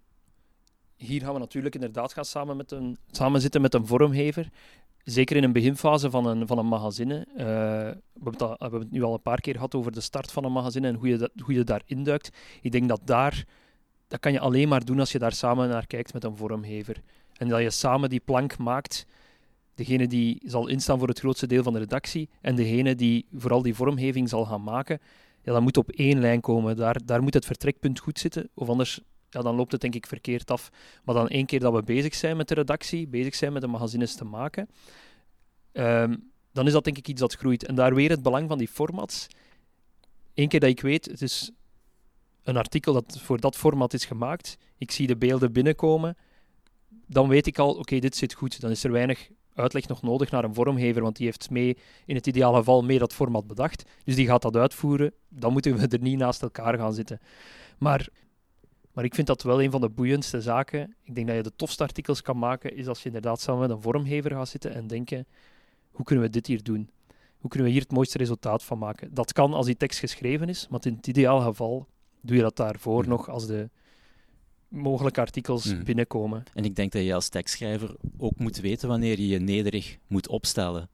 hier 0.97 1.21
gaan 1.21 1.33
we 1.33 1.39
natuurlijk 1.39 1.75
inderdaad 1.75 2.13
gaan 2.13 2.25
samen, 2.25 2.57
met 2.57 2.71
een, 2.71 2.97
samen 3.11 3.41
zitten 3.41 3.61
met 3.61 3.73
een 3.73 3.87
vormgever 3.87 4.49
zeker 5.05 5.35
in 5.35 5.43
een 5.43 5.51
beginfase 5.51 6.09
van 6.09 6.25
een, 6.25 6.47
van 6.47 6.57
een 6.57 6.65
magazine. 6.65 7.27
Uh, 7.31 7.37
we, 7.37 7.99
hebben 8.23 8.47
we 8.47 8.55
hebben 8.59 8.79
het 8.79 8.91
nu 8.91 9.03
al 9.03 9.13
een 9.13 9.21
paar 9.21 9.41
keer 9.41 9.53
gehad 9.53 9.75
over 9.75 9.91
de 9.91 10.01
start 10.01 10.31
van 10.31 10.43
een 10.43 10.51
magazine 10.51 10.87
en 10.87 10.95
hoe 10.95 11.07
je, 11.07 11.17
dat, 11.17 11.31
hoe 11.43 11.53
je 11.53 11.63
daar 11.63 11.81
induikt. 11.85 12.29
Ik 12.61 12.71
denk 12.71 12.89
dat 12.89 13.01
daar, 13.03 13.45
dat 14.07 14.19
kan 14.19 14.31
je 14.31 14.39
alleen 14.39 14.67
maar 14.67 14.85
doen 14.85 14.99
als 14.99 15.11
je 15.11 15.19
daar 15.19 15.33
samen 15.33 15.69
naar 15.69 15.87
kijkt 15.87 16.13
met 16.13 16.23
een 16.23 16.35
vormgever. 16.35 17.01
En 17.33 17.47
dat 17.47 17.61
je 17.61 17.69
samen 17.69 18.09
die 18.09 18.21
plank 18.25 18.57
maakt. 18.57 19.05
Degene 19.75 20.07
die 20.07 20.41
zal 20.45 20.67
instaan 20.67 20.99
voor 20.99 21.07
het 21.07 21.19
grootste 21.19 21.47
deel 21.47 21.63
van 21.63 21.73
de 21.73 21.79
redactie 21.79 22.29
en 22.41 22.55
degene 22.55 22.95
die 22.95 23.25
vooral 23.33 23.61
die 23.61 23.75
vormgeving 23.75 24.29
zal 24.29 24.45
gaan 24.45 24.63
maken, 24.63 24.99
ja, 25.41 25.51
dat 25.53 25.61
moet 25.61 25.77
op 25.77 25.89
één 25.89 26.19
lijn 26.19 26.41
komen. 26.41 26.75
Daar, 26.75 27.05
daar 27.05 27.21
moet 27.21 27.33
het 27.33 27.45
vertrekpunt 27.45 27.99
goed 27.99 28.19
zitten, 28.19 28.49
of 28.53 28.69
anders 28.69 29.01
ja, 29.35 29.41
dan 29.41 29.55
loopt 29.55 29.71
het 29.71 29.81
denk 29.81 29.95
ik 29.95 30.07
verkeerd 30.07 30.51
af. 30.51 30.71
Maar 31.03 31.15
dan 31.15 31.27
één 31.27 31.45
keer 31.45 31.59
dat 31.59 31.73
we 31.73 31.83
bezig 31.83 32.15
zijn 32.15 32.37
met 32.37 32.47
de 32.47 32.53
redactie, 32.53 33.07
bezig 33.07 33.35
zijn 33.35 33.53
met 33.53 33.61
de 33.61 33.67
magazines 33.67 34.15
te 34.15 34.25
maken, 34.25 34.69
ehm, 35.71 36.15
dan 36.51 36.65
is 36.65 36.71
dat 36.71 36.83
denk 36.83 36.97
ik 36.97 37.07
iets 37.07 37.19
dat 37.19 37.35
groeit. 37.35 37.65
En 37.65 37.75
daar 37.75 37.95
weer 37.95 38.09
het 38.09 38.21
belang 38.21 38.47
van 38.47 38.57
die 38.57 38.67
formats. 38.67 39.27
Eén 40.33 40.47
keer 40.47 40.59
dat 40.59 40.69
ik 40.69 40.81
weet, 40.81 41.05
het 41.05 41.21
is 41.21 41.51
een 42.43 42.57
artikel 42.57 42.93
dat 42.93 43.19
voor 43.21 43.39
dat 43.39 43.55
format 43.55 43.93
is 43.93 44.05
gemaakt, 44.05 44.57
ik 44.77 44.91
zie 44.91 45.07
de 45.07 45.17
beelden 45.17 45.51
binnenkomen, 45.51 46.17
dan 47.07 47.27
weet 47.27 47.47
ik 47.47 47.59
al, 47.59 47.73
oké, 47.73 47.99
dit 47.99 48.15
zit 48.15 48.33
goed. 48.33 48.61
Dan 48.61 48.71
is 48.71 48.83
er 48.83 48.91
weinig 48.91 49.29
uitleg 49.53 49.87
nog 49.87 50.01
nodig 50.01 50.31
naar 50.31 50.43
een 50.43 50.53
vormgever, 50.53 51.01
want 51.01 51.15
die 51.15 51.25
heeft 51.25 51.49
mee, 51.49 51.77
in 52.05 52.15
het 52.15 52.27
ideale 52.27 52.57
geval, 52.57 52.83
mee 52.83 52.99
dat 52.99 53.13
format 53.13 53.47
bedacht. 53.47 53.83
Dus 54.03 54.15
die 54.15 54.27
gaat 54.27 54.41
dat 54.41 54.55
uitvoeren. 54.55 55.13
Dan 55.29 55.51
moeten 55.51 55.77
we 55.77 55.87
er 55.87 56.01
niet 56.01 56.17
naast 56.17 56.41
elkaar 56.41 56.77
gaan 56.77 56.93
zitten. 56.93 57.19
Maar 57.77 58.07
maar 58.95 59.03
ik 59.03 59.15
vind 59.15 59.27
dat 59.27 59.43
wel 59.43 59.61
een 59.61 59.71
van 59.71 59.81
de 59.81 59.89
boeiendste 59.89 60.41
zaken. 60.41 60.95
Ik 61.03 61.15
denk 61.15 61.27
dat 61.27 61.35
je 61.35 61.43
de 61.43 61.55
tofste 61.55 61.83
artikels 61.83 62.21
kan 62.21 62.37
maken, 62.37 62.75
is 62.75 62.87
als 62.87 62.99
je 62.99 63.05
inderdaad 63.05 63.41
samen 63.41 63.61
met 63.61 63.69
een 63.69 63.81
vormgever 63.81 64.31
gaat 64.31 64.49
zitten 64.49 64.73
en 64.73 64.87
denken, 64.87 65.27
hoe 65.91 66.05
kunnen 66.05 66.25
we 66.25 66.31
dit 66.31 66.47
hier 66.47 66.63
doen? 66.63 66.89
Hoe 67.37 67.49
kunnen 67.49 67.67
we 67.67 67.73
hier 67.73 67.83
het 67.83 67.91
mooiste 67.91 68.17
resultaat 68.17 68.63
van 68.63 68.77
maken? 68.77 69.13
Dat 69.13 69.33
kan 69.33 69.53
als 69.53 69.65
die 69.65 69.77
tekst 69.77 69.99
geschreven 69.99 70.49
is, 70.49 70.67
maar 70.69 70.79
in 70.83 70.95
het 70.95 71.07
ideaal 71.07 71.41
geval 71.41 71.87
doe 72.21 72.35
je 72.35 72.41
dat 72.41 72.55
daarvoor 72.55 73.03
mm. 73.03 73.09
nog 73.09 73.29
als 73.29 73.47
de 73.47 73.69
mogelijke 74.67 75.19
artikels 75.19 75.65
mm. 75.65 75.83
binnenkomen. 75.83 76.43
En 76.53 76.65
ik 76.65 76.75
denk 76.75 76.91
dat 76.91 77.03
je 77.03 77.13
als 77.13 77.29
tekstschrijver 77.29 77.95
ook 78.17 78.39
moet 78.39 78.57
weten 78.57 78.87
wanneer 78.87 79.19
je 79.19 79.27
je 79.27 79.39
nederig 79.39 79.97
moet 80.07 80.27
opstellen. 80.27 80.89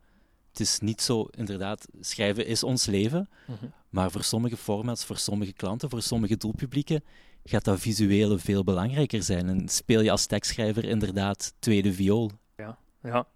Het 0.50 0.60
is 0.60 0.80
niet 0.80 1.02
zo, 1.02 1.28
inderdaad, 1.32 1.88
schrijven 2.00 2.46
is 2.46 2.64
ons 2.64 2.86
leven, 2.86 3.30
mhm. 3.48 3.66
maar 3.90 4.12
voor 4.12 4.24
sommige 4.24 4.58
formats, 4.58 5.06
voor 5.06 5.18
sommige 5.18 5.54
klanten, 5.54 5.90
voor 5.90 6.02
sommige 6.02 6.38
doelpublieken 6.38 7.04
gaat 7.44 7.64
dat 7.64 7.80
visuele 7.80 8.40
veel 8.40 8.64
belangrijker 8.64 9.24
zijn. 9.24 9.50
En 9.50 9.70
speel 9.70 10.02
je 10.02 10.12
als 10.12 10.26
tekstschrijver 10.26 10.86
inderdaad 10.86 11.54
tweede 11.60 11.94
viool. 11.94 12.32
Ja, 12.56 12.78
ja. 13.04 13.28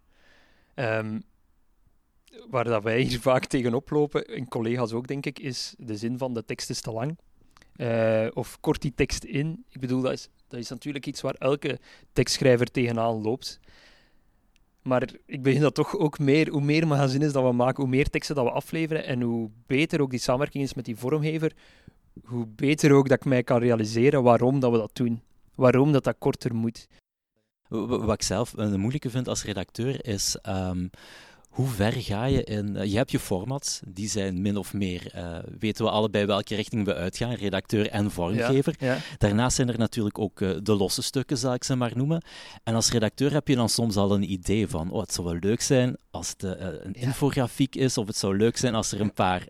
Um, 1.00 1.24
waar 2.50 2.63
dat 2.63 2.84
wij 2.84 3.02
hier 3.02 3.20
vaak 3.20 3.46
tegenop 3.46 3.89
lopen, 3.89 4.26
en 4.26 4.48
collega's 4.48 4.91
ook 4.91 5.08
denk 5.08 5.26
ik, 5.26 5.39
is 5.39 5.74
de 5.78 5.98
zin 5.98 6.18
van 6.18 6.34
de 6.34 6.46
tekst 6.46 6.70
is 6.70 6.82
te 6.82 6.91
lang. 6.91 7.18
Uh, 7.76 8.28
of 8.34 8.60
kort 8.60 8.82
die 8.82 8.94
tekst 8.96 9.24
in. 9.24 9.65
Ik 9.70 9.80
bedoel, 9.80 10.02
dat 10.02 10.12
is, 10.12 10.30
dat 10.48 10.60
is 10.60 10.70
natuurlijk 10.70 11.06
iets 11.06 11.22
waar 11.22 11.34
elke 11.34 11.80
tekstschrijver 12.13 12.72
tegenaan 12.72 13.22
loopt. 13.22 13.60
Maar 14.82 15.10
ik 15.26 15.44
begin 15.44 15.62
dat 15.62 15.76
toch 15.76 15.98
ook 15.98 16.20
meer, 16.20 16.50
hoe 16.50 16.62
meer 16.62 16.88
magazines 16.88 17.32
dat 17.32 17.44
we 17.44 17.52
maken, 17.52 17.84
hoe 17.84 17.91
meer 17.91 18.10
teksten 18.10 18.36
dat 18.36 18.46
we 18.46 18.52
afleveren 18.52 19.06
en 19.06 19.22
hoe 19.22 19.50
beter 19.65 20.02
ook 20.02 20.10
die 20.10 20.20
samenwerking 20.20 20.63
is 20.63 20.74
met 20.74 20.86
die 20.86 20.96
vormgever, 20.96 21.52
hoe 22.23 22.47
beter 22.47 22.91
ook 22.91 23.10
dat 23.10 23.17
ik 23.17 23.25
mij 23.25 23.43
kan 23.43 23.60
realiseren 23.60 24.23
waarom 24.23 24.60
dat 24.60 24.71
we 24.71 24.78
dat 24.78 24.95
doen. 24.95 25.21
Waarom 25.56 25.91
dat 25.91 26.04
dat 26.04 26.15
korter 26.17 26.56
moet. 26.56 26.88
Wat 27.67 28.13
ik 28.13 28.21
zelf 28.21 28.54
een 28.56 28.80
moeilijke 28.80 29.10
vind 29.10 29.28
als 29.28 29.43
redacteur 29.43 30.08
is 30.08 30.38
um, 30.47 30.89
hoe 31.56 31.68
ver 31.68 31.94
ga 31.94 32.26
je 32.26 32.44
in... 32.44 32.76
Eh, 32.76 32.91
je 32.91 32.98
hebt 32.98 33.12
je 33.12 33.20
formats, 33.20 33.80
die 33.88 34.10
zijn 34.10 34.41
min 34.41 34.58
of 34.58 34.74
meer... 34.74 35.12
Uh, 35.15 35.38
weten 35.60 35.86
we 35.86 35.91
allebei 35.91 36.26
welke 36.26 36.56
richting 36.56 36.86
we 36.86 36.94
uitgaan, 36.94 37.34
redacteur 37.34 37.89
en 37.89 38.12
vormgever. 38.12 38.76
Daarnaast 39.18 39.56
zijn 39.56 39.70
er 39.70 39.78
natuurlijk 39.78 40.20
ook 40.20 40.39
uh, 40.39 40.58
de 40.63 40.74
losse 40.76 41.02
stukken, 41.02 41.38
zal 41.38 41.54
ik 41.54 41.63
ze 41.63 41.76
maar 41.76 41.91
noemen. 41.96 42.24
En 42.63 42.76
als 42.76 42.91
redacteur 42.91 43.34
heb 43.34 43.48
je 43.48 43.56
dan 43.56 43.70
soms 43.70 43.96
al 43.96 44.13
een 44.13 44.32
idee 44.32 44.68
van, 44.68 44.91
oh, 44.91 45.02
het 45.02 45.13
zou 45.13 45.28
wel 45.28 45.38
leuk 45.39 45.62
zijn 45.62 45.98
als 46.12 46.30
het 46.30 46.44
een 46.84 46.94
infografiek 46.94 47.76
is, 47.76 47.98
of 47.98 48.08
het 48.08 48.18
zou 48.18 48.38
leuk 48.38 48.58
zijn 48.58 48.76
als 48.76 48.91
er 48.91 49.02
een 49.02 49.13
paar, 49.13 49.48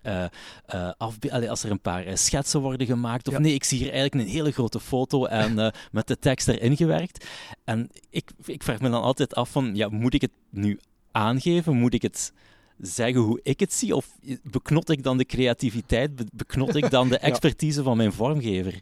Allee, 0.97 1.49
als 1.49 1.63
er 1.63 1.71
een 1.71 1.81
paar 1.81 2.17
schetsen 2.17 2.61
worden 2.61 2.87
gemaakt. 2.87 3.27
Of 3.27 3.39
nee, 3.39 3.53
ik 3.53 3.63
zie 3.63 3.77
hier 3.77 3.91
eigenlijk 3.91 4.27
een 4.27 4.33
hele 4.33 4.51
grote 4.51 4.79
foto 4.79 5.25
en 5.25 5.73
met 5.91 6.07
de 6.07 6.19
tekst 6.19 6.47
erin 6.47 6.77
gewerkt. 6.77 7.25
En 7.63 7.89
ik, 8.09 8.31
ik 8.45 8.63
vraag 8.63 8.79
me 8.79 8.89
dan 8.89 9.01
altijd 9.01 9.35
af 9.35 9.49
van, 9.49 9.75
ja, 9.75 9.89
moet 9.89 10.13
ik 10.13 10.21
het 10.21 10.31
nu 10.49 10.79
aangeven? 11.15 11.75
Moet 11.75 11.93
ik 11.93 12.01
het 12.01 12.33
zeggen 12.77 13.21
hoe 13.21 13.39
ik 13.43 13.59
het 13.59 13.73
zie? 13.73 13.95
Of 13.95 14.17
beknot 14.43 14.89
ik 14.89 15.03
dan 15.03 15.17
de 15.17 15.25
creativiteit? 15.25 16.35
Beknot 16.35 16.75
ik 16.75 16.89
dan 16.89 17.09
de 17.09 17.17
expertise 17.29 17.83
van 17.83 17.97
mijn 17.97 18.13
vormgever? 18.13 18.79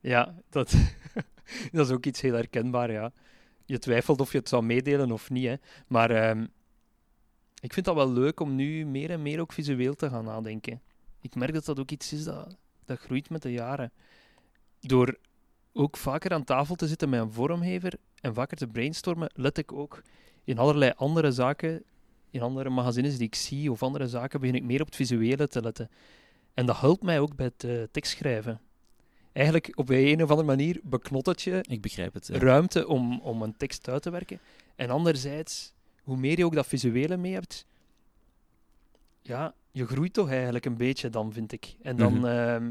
Ja, 0.00 0.34
dat, 0.50 0.74
dat 1.72 1.86
is 1.86 1.92
ook 1.92 2.06
iets 2.06 2.20
heel 2.20 2.34
herkenbaar, 2.34 2.92
ja. 2.92 3.12
Je 3.64 3.78
twijfelt 3.78 4.20
of 4.20 4.32
je 4.32 4.38
het 4.38 4.48
zou 4.48 4.62
meedelen 4.62 5.12
of 5.12 5.30
niet, 5.30 5.46
hè. 5.46 5.54
Maar 5.86 6.10
ehm, 6.10 6.46
ik 7.60 7.72
vind 7.72 7.86
dat 7.86 7.94
wel 7.94 8.12
leuk 8.12 8.40
om 8.40 8.54
nu 8.54 8.86
meer 8.86 9.10
en 9.10 9.22
meer 9.22 9.40
ook 9.40 9.52
visueel 9.52 9.94
te 9.94 10.08
gaan 10.08 10.24
nadenken. 10.24 10.80
Ik 11.20 11.34
merk 11.34 11.52
dat 11.52 11.64
dat 11.64 11.78
ook 11.78 11.90
iets 11.90 12.12
is 12.12 12.24
dat, 12.24 12.56
dat 12.84 12.98
groeit 12.98 13.30
met 13.30 13.42
de 13.42 13.52
jaren. 13.52 13.92
Door 14.80 15.18
ook 15.72 15.96
vaker 15.96 16.32
aan 16.32 16.44
tafel 16.44 16.74
te 16.74 16.88
zitten 16.88 17.08
met 17.08 17.20
een 17.20 17.32
vormgever 17.32 17.92
en 18.20 18.34
vaker 18.34 18.56
te 18.56 18.66
brainstormen, 18.66 19.30
let 19.34 19.58
ik 19.58 19.72
ook 19.72 20.02
in 20.44 20.58
allerlei 20.58 20.92
andere 20.96 21.32
zaken, 21.32 21.82
in 22.30 22.42
andere 22.42 22.70
magazines 22.70 23.16
die 23.16 23.26
ik 23.26 23.34
zie 23.34 23.70
of 23.70 23.82
andere 23.82 24.08
zaken, 24.08 24.40
begin 24.40 24.54
ik 24.54 24.62
meer 24.62 24.80
op 24.80 24.86
het 24.86 24.96
visuele 24.96 25.48
te 25.48 25.62
letten. 25.62 25.90
En 26.54 26.66
dat 26.66 26.80
helpt 26.80 27.02
mij 27.02 27.20
ook 27.20 27.36
bij 27.36 27.46
het 27.46 27.64
uh, 27.64 27.82
tekstschrijven. 27.90 28.60
Eigenlijk 29.32 29.72
op 29.74 29.88
een 29.88 30.22
of 30.22 30.30
andere 30.30 30.46
manier 30.46 30.80
beknot 30.82 31.26
het 31.26 31.42
je 31.42 31.64
ik 31.68 31.80
begrijp 31.80 32.14
het, 32.14 32.28
ruimte 32.28 32.86
om, 32.86 33.20
om 33.20 33.42
een 33.42 33.56
tekst 33.56 33.88
uit 33.88 34.02
te 34.02 34.10
werken. 34.10 34.38
En 34.76 34.90
anderzijds, 34.90 35.72
hoe 36.02 36.16
meer 36.16 36.38
je 36.38 36.44
ook 36.44 36.54
dat 36.54 36.66
visuele 36.66 37.16
mee 37.16 37.32
hebt, 37.32 37.66
ja, 39.22 39.54
je 39.70 39.86
groeit 39.86 40.12
toch 40.12 40.30
eigenlijk 40.30 40.64
een 40.64 40.76
beetje 40.76 41.10
dan, 41.10 41.32
vind 41.32 41.52
ik. 41.52 41.76
En 41.82 41.96
dan, 41.96 42.12
mhm. 42.12 42.24
ehm, 42.24 42.64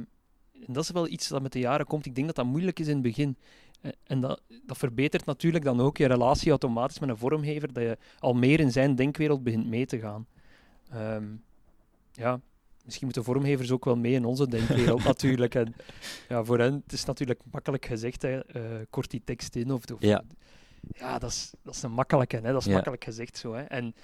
en 0.65 0.73
dat 0.73 0.83
is 0.83 0.91
wel 0.91 1.07
iets 1.07 1.27
dat 1.27 1.41
met 1.41 1.51
de 1.51 1.59
jaren 1.59 1.85
komt. 1.85 2.05
Ik 2.05 2.15
denk 2.15 2.27
dat 2.27 2.35
dat 2.35 2.45
moeilijk 2.45 2.79
is 2.79 2.87
in 2.87 2.93
het 2.93 3.01
begin. 3.01 3.37
Eh, 3.81 3.91
en 4.03 4.19
dat, 4.19 4.41
dat 4.65 4.77
verbetert 4.77 5.25
natuurlijk 5.25 5.63
dan 5.63 5.81
ook 5.81 5.97
je 5.97 6.05
relatie 6.05 6.49
automatisch 6.49 6.99
met 6.99 7.09
een 7.09 7.17
vormgever, 7.17 7.73
dat 7.73 7.83
je 7.83 7.97
al 8.19 8.33
meer 8.33 8.59
in 8.59 8.71
zijn 8.71 8.95
denkwereld 8.95 9.43
begint 9.43 9.67
mee 9.67 9.85
te 9.85 9.99
gaan. 9.99 10.27
Ehm, 10.89 11.25
ja, 12.11 12.39
misschien 12.83 13.05
moeten 13.05 13.23
vormgevers 13.23 13.71
ook 13.71 13.85
wel 13.85 13.95
mee 13.95 14.13
in 14.13 14.25
onze 14.25 14.47
denkwereld 14.47 15.03
natuurlijk. 15.13 15.55
En 15.55 15.75
ja, 16.29 16.43
voor 16.43 16.59
hen 16.59 16.81
het 16.83 16.93
is 16.93 17.05
natuurlijk 17.05 17.41
makkelijk 17.51 17.85
gezegd, 17.85 18.21
hè, 18.21 18.55
uh, 18.55 18.63
kort 18.89 19.11
die 19.11 19.21
tekst 19.23 19.55
in. 19.55 19.71
Of, 19.71 19.91
of 19.93 20.01
ja. 20.01 20.23
ja, 20.91 21.19
dat 21.19 21.29
is, 21.29 21.53
dat 21.63 21.75
is 21.75 21.81
een 21.81 21.91
makkelijke, 21.91 22.35
hè, 22.35 22.51
dat 22.51 22.65
is 22.65 22.73
makkelijk 22.73 23.03
gezegd 23.03 23.37
zo. 23.37 23.53
Hè. 23.53 23.61
En 23.61 23.95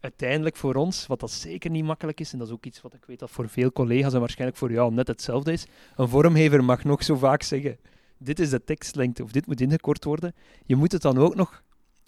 uiteindelijk 0.00 0.56
voor 0.56 0.74
ons, 0.74 1.06
wat 1.06 1.20
dat 1.20 1.30
zeker 1.30 1.70
niet 1.70 1.84
makkelijk 1.84 2.20
is, 2.20 2.32
en 2.32 2.38
dat 2.38 2.46
is 2.46 2.52
ook 2.52 2.64
iets 2.64 2.80
wat 2.80 2.94
ik 2.94 3.04
weet 3.04 3.18
dat 3.18 3.30
voor 3.30 3.48
veel 3.48 3.72
collega's 3.72 4.14
en 4.14 4.20
waarschijnlijk 4.20 4.58
voor 4.58 4.72
jou 4.72 4.92
net 4.92 5.06
hetzelfde 5.06 5.52
is, 5.52 5.66
een 5.96 6.08
vormgever 6.08 6.64
mag 6.64 6.84
nog 6.84 7.02
zo 7.02 7.16
vaak 7.16 7.42
zeggen 7.42 7.78
dit 8.18 8.38
is 8.38 8.50
de 8.50 8.64
tekstlengte 8.64 9.22
of 9.22 9.32
dit 9.32 9.46
moet 9.46 9.60
ingekort 9.60 10.04
worden. 10.04 10.34
Je 10.64 10.76
moet 10.76 10.92
het 10.92 11.02
dan 11.02 11.18
ook 11.18 11.34
nog 11.34 11.62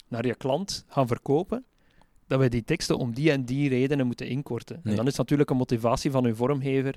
naar 0.07 0.25
je 0.25 0.35
klant 0.35 0.85
gaan 0.87 1.07
verkopen 1.07 1.65
dat 2.27 2.39
wij 2.39 2.49
die 2.49 2.63
teksten 2.63 2.97
om 2.97 3.13
die 3.13 3.31
en 3.31 3.45
die 3.45 3.69
redenen 3.69 4.05
moeten 4.05 4.27
inkorten. 4.27 4.79
Nee. 4.83 4.91
En 4.91 4.97
dan 4.97 5.07
is 5.07 5.15
natuurlijk 5.15 5.49
een 5.49 5.57
motivatie 5.57 6.11
van 6.11 6.25
uw 6.25 6.35
vormgever 6.35 6.95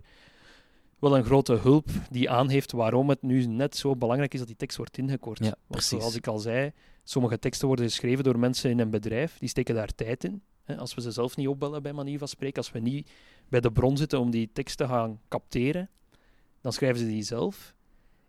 wel 1.02 1.16
een 1.16 1.24
grote 1.24 1.54
hulp 1.54 1.88
die 2.10 2.30
aangeeft 2.30 2.72
waarom 2.72 3.08
het 3.08 3.22
nu 3.22 3.44
net 3.46 3.76
zo 3.76 3.96
belangrijk 3.96 4.32
is 4.32 4.38
dat 4.38 4.48
die 4.48 4.56
tekst 4.56 4.76
wordt 4.76 4.98
ingekort. 4.98 5.44
Ja, 5.44 5.54
Want 5.66 5.82
zoals 5.82 6.14
ik 6.14 6.26
al 6.26 6.38
zei, 6.38 6.72
sommige 7.04 7.38
teksten 7.38 7.66
worden 7.66 7.84
geschreven 7.84 8.24
door 8.24 8.38
mensen 8.38 8.70
in 8.70 8.78
een 8.78 8.90
bedrijf, 8.90 9.38
die 9.38 9.48
steken 9.48 9.74
daar 9.74 9.94
tijd 9.94 10.24
in. 10.24 10.42
Als 10.78 10.94
we 10.94 11.00
ze 11.00 11.10
zelf 11.10 11.36
niet 11.36 11.48
opbellen, 11.48 11.82
bij 11.82 11.92
manier 11.92 12.18
van 12.18 12.28
spreken, 12.28 12.56
als 12.56 12.72
we 12.72 12.78
niet 12.78 13.10
bij 13.48 13.60
de 13.60 13.72
bron 13.72 13.96
zitten 13.96 14.20
om 14.20 14.30
die 14.30 14.50
tekst 14.52 14.76
te 14.76 14.86
gaan 14.86 15.20
capteren, 15.28 15.90
dan 16.60 16.72
schrijven 16.72 16.98
ze 16.98 17.06
die 17.06 17.22
zelf. 17.22 17.74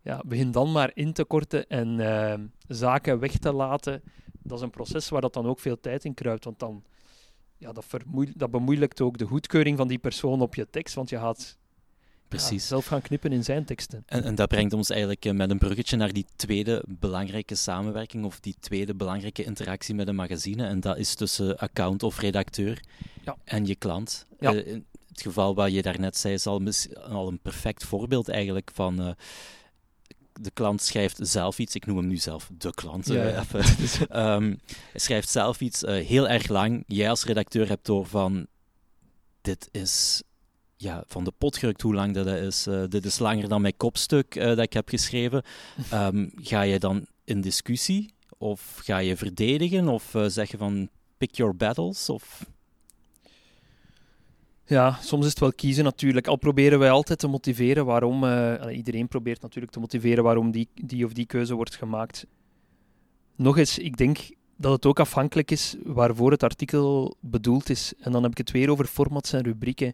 Ja, 0.04 0.22
begin 0.26 0.52
dan 0.52 0.72
maar 0.72 0.92
in 0.94 1.13
te 1.13 1.24
korten 1.24 1.68
en 1.68 2.00
eh, 2.00 2.39
zaken 2.68 3.20
weg 3.20 3.38
te 3.38 3.54
laten. 3.54 4.02
Dat 4.42 4.58
is 4.58 4.63
een 4.63 4.70
proces 4.70 5.10
waar 5.10 5.22
dat 5.22 5.34
dan 5.34 5.46
ook 5.46 5.60
veel 5.60 5.80
tijd 5.80 6.06
in 6.06 6.13
kruipt, 6.13 6.44
want 6.44 6.60
dan 6.60 6.84
ja, 7.58 7.72
dat, 7.72 7.86
dat 8.36 8.52
bemoeilijkt 8.52 9.02
ook 9.02 9.18
de 9.18 9.26
goedkeuring 9.26 9.78
van 9.78 9.88
die 9.88 9.98
persoon 9.98 10.42
op 10.42 10.56
je 10.56 10.70
tekst, 10.70 10.96
want 10.96 11.10
je 11.10 11.18
gaat 11.18 11.58
ja, 12.34 12.39
Precies. 12.39 12.68
zelf 12.68 12.86
gaan 12.86 13.02
knippen 13.02 13.32
in 13.32 13.44
zijn 13.44 13.66
teksten. 13.66 14.04
En, 14.06 14.24
en 14.24 14.36
dat 14.36 14.48
brengt 14.50 14.74
ons 14.74 14.89
eigenlijk 14.89 15.26
eh, 15.26 15.34
met 15.34 15.50
een 15.50 15.58
bruggetje 15.58 15.98
naar 15.98 16.13
die 16.13 16.26
tweede 16.36 16.84
belangrijke 16.88 17.56
samenwerking 17.56 18.26
of 18.26 18.39
die 18.39 18.56
tweede 18.60 18.96
belangrijke 18.96 19.44
interactie 19.44 19.96
met 19.96 20.08
een 20.08 20.16
magazine. 20.16 20.68
En 20.68 20.80
dat 20.80 20.98
is 20.98 21.16
tussen 21.16 21.58
account 21.58 22.04
of 22.04 22.20
redacteur 22.20 22.84
Ja. 23.26 23.36
en 23.44 23.66
je 23.66 23.76
klant. 23.76 24.26
Ja. 24.39 24.54
Eh, 24.56 24.68
in 24.68 24.86
het 25.08 25.22
geval 25.22 25.56
wat 25.56 25.72
je 25.74 25.82
daarnet 25.82 26.18
zei 26.18 26.34
is 26.34 26.48
al 26.48 27.28
een 27.28 27.39
perfect 27.39 27.84
voorbeeld 27.84 28.30
eigenlijk 28.30 28.72
van... 28.74 29.02
eh, 29.02 29.12
de 30.41 30.52
klant 30.52 30.82
schrijft 30.82 31.17
zelf 31.22 31.60
iets, 31.60 31.76
ik 31.76 31.86
noem 31.86 31.98
hem 31.98 32.08
nu 32.08 32.17
zelf 32.17 32.50
de 32.58 32.74
klant. 32.74 33.10
eh, 33.10 33.15
Ja, 33.15 33.28
ja. 33.28 33.39
even. 33.39 34.10
Ehm, 34.10 34.56
hij 34.91 35.00
schrijft 35.00 35.30
zelf 35.30 35.62
iets 35.62 35.84
eh, 35.84 36.06
heel 36.06 36.28
erg 36.30 36.48
lang. 36.48 36.84
Jij 36.88 37.10
als 37.10 37.24
redacteur 37.24 37.67
hebt 37.67 37.86
door 37.86 38.06
van... 38.06 38.48
Dit 39.41 39.69
is 39.72 40.24
ja, 40.76 41.04
van 41.08 41.24
de 41.24 41.34
pot 41.38 41.58
gerukt 41.58 41.82
hoe 41.82 41.93
lang 41.93 42.13
dat 42.13 42.28
is. 42.28 42.67
Eh, 42.67 42.84
dit 42.89 43.06
is 43.06 43.19
langer 43.19 43.48
dan 43.48 43.62
mijn 43.62 43.78
kopstuk 43.78 44.34
dat 44.34 44.60
ik 44.60 44.74
heb 44.74 44.89
geschreven. 44.89 45.43
Ehm, 45.89 46.30
ga 46.36 46.62
je 46.62 46.80
dan 46.80 47.06
in 47.24 47.41
discussie? 47.41 48.13
Of 48.38 48.80
ga 48.84 48.98
je 48.98 49.17
verdedigen? 49.17 49.88
Of 49.88 50.15
zeg 50.28 50.52
je 50.52 50.58
van 50.58 50.89
pick 51.17 51.36
your 51.36 51.56
battles? 51.56 52.10
Of... 52.10 52.46
Ja, 54.65 54.97
soms 55.02 55.23
is 55.23 55.30
het 55.30 55.39
wel 55.39 55.54
kiezen 55.54 55.84
natuurlijk. 55.84 56.28
Al 56.28 56.36
proberen 56.36 56.80
wij 56.80 56.89
altijd 56.89 57.19
te 57.19 57.28
motiveren 57.28 57.86
waarom. 57.86 58.23
eh, 58.23 58.78
iedereen 58.78 59.08
probeert 59.08 59.41
natuurlijk 59.41 59.73
te 59.73 59.80
motiveren 59.80 60.23
waarom 60.23 60.52
die, 60.52 60.67
die 60.73 61.06
of 61.06 61.13
die 61.13 61.26
keuze 61.26 61.56
wordt 61.56 61.76
gemaakt. 61.76 62.26
Nog 63.36 63.58
eens, 63.58 63.78
ik 63.80 63.97
denk 63.97 64.17
dat 64.58 64.71
het 64.71 64.86
ook 64.86 64.99
afhankelijk 64.99 65.52
is 65.52 65.76
waarvoor 65.84 66.32
het 66.32 66.43
artikel 66.43 67.15
bedoeld 67.19 67.69
is. 67.69 67.93
En 67.99 68.12
dan 68.12 68.23
heb 68.23 68.32
ik 68.32 68.38
het 68.38 68.52
weer 68.52 68.69
over 68.69 68.86
formats 68.86 69.34
en 69.34 69.43
rubrieken. 69.43 69.93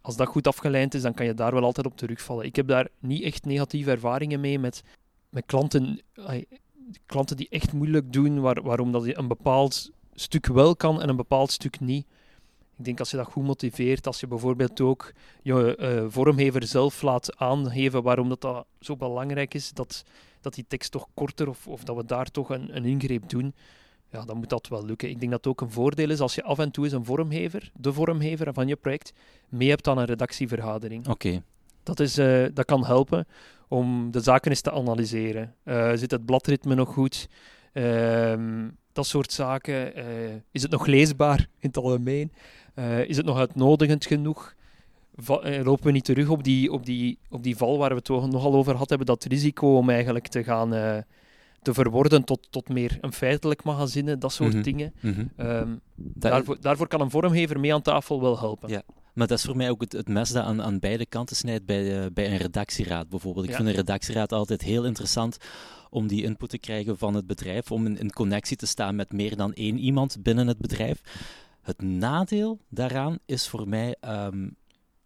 Als 0.00 0.16
dat 0.16 0.28
goed 0.28 0.46
afgeleid 0.46 0.94
is, 0.94 1.02
dan 1.02 1.14
kan 1.14 1.26
je 1.26 1.34
daar 1.34 1.52
wel 1.52 1.64
altijd 1.64 1.86
op 1.86 1.96
terugvallen. 1.96 2.44
Ik 2.44 2.56
heb 2.56 2.66
daar 2.66 2.88
niet 2.98 3.22
echt 3.22 3.44
negatieve 3.44 3.90
ervaringen 3.90 4.40
mee 4.40 4.58
met, 4.58 4.82
met 5.28 5.46
klanten, 5.46 6.00
klanten 7.06 7.36
die 7.36 7.48
echt 7.48 7.72
moeilijk 7.72 8.12
doen, 8.12 8.40
waar, 8.40 8.62
waarom 8.62 8.92
dat 8.92 9.04
je 9.04 9.18
een 9.18 9.28
bepaald 9.28 9.90
stuk 10.14 10.46
wel 10.46 10.76
kan 10.76 11.02
en 11.02 11.08
een 11.08 11.16
bepaald 11.16 11.50
stuk 11.50 11.80
niet. 11.80 12.06
Ik 12.80 12.86
denk 12.86 12.98
als 12.98 13.10
je 13.10 13.16
dat 13.16 13.26
goed 13.26 13.44
motiveert, 13.44 14.06
als 14.06 14.20
je 14.20 14.26
bijvoorbeeld 14.26 14.80
ook 14.80 15.12
je 15.42 15.76
eh, 15.76 16.04
vormgever 16.08 16.66
zelf 16.66 17.02
laat 17.02 17.36
aangeven 17.36 18.02
waarom 18.02 18.28
dat, 18.28 18.40
dat 18.40 18.66
zo 18.80 18.96
belangrijk 18.96 19.54
is, 19.54 19.72
dat, 19.72 20.04
dat 20.40 20.54
die 20.54 20.64
tekst 20.68 20.90
toch 20.90 21.06
korter 21.14 21.48
of, 21.48 21.66
of 21.66 21.84
dat 21.84 21.96
we 21.96 22.04
daar 22.04 22.30
toch 22.30 22.50
een, 22.50 22.76
een 22.76 22.84
ingreep 22.84 23.28
doen, 23.28 23.54
ja, 24.10 24.24
dan 24.24 24.36
moet 24.36 24.48
dat 24.48 24.68
wel 24.68 24.84
lukken. 24.84 25.08
Ik 25.08 25.18
denk 25.20 25.30
dat 25.30 25.44
het 25.44 25.52
ook 25.52 25.60
een 25.60 25.70
voordeel 25.70 26.10
is 26.10 26.20
als 26.20 26.34
je 26.34 26.42
af 26.42 26.58
en 26.58 26.70
toe 26.70 26.84
eens 26.84 26.92
een 26.92 27.04
vormgever, 27.04 27.70
de 27.74 27.92
vormgever 27.92 28.52
van 28.52 28.68
je 28.68 28.76
project, 28.76 29.12
mee 29.48 29.68
hebt 29.68 29.88
aan 29.88 29.98
een 29.98 30.04
redactievergadering. 30.04 31.08
Oké, 31.08 31.42
Dat, 31.82 32.00
is, 32.00 32.18
eh, 32.18 32.44
dat 32.54 32.64
kan 32.64 32.84
helpen 32.84 33.26
om 33.68 34.10
de 34.10 34.20
zaken 34.20 34.50
eens 34.50 34.60
te 34.60 34.72
analyseren. 34.72 35.54
Eh, 35.62 35.92
zit 35.94 36.10
het 36.10 36.24
bladritme 36.24 36.74
nog 36.74 36.88
goed? 36.92 37.28
Ehm, 37.72 38.68
dat 38.92 39.06
soort 39.06 39.32
zaken. 39.32 39.94
Is 40.50 40.62
het 40.62 40.70
nog 40.70 40.86
leesbaar 40.86 41.38
in 41.38 41.68
het 41.68 41.76
algemeen? 41.76 42.32
Eh, 42.74 43.04
is 43.08 43.16
het 43.16 43.26
nog 43.26 43.38
uitnodigend 43.38 44.06
genoeg? 44.06 44.54
Va- 45.16 45.40
eh, 45.40 45.64
lopen 45.64 45.84
we 45.84 45.92
niet 45.92 46.04
terug 46.04 46.28
op 46.28 46.44
die, 46.44 46.72
op, 46.72 46.86
die, 46.86 47.18
op 47.30 47.42
die 47.42 47.56
val 47.56 47.78
waar 47.78 47.88
we 47.88 47.94
het 47.94 48.08
nogal 48.08 48.54
over 48.54 48.72
gehad 48.72 48.88
hebben? 48.88 49.06
Dat 49.06 49.24
risico 49.24 49.76
om 49.76 49.90
eigenlijk 49.90 50.28
te 50.28 50.44
gaan 50.44 50.74
eh, 50.74 50.96
te 51.62 51.74
verworden 51.74 52.24
tot, 52.24 52.46
tot 52.50 52.68
meer 52.68 52.98
een 53.00 53.12
feitelijk 53.12 53.62
magazine, 53.64 54.18
dat 54.18 54.32
soort 54.32 54.52
Mhm. 54.52 54.62
dingen. 54.62 54.92
mhm. 55.00 55.24
Ehm, 55.36 55.68
Dat- 55.94 56.32
daarvoor, 56.32 56.60
daarvoor 56.60 56.86
kan 56.88 57.00
een 57.00 57.10
vormgever 57.10 57.60
mee 57.60 57.74
aan 57.74 57.82
tafel 57.82 58.20
wel 58.20 58.38
helpen. 58.38 58.68
Ja. 58.68 58.82
Maar 59.14 59.26
dat 59.26 59.38
is 59.38 59.44
voor 59.44 59.56
mij 59.56 59.70
ook 59.70 59.80
het, 59.80 59.92
het 59.92 60.08
mes 60.08 60.30
dat 60.30 60.44
aan, 60.44 60.62
aan 60.62 60.78
beide 60.78 61.06
kanten 61.06 61.36
snijdt 61.36 61.64
bij, 61.66 62.12
bij 62.12 62.30
een 62.30 62.36
redactieraad 62.36 63.08
bijvoorbeeld. 63.08 63.44
Ik 63.44 63.50
Ja. 63.50 63.56
vind 63.56 63.68
een 63.68 63.74
redactieraad 63.74 64.32
altijd 64.32 64.62
heel 64.62 64.84
interessant 64.84 65.36
om 65.90 66.06
die 66.06 66.22
input 66.22 66.48
te 66.48 66.58
krijgen 66.58 66.98
van 66.98 67.14
het 67.14 67.26
bedrijf, 67.26 67.70
om 67.72 67.86
in, 67.86 67.98
in 67.98 68.12
connectie 68.12 68.56
te 68.56 68.66
staan 68.66 68.96
met 68.96 69.12
meer 69.12 69.36
dan 69.36 69.52
één 69.54 69.78
iemand 69.78 70.22
binnen 70.22 70.46
het 70.46 70.58
bedrijf. 70.58 71.00
Het 71.62 71.82
nadeel 71.82 72.60
daaraan 72.68 73.18
is 73.26 73.48
voor 73.48 73.68
mij, 73.68 73.96
ehm, 74.00 74.48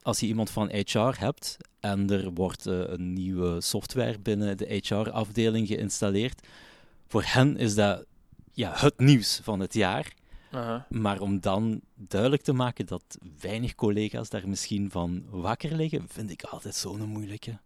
als 0.02 0.20
je 0.20 0.26
iemand 0.26 0.50
van 0.50 0.68
HR 0.68 1.14
hebt 1.18 1.56
en 1.80 2.10
er 2.10 2.30
wordt 2.30 2.66
eh, 2.66 2.80
een 2.86 3.12
nieuwe 3.12 3.60
software 3.60 4.18
binnen 4.18 4.56
de 4.56 4.80
HR-afdeling 4.82 5.66
geïnstalleerd, 5.66 6.46
voor 7.06 7.22
hen 7.26 7.56
is 7.56 7.74
dat 7.74 8.04
ja, 8.52 8.72
het 8.74 8.98
nieuws 8.98 9.40
van 9.42 9.60
het 9.60 9.74
jaar. 9.74 10.12
Aha. 10.50 10.86
Maar 10.88 11.20
om 11.20 11.40
dan 11.40 11.80
duidelijk 11.94 12.42
te 12.42 12.52
maken 12.52 12.86
dat 12.86 13.18
weinig 13.40 13.74
collega's 13.74 14.28
daar 14.28 14.48
misschien 14.48 14.90
van 14.90 15.24
wakker 15.30 15.74
liggen, 15.74 16.08
vind 16.08 16.30
ik 16.30 16.42
altijd 16.42 16.74
zo'n 16.74 17.08
moeilijke. 17.08 17.58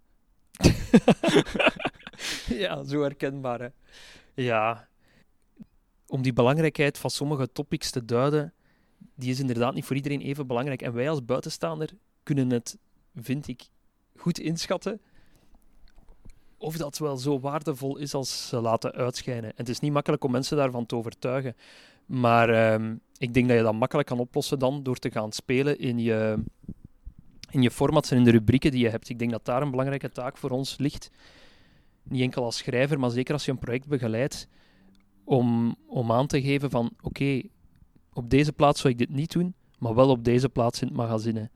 ja, 2.63 2.85
zo 2.85 3.03
herkenbaar. 3.03 3.61
Hè. 3.61 3.69
Ja, 4.35 4.89
om 6.07 6.23
die 6.23 6.33
belangrijkheid 6.33 6.99
van 6.99 7.11
sommige 7.11 7.53
topics 7.53 7.91
te 7.91 8.05
duiden, 8.05 8.53
die 9.19 9.31
is 9.31 9.41
inderdaad 9.41 9.75
niet 9.75 9.85
voor 9.85 9.97
iedereen 9.97 10.21
even 10.21 10.47
belangrijk. 10.47 10.83
En 10.83 10.93
wij 10.93 11.11
als 11.11 11.25
buitenstaander 11.25 11.91
kunnen 12.23 12.51
het, 12.51 12.79
vind 13.15 13.49
ik, 13.49 13.63
goed 14.17 14.39
inschatten 14.39 15.01
of 16.59 16.77
dat 16.77 16.99
wel 16.99 17.17
zo 17.17 17.41
waardevol 17.41 17.97
is 17.97 18.15
als 18.15 18.49
ze 18.49 18.61
laten 18.61 18.93
uitschijnen. 18.93 19.45
En 19.45 19.57
het 19.57 19.69
is 19.69 19.81
niet 19.81 19.93
makkelijk 19.93 20.25
om 20.25 20.31
mensen 20.31 20.57
daarvan 20.57 20.87
te 20.87 20.97
overtuigen. 20.97 21.57
Maar 22.07 22.49
ehm, 22.49 22.97
ik 23.19 23.35
denk 23.35 23.49
dat 23.49 23.57
je 23.57 23.63
dat 23.63 23.75
makkelijk 23.75 24.09
kan 24.09 24.19
oplossen 24.19 24.59
dan 24.59 24.83
door 24.83 24.97
te 24.97 25.11
gaan 25.11 25.33
spelen 25.33 25.79
in 25.79 25.99
je, 25.99 26.43
in 27.51 27.63
je 27.63 27.71
formats 27.71 28.11
en 28.11 28.17
in 28.17 28.25
de 28.25 28.31
rubrieken 28.31 28.71
die 28.71 28.81
je 28.81 28.89
hebt. 28.89 29.09
Ik 29.09 29.19
denk 29.19 29.31
dat 29.31 29.45
daar 29.45 29.63
een 29.63 29.71
belangrijke 29.71 30.11
taak 30.11 30.37
voor 30.37 30.51
ons 30.51 30.79
ligt 30.79 31.11
niet 32.03 32.23
enkel 32.23 32.45
als 32.45 32.57
schrijver, 32.57 32.99
maar 32.99 33.11
zeker 33.11 33.33
als 33.33 33.45
je 33.45 33.51
een 33.51 33.59
project 33.59 33.87
begeleidt, 33.87 34.49
om, 35.25 35.77
om 35.87 36.13
aan 36.13 36.27
te 36.27 36.43
geven 36.43 36.71
van 36.71 36.91
oké, 37.01 37.43
op 38.19 38.31
deze 38.31 38.53
plaats 38.53 38.81
zou 38.81 38.93
ik 38.93 38.99
dit 38.99 39.11
niet 39.11 39.33
doen, 39.33 39.55
maar 39.79 39.95
wel 39.95 40.09
op 40.09 40.25
deze 40.25 40.49
plaats 40.49 40.81
in 40.81 40.87
het 40.89 40.97
magazine. 40.97 41.51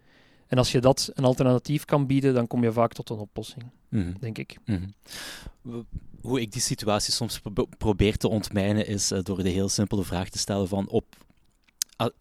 En 0.47 0.59
als 0.59 0.73
je 0.73 0.81
dat 0.81 1.11
een 1.15 1.25
alternatief 1.25 1.85
kan 1.85 2.07
bieden, 2.07 2.35
dan 2.35 2.47
kom 2.47 2.63
je 2.63 2.73
vaak 2.73 2.93
tot 2.93 3.11
een 3.11 3.19
oplossing, 3.19 3.65
Mhm, 3.89 4.13
denk 4.21 4.39
ik. 4.39 4.57
mhm. 4.65 4.83
Hoe 6.21 6.41
ik 6.41 6.53
die 6.53 6.61
situatie 6.63 7.13
soms 7.13 7.39
pro- 7.53 7.67
probeer 7.79 8.17
te 8.17 8.29
ontmijnen, 8.29 8.87
is 8.87 9.11
eh, 9.11 9.19
door 9.23 9.43
de 9.43 9.49
heel 9.49 9.69
simpele 9.69 10.05
vraag 10.05 10.29
te 10.29 10.39
stellen 10.39 10.69
van 10.69 10.89
op, 10.89 11.05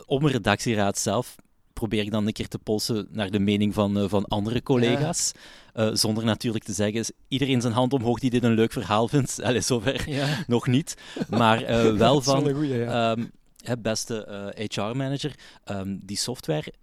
op 0.06 0.23
een 0.23 0.30
redactieraad 0.32 0.97
zelf 0.97 1.36
probeer 1.73 2.01
ik 2.04 2.12
dan 2.12 2.27
een 2.27 2.34
keer 2.34 2.47
te 2.47 2.60
polsen 2.60 3.08
naar 3.12 3.32
de 3.32 3.39
mening 3.39 3.73
van, 3.73 3.97
eh, 3.97 4.10
van 4.10 4.25
andere 4.25 4.63
collega's. 4.63 5.32
Eh, 5.73 5.89
zonder 5.93 6.23
natuurlijk 6.25 6.63
te 6.63 6.73
zeggen, 6.73 6.99
is 6.99 7.12
iedereen 7.27 7.62
zijn 7.62 7.73
hand 7.73 7.93
omhoog 7.93 8.19
die 8.19 8.30
dit 8.30 8.43
een 8.43 8.54
leuk 8.54 8.71
verhaal 8.71 9.08
vindt. 9.08 9.41
Allee, 9.43 9.62
zover 9.62 10.10
Ja, 10.10 10.43
nog 10.47 10.67
niet. 10.67 10.95
Maar 11.30 11.62
eh, 11.63 11.93
wel 11.95 12.21
van, 12.32 12.47
een 12.47 12.56
goeie, 12.56 12.75
ja. 12.77 13.12
Ehm, 13.12 13.25
hè, 13.62 13.78
beste 13.78 14.26
eh, 14.26 14.65
HR-manager, 14.67 15.36
ehm, 15.63 15.97
die 16.02 16.17
software, 16.17 16.74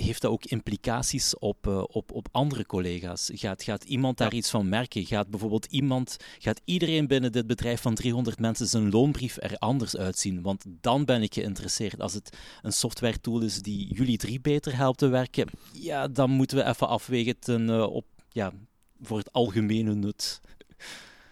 heeft 0.00 0.22
dat 0.22 0.30
ook 0.30 0.44
implicaties 0.44 1.38
op, 1.38 1.66
eh, 1.66 1.82
op, 1.86 2.12
op 2.12 2.28
andere 2.32 2.66
collega's? 2.66 3.30
Gaat, 3.34 3.62
gaat 3.62 3.84
iemand 3.84 4.18
daar 4.18 4.34
iets 4.34 4.50
van 4.50 4.68
merken? 4.68 5.06
Gaat 5.06 5.28
bijvoorbeeld 5.28 5.66
iemand, 5.66 6.16
gaat 6.38 6.60
iedereen 6.64 7.06
binnen 7.06 7.32
dit 7.32 7.46
bedrijf 7.46 7.80
van 7.80 7.94
300 7.94 8.38
mensen 8.38 8.66
zijn 8.66 8.90
loonbrief 8.90 9.36
er 9.40 9.56
anders 9.56 9.96
uitzien? 9.96 10.42
Want 10.42 10.64
dan 10.66 11.04
ben 11.04 11.22
ik 11.22 11.34
geïnteresseerd. 11.34 12.00
Als 12.00 12.14
het 12.14 12.36
een 12.62 12.72
software 12.72 13.20
tool 13.20 13.40
is 13.40 13.62
die 13.62 13.94
jullie 13.94 14.16
drie 14.16 14.40
beter 14.40 14.76
helpt 14.76 14.98
te 14.98 15.08
werken, 15.08 15.48
ja, 15.72 16.08
dan 16.08 16.30
moeten 16.30 16.56
we 16.56 16.64
even 16.64 16.88
afwegen 16.88 17.38
ten, 17.38 17.68
eh, 17.68 17.82
op, 17.82 18.06
ja, 18.28 18.52
voor 19.00 19.18
het 19.18 19.32
algemene 19.32 19.94
nut. 19.94 20.40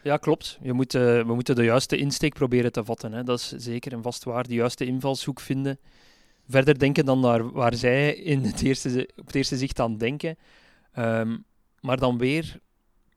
Ja, 0.07 0.17
klopt. 0.17 0.59
Je 0.63 0.73
moet, 0.73 0.95
eh, 0.95 1.03
we 1.03 1.35
moeten 1.35 1.55
de 1.55 1.65
juiste 1.65 1.97
insteek 1.97 2.35
proberen 2.35 2.73
te 2.73 2.85
vatten. 2.85 3.13
Hè. 3.13 3.23
Dat 3.23 3.39
is 3.39 3.49
zeker 3.49 3.93
en 3.93 4.03
vast 4.03 4.25
waar. 4.25 4.47
De 4.47 4.55
juiste 4.55 4.85
invalshoek 4.85 5.41
vinden. 5.41 5.79
Verder 6.49 6.79
denken 6.79 7.05
dan 7.05 7.21
naar 7.21 7.53
waar 7.53 7.75
zij 7.75 8.15
in 8.15 8.45
het 8.45 8.63
eerste, 8.63 9.09
op 9.17 9.27
het 9.27 9.35
eerste 9.35 9.57
zicht 9.57 9.81
aan 9.81 9.97
denken. 9.97 10.37
Ehm, 10.93 11.37
maar 11.81 11.97
dan 11.97 12.19
weer 12.19 12.59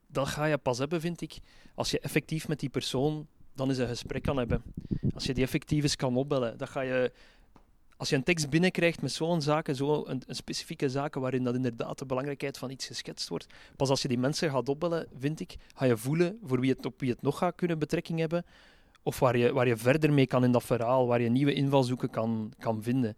dat 0.07 0.27
ga 0.27 0.45
je 0.45 0.57
pas 0.57 0.77
hebben, 0.77 1.01
vind 1.01 1.21
ik, 1.21 1.37
als 1.75 1.91
je 1.91 1.99
effectief 1.99 2.47
met 2.47 2.59
die 2.59 2.69
persoon 2.69 3.27
dan 3.55 3.69
eens 3.69 3.77
een 3.77 3.87
gesprek 3.87 4.23
kan 4.23 4.37
hebben. 4.37 4.63
Als 5.13 5.25
je 5.25 5.33
die 5.33 5.43
effectief 5.43 5.83
eens 5.83 5.95
kan 5.95 6.15
opbellen, 6.15 6.57
dat 6.57 6.69
ga 6.69 6.81
je 6.81 7.11
als 7.99 8.09
je 8.09 8.15
een 8.15 8.23
tekst 8.23 8.49
binnenkrijgt 8.49 9.01
met 9.01 9.11
zo'n 9.11 9.41
zaken, 9.41 9.75
zo 9.75 10.03
een, 10.07 10.23
specifieke 10.27 10.89
zaken 10.89 11.21
waarin 11.21 11.43
dat 11.43 11.55
inderdaad 11.55 11.99
de 11.99 12.05
belangrijkheid 12.05 12.57
van 12.57 12.69
iets 12.69 12.87
geschetst 12.87 13.29
wordt, 13.29 13.45
pas 13.75 13.89
als 13.89 14.01
je 14.01 14.07
die 14.07 14.17
mensen 14.17 14.49
gaat 14.49 14.69
opbellen, 14.69 15.07
vind 15.17 15.39
ik, 15.39 15.55
ga 15.75 15.85
je 15.85 15.97
voelen 15.97 16.37
voor 16.43 16.59
wie 16.59 16.71
het, 16.71 16.85
op 16.85 16.99
wie 16.99 17.09
het 17.09 17.21
nog 17.21 17.37
gaat 17.37 17.55
kunnen 17.55 17.79
betrekking 17.79 18.19
hebben, 18.19 18.45
of 19.03 19.19
waar 19.19 19.37
je, 19.37 19.53
waar 19.53 19.67
je 19.67 19.77
verder 19.77 20.13
mee 20.13 20.27
kan 20.27 20.43
in 20.43 20.51
dat 20.51 20.63
verhaal, 20.63 21.07
waar 21.07 21.21
je 21.21 21.29
nieuwe 21.29 21.53
invalshoeken 21.53 22.09
kan, 22.09 22.53
kan 22.59 22.83
vinden. 22.83 23.15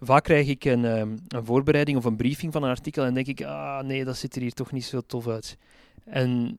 Vaak 0.00 0.24
krijg 0.24 0.48
ik 0.48 0.64
een, 0.64 0.84
ehm, 0.84 1.16
een 1.28 1.44
voorbereiding 1.44 1.96
of 1.98 2.04
een 2.04 2.16
briefing 2.16 2.52
van 2.52 2.62
een 2.62 2.70
artikel 2.70 3.04
en 3.04 3.14
denk 3.14 3.26
ik, 3.26 3.42
ah 3.42 3.84
nee, 3.84 4.04
dat 4.04 4.16
ziet 4.16 4.34
er 4.36 4.42
hier 4.42 4.52
toch 4.52 4.72
niet 4.72 4.84
zo 4.84 5.00
tof 5.00 5.28
uit. 5.28 5.58
En 6.04 6.58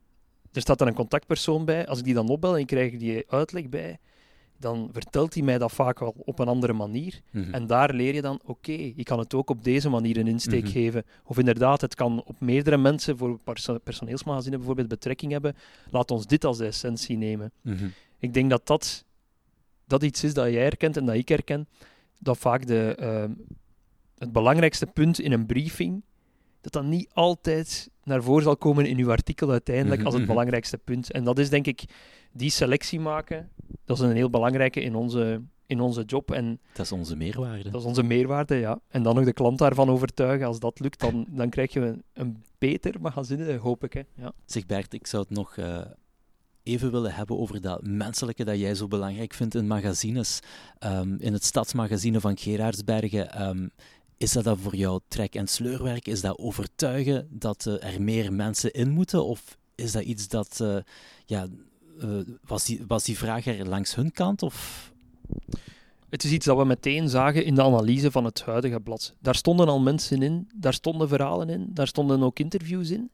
er 0.52 0.60
staat 0.60 0.78
dan 0.78 0.88
een 0.88 0.94
contactpersoon 0.94 1.64
bij. 1.64 1.86
Als 1.86 1.98
ik 1.98 2.04
die 2.04 2.14
dan 2.14 2.28
opbel 2.28 2.54
en 2.54 2.60
ik 2.60 2.66
krijg 2.66 2.96
die 2.96 3.24
uitleg 3.28 3.68
bij, 3.68 3.98
dan 4.60 4.88
vertelt 4.92 5.34
hij 5.34 5.42
mij 5.42 5.58
dat 5.58 5.72
vaak 5.72 5.98
wel 5.98 6.14
op 6.24 6.38
een 6.38 6.48
andere 6.48 6.72
manier. 6.72 7.20
Mhm. 7.30 7.54
En 7.54 7.66
daar 7.66 7.94
leer 7.94 8.14
je 8.14 8.22
dan, 8.22 8.40
oké, 8.44 8.72
ik 8.72 9.04
kan 9.04 9.18
het 9.18 9.34
ook 9.34 9.50
op 9.50 9.64
deze 9.64 9.88
manier 9.88 10.16
een 10.16 10.26
insteek 10.26 10.62
Mhm. 10.62 10.72
geven. 10.72 11.04
Of 11.24 11.38
inderdaad, 11.38 11.80
het 11.80 11.94
kan 11.94 12.22
op 12.24 12.40
meerdere 12.40 12.76
mensen, 12.76 13.16
voor 13.18 13.38
perso- 13.38 13.78
personeelsmagazine 13.78 14.56
bijvoorbeeld, 14.56 14.88
betrekking 14.88 15.32
hebben. 15.32 15.56
Laat 15.90 16.10
ons 16.10 16.26
dit 16.26 16.44
als 16.44 16.58
de 16.58 16.66
essentie 16.66 17.16
nemen. 17.16 17.52
Mhm. 17.62 17.86
Ik 18.18 18.34
denk 18.34 18.50
dat 18.50 18.66
dat, 18.66 19.04
dat 19.86 20.02
iets 20.02 20.24
is 20.24 20.34
dat 20.34 20.50
jij 20.52 20.62
herkent 20.62 20.96
en 20.96 21.06
dat 21.06 21.14
ik 21.14 21.28
herken. 21.28 21.68
Dat 22.18 22.38
vaak 22.38 22.66
de, 22.66 22.94
ehm, 22.98 23.32
het 24.18 24.32
belangrijkste 24.32 24.86
punt 24.86 25.20
in 25.20 25.32
een 25.32 25.46
briefing, 25.46 26.02
dat 26.60 26.72
dat 26.72 26.84
niet 26.84 27.10
altijd 27.12 27.90
naar 28.10 28.22
voren 28.22 28.42
zal 28.42 28.56
komen 28.56 28.86
in 28.86 28.98
uw 28.98 29.10
artikel 29.10 29.50
uiteindelijk 29.50 29.96
Mhm, 29.96 30.04
als 30.04 30.14
het 30.14 30.22
mhm. 30.24 30.32
belangrijkste 30.32 30.78
punt. 30.78 31.12
En 31.12 31.24
dat 31.24 31.38
is 31.38 31.50
denk 31.50 31.66
ik 31.66 31.84
die 32.32 32.50
selectie 32.50 33.00
maken. 33.00 33.48
Dat 33.84 33.96
is 33.98 34.02
een 34.02 34.14
heel 34.16 34.30
belangrijke 34.30 34.80
in 34.80 34.94
onze, 34.94 35.42
in 35.66 35.80
onze 35.80 36.02
job. 36.02 36.30
En 36.30 36.60
Dat 36.72 36.84
is 36.86 36.92
onze 36.92 37.16
meerwaarde. 37.16 37.70
dat 37.70 37.80
is 37.80 37.86
onze 37.86 38.02
meerwaarde, 38.02 38.54
ja. 38.54 38.80
En 38.88 39.02
dan 39.02 39.14
nog 39.14 39.24
de 39.24 39.32
klant 39.32 39.58
daarvan 39.58 39.88
overtuigen. 39.90 40.46
Als 40.46 40.58
dat 40.60 40.80
lukt, 40.80 41.00
dan, 41.00 41.26
dan 41.30 41.48
krijg 41.50 41.72
je 41.72 41.80
een, 41.80 42.02
een 42.12 42.42
beter 42.58 42.94
magazine, 43.00 43.56
hoop 43.56 43.84
ik. 43.84 43.92
Hè. 43.92 44.02
Ja. 44.14 44.32
Zeg 44.46 44.66
Bert, 44.66 44.94
ik 44.94 45.06
zou 45.06 45.22
het 45.28 45.36
nog 45.36 45.56
eh, 45.56 45.78
even 46.62 46.90
willen 46.90 47.14
hebben 47.14 47.38
over 47.38 47.60
dat 47.60 47.86
menselijke 47.86 48.44
dat 48.44 48.58
jij 48.58 48.74
zo 48.74 48.88
belangrijk 48.88 49.34
vindt 49.34 49.54
in 49.54 49.66
magazines. 49.66 50.40
Ehm, 50.78 51.14
in 51.18 51.32
het 51.32 51.44
stadsmagazine 51.44 52.20
van 52.20 52.36
Gerardsbergen. 52.38 53.32
ehm, 53.32 53.68
is 54.20 54.32
dat 54.32 54.44
dan 54.44 54.58
voor 54.58 54.76
jou 54.76 55.00
trek- 55.08 55.34
en 55.34 55.46
sleurwerk? 55.46 56.06
Is 56.06 56.20
dat 56.20 56.38
overtuigen 56.38 57.28
dat 57.30 57.66
eh, 57.66 57.92
er 57.94 58.02
meer 58.02 58.32
mensen 58.32 58.72
in 58.72 58.90
moeten? 58.90 59.24
Of 59.24 59.58
is 59.74 59.92
dat 59.92 60.02
iets 60.02 60.28
dat... 60.28 60.60
eh, 60.60 60.76
ja, 61.26 61.46
eh, 62.00 62.08
was, 62.46 62.64
die, 62.64 62.84
was 62.86 63.04
die 63.04 63.18
vraag 63.18 63.46
er 63.46 63.68
langs 63.68 63.94
hun 63.94 64.12
kant? 64.12 64.42
Of... 64.42 64.92
Het 66.08 66.24
is 66.24 66.30
iets 66.30 66.46
dat 66.46 66.56
we 66.56 66.64
meteen 66.64 67.08
zagen 67.08 67.44
in 67.44 67.54
de 67.54 67.62
analyse 67.62 68.10
van 68.10 68.24
het 68.24 68.42
huidige 68.42 68.80
blad. 68.80 69.14
Daar 69.18 69.34
stonden 69.34 69.68
al 69.68 69.80
mensen 69.80 70.22
in, 70.22 70.48
daar 70.54 70.74
stonden 70.74 71.08
verhalen 71.08 71.48
in, 71.48 71.70
daar 71.74 71.86
stonden 71.86 72.22
ook 72.22 72.38
interviews 72.38 72.90
in. 72.90 73.10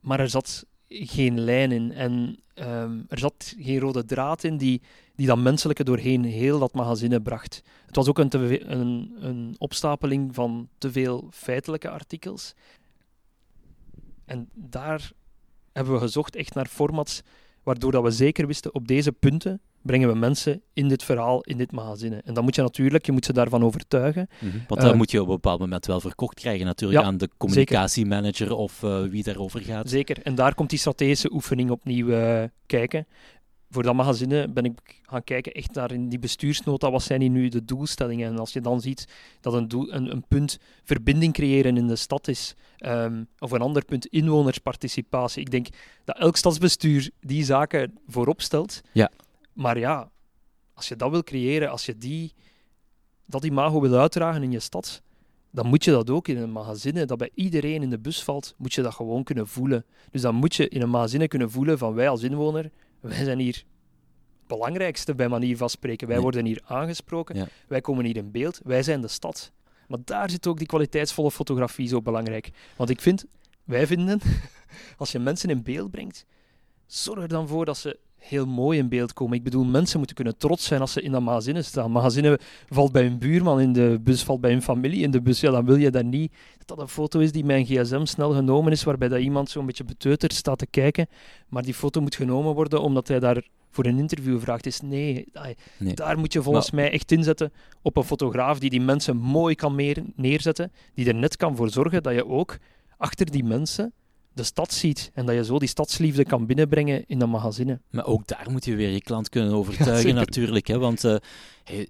Maar 0.00 0.20
er 0.20 0.30
zat 0.30 0.66
geen 0.88 1.40
lijn 1.40 1.72
in 1.72 1.92
en 1.92 2.38
ehm, 2.54 3.00
er 3.08 3.18
zat 3.18 3.54
geen 3.58 3.78
rode 3.78 4.04
draad 4.04 4.44
in 4.44 4.56
die, 4.56 4.82
die 5.14 5.26
dat 5.26 5.38
menselijke 5.38 5.84
doorheen 5.84 6.24
heel 6.24 6.58
dat 6.58 6.74
magazine 6.74 7.20
bracht. 7.20 7.62
Het 7.86 7.96
was 7.96 8.08
ook 8.08 8.18
een, 8.18 8.72
een, 8.72 9.16
een 9.20 9.54
opstapeling 9.58 10.34
van 10.34 10.68
te 10.78 10.92
veel 10.92 11.28
feitelijke 11.32 11.90
artikels. 11.90 12.54
En 14.24 14.48
daar 14.54 15.12
hebben 15.72 15.92
we 15.92 15.98
gezocht 16.00 16.36
echt 16.36 16.54
naar 16.54 16.66
formats 16.66 17.22
waardoor 17.62 17.92
dat 17.92 18.02
we 18.02 18.10
zeker 18.10 18.46
wisten 18.46 18.74
op 18.74 18.88
deze 18.88 19.12
punten 19.12 19.60
brengen 19.88 20.08
we 20.08 20.14
mensen 20.14 20.62
in 20.72 20.88
dit 20.88 21.04
verhaal, 21.04 21.40
in 21.40 21.56
dit 21.56 21.72
magazine. 21.72 22.20
En 22.24 22.34
dan 22.34 22.44
moet 22.44 22.54
je 22.54 22.62
natuurlijk, 22.62 23.06
je 23.06 23.12
moet 23.12 23.24
ze 23.24 23.32
daarvan 23.32 23.64
overtuigen. 23.64 24.28
Want 24.68 24.80
dat 24.80 24.90
Eh, 24.90 24.96
moet 24.96 25.10
je 25.10 25.20
op 25.20 25.28
een 25.28 25.34
bepaald 25.34 25.60
moment 25.60 25.86
wel 25.86 26.00
verkocht 26.00 26.34
krijgen 26.34 26.66
natuurlijk 26.66 27.00
Ja, 27.00 27.06
aan 27.06 27.16
de 27.16 27.28
communicatiemanager 27.36 28.54
of 28.54 28.82
eh, 28.82 29.02
wie 29.02 29.22
daarover 29.22 29.60
gaat. 29.60 29.88
Zeker. 29.88 30.22
En 30.22 30.34
daar 30.34 30.54
komt 30.54 30.70
die 30.70 30.78
strategische 30.78 31.32
oefening 31.32 31.70
opnieuw 31.70 32.10
eh, 32.10 32.44
kijken. 32.66 33.06
Voor 33.70 33.82
dat 33.82 33.94
magazine 33.94 34.48
ben 34.48 34.64
ik 34.64 35.00
gaan 35.02 35.24
kijken 35.24 35.52
echt 35.52 35.74
naar 35.74 35.92
in 35.92 36.08
die 36.08 36.18
bestuursnota, 36.18 36.90
wat 36.90 37.02
zijn 37.02 37.20
hier 37.20 37.30
nu 37.30 37.48
de 37.48 37.64
doelstellingen? 37.64 38.30
En 38.30 38.38
als 38.38 38.52
je 38.52 38.60
dan 38.60 38.80
ziet 38.80 39.08
dat 39.40 39.54
een, 39.54 39.68
doel, 39.68 39.92
een, 39.92 40.10
een 40.10 40.24
punt 40.28 40.58
verbinding 40.84 41.32
creëren 41.32 41.76
in 41.76 41.86
de 41.86 41.96
stad 41.96 42.28
is, 42.28 42.54
ehm, 42.78 43.22
of 43.38 43.50
een 43.50 43.60
ander 43.60 43.84
punt 43.84 44.06
inwonersparticipatie. 44.06 45.40
Ik 45.40 45.50
denk 45.50 45.66
dat 46.04 46.18
elk 46.18 46.36
stadsbestuur 46.36 47.10
die 47.20 47.44
zaken 47.44 47.98
voorop 48.06 48.40
stelt. 48.40 48.80
Ja. 48.92 49.10
Maar 49.58 49.78
ja, 49.78 50.10
als 50.74 50.88
je 50.88 50.96
dat 50.96 51.10
wil 51.10 51.22
creëren, 51.22 51.70
als 51.70 51.86
je 51.86 51.98
die, 51.98 52.32
dat 53.26 53.44
imago 53.44 53.80
wil 53.80 53.94
uitdragen 53.98 54.42
in 54.42 54.50
je 54.50 54.60
stad, 54.60 55.02
dan 55.50 55.66
moet 55.66 55.84
je 55.84 55.90
dat 55.90 56.10
ook 56.10 56.28
in 56.28 56.36
een 56.36 56.50
magazine 56.50 57.04
dat 57.04 57.18
bij 57.18 57.30
iedereen 57.34 57.82
in 57.82 57.90
de 57.90 57.98
bus 57.98 58.22
valt, 58.24 58.54
moet 58.56 58.72
je 58.74 58.82
dat 58.82 58.94
gewoon 58.94 59.24
kunnen 59.24 59.46
voelen. 59.46 59.84
Dus 60.10 60.20
dan 60.22 60.34
moet 60.34 60.54
je 60.54 60.68
in 60.68 60.82
een 60.82 60.90
magazine 60.90 61.28
kunnen 61.28 61.50
voelen 61.50 61.78
van 61.78 61.94
wij 61.94 62.08
als 62.08 62.22
inwoner, 62.22 62.70
wij 63.00 63.24
zijn 63.24 63.38
hier 63.38 63.54
het 63.54 64.46
belangrijkste 64.46 65.14
bij 65.14 65.28
manier 65.28 65.56
van 65.56 65.70
spreken. 65.70 66.06
Wij 66.06 66.16
Ja. 66.16 66.22
worden 66.22 66.44
hier 66.44 66.60
aangesproken, 66.64 67.36
Ja. 67.36 67.46
wij 67.68 67.80
komen 67.80 68.04
hier 68.04 68.16
in 68.16 68.30
beeld, 68.30 68.60
wij 68.64 68.82
zijn 68.82 69.00
de 69.00 69.08
stad. 69.08 69.52
Maar 69.88 69.98
daar 70.04 70.30
zit 70.30 70.46
ook 70.46 70.58
die 70.58 70.66
kwaliteitsvolle 70.66 71.30
fotografie 71.30 71.88
zo 71.88 72.02
belangrijk. 72.02 72.50
Want 72.76 72.90
ik 72.90 73.00
vind, 73.00 73.24
wij 73.64 73.86
vinden, 73.86 74.20
als 74.96 75.12
je 75.12 75.18
mensen 75.18 75.50
in 75.50 75.62
beeld 75.62 75.90
brengt, 75.90 76.24
zorg 76.86 77.22
er 77.22 77.28
dan 77.28 77.48
voor 77.48 77.64
dat 77.64 77.76
ze 77.76 77.98
heel 78.18 78.46
mooi 78.46 78.78
in 78.78 78.88
beeld 78.88 79.12
komen. 79.12 79.36
Ik 79.36 79.42
bedoel, 79.42 79.64
mensen 79.64 79.98
moeten 79.98 80.16
kunnen 80.16 80.36
trots 80.36 80.64
zijn 80.64 80.80
als 80.80 80.92
ze 80.92 81.02
in 81.02 81.12
dat 81.12 81.20
magazine 81.20 81.62
staan. 81.62 81.90
Magazine 81.90 82.38
valt 82.68 82.92
bij 82.92 83.02
hun 83.02 83.18
buurman 83.18 83.60
in 83.60 83.72
de 83.72 83.98
bus, 84.02 84.22
valt 84.22 84.40
bij 84.40 84.50
hun 84.50 84.62
familie 84.62 85.02
in 85.02 85.10
de 85.10 85.22
bus. 85.22 85.40
Ja, 85.40 85.50
dan 85.50 85.64
wil 85.64 85.76
je 85.76 85.90
dat 85.90 86.04
niet. 86.04 86.32
Dat 86.58 86.68
dat 86.68 86.78
een 86.78 86.88
foto 86.88 87.18
is 87.18 87.32
die 87.32 87.52
een 87.52 87.64
gsm 87.64 88.04
snel 88.04 88.32
genomen 88.32 88.72
is, 88.72 88.84
waarbij 88.84 89.08
dat 89.08 89.20
iemand 89.20 89.50
zo'n 89.50 89.66
beetje 89.66 89.84
beteuterd 89.84 90.32
staat 90.32 90.58
te 90.58 90.66
kijken. 90.66 91.06
Maar 91.48 91.62
die 91.62 91.74
foto 91.74 92.00
moet 92.00 92.14
genomen 92.14 92.54
worden 92.54 92.82
omdat 92.82 93.08
hij 93.08 93.18
daar 93.18 93.42
voor 93.70 93.86
een 93.86 93.98
interview 93.98 94.40
vraagt. 94.40 94.66
Is 94.66 94.80
Nee. 94.80 95.26
daar 95.94 96.18
moet 96.18 96.32
je 96.32 96.42
volgens 96.42 96.70
mij 96.70 96.90
echt 96.90 97.12
inzetten 97.12 97.52
op 97.82 97.96
een 97.96 98.04
fotograaf 98.04 98.58
die 98.58 98.70
die 98.70 98.80
mensen 98.80 99.16
mooi 99.16 99.54
kan 99.54 99.74
meer 99.74 100.02
neerzetten, 100.14 100.72
die 100.94 101.06
er 101.08 101.14
net 101.14 101.36
kan 101.36 101.56
voor 101.56 101.70
zorgen 101.70 102.02
dat 102.02 102.14
je 102.14 102.26
ook 102.26 102.58
achter 102.96 103.30
die 103.30 103.44
mensen 103.44 103.92
de 104.38 104.44
stad 104.44 104.72
ziet 104.72 105.10
en 105.14 105.26
dat 105.26 105.34
je 105.34 105.44
zo 105.44 105.58
die 105.58 105.68
stadsliefde 105.68 106.24
kan 106.24 106.46
binnenbrengen 106.46 107.04
in 107.06 107.20
een 107.20 107.30
magazine. 107.30 107.80
Maar 107.90 108.06
ook 108.06 108.26
daar 108.26 108.46
moet 108.50 108.64
je 108.64 108.74
weer 108.74 108.90
je 108.90 109.00
klant 109.02 109.28
kunnen 109.28 109.52
overtuigen 109.52 110.14
natuurlijk. 110.14 110.66
Hè? 110.66 110.78
Want 110.78 111.04
eh, 111.04 111.16
hij- 111.64 111.88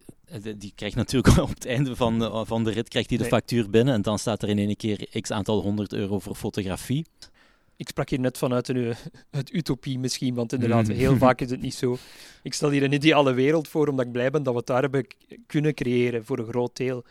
die- 0.58 0.72
krijgt 0.74 0.96
natuurlijk 0.96 1.38
op 1.38 1.48
het 1.48 1.66
einde 1.66 1.96
van, 1.96 2.18
de- 2.18 2.42
van 2.46 2.64
de 2.64 2.70
rit 2.70 2.88
krijgt 2.88 3.08
hij 3.08 3.16
de 3.18 3.22
Nee. 3.24 3.32
factuur 3.32 3.70
binnen 3.70 3.94
en 3.94 4.02
dan 4.02 4.18
staat 4.18 4.42
er 4.42 4.48
in 4.48 4.58
één 4.58 4.76
keer 4.76 5.08
x 5.20 5.30
aantal 5.30 5.60
honderd 5.62 5.92
euro 5.92 6.18
voor 6.18 6.34
fotografie. 6.34 7.06
Ik 7.76 7.88
sprak 7.88 8.08
hier 8.10 8.20
net 8.20 8.38
vanuit 8.38 8.68
een, 8.68 8.94
het 9.30 9.54
utopie 9.54 9.98
misschien, 9.98 10.34
want 10.34 10.52
inderdaad, 10.52 10.88
Mm. 10.88 10.94
heel 10.94 11.16
vaak 11.26 11.40
is 11.40 11.50
het 11.50 11.60
niet 11.60 11.74
zo. 11.74 11.96
Ik 12.42 12.54
stel 12.54 12.70
hier 12.70 12.82
een 12.82 12.92
ideale 12.92 13.32
wereld 13.32 13.68
voor, 13.68 13.88
omdat 13.88 14.06
ik 14.06 14.12
blij 14.12 14.30
ben 14.30 14.42
dat 14.42 14.52
we 14.52 14.58
het 14.58 14.68
daar 14.68 14.82
hebben 14.82 15.06
kunnen 15.46 15.74
creëren 15.74 16.24
voor 16.24 16.38
een 16.38 16.46
groot 16.48 16.76
deel. 16.76 17.04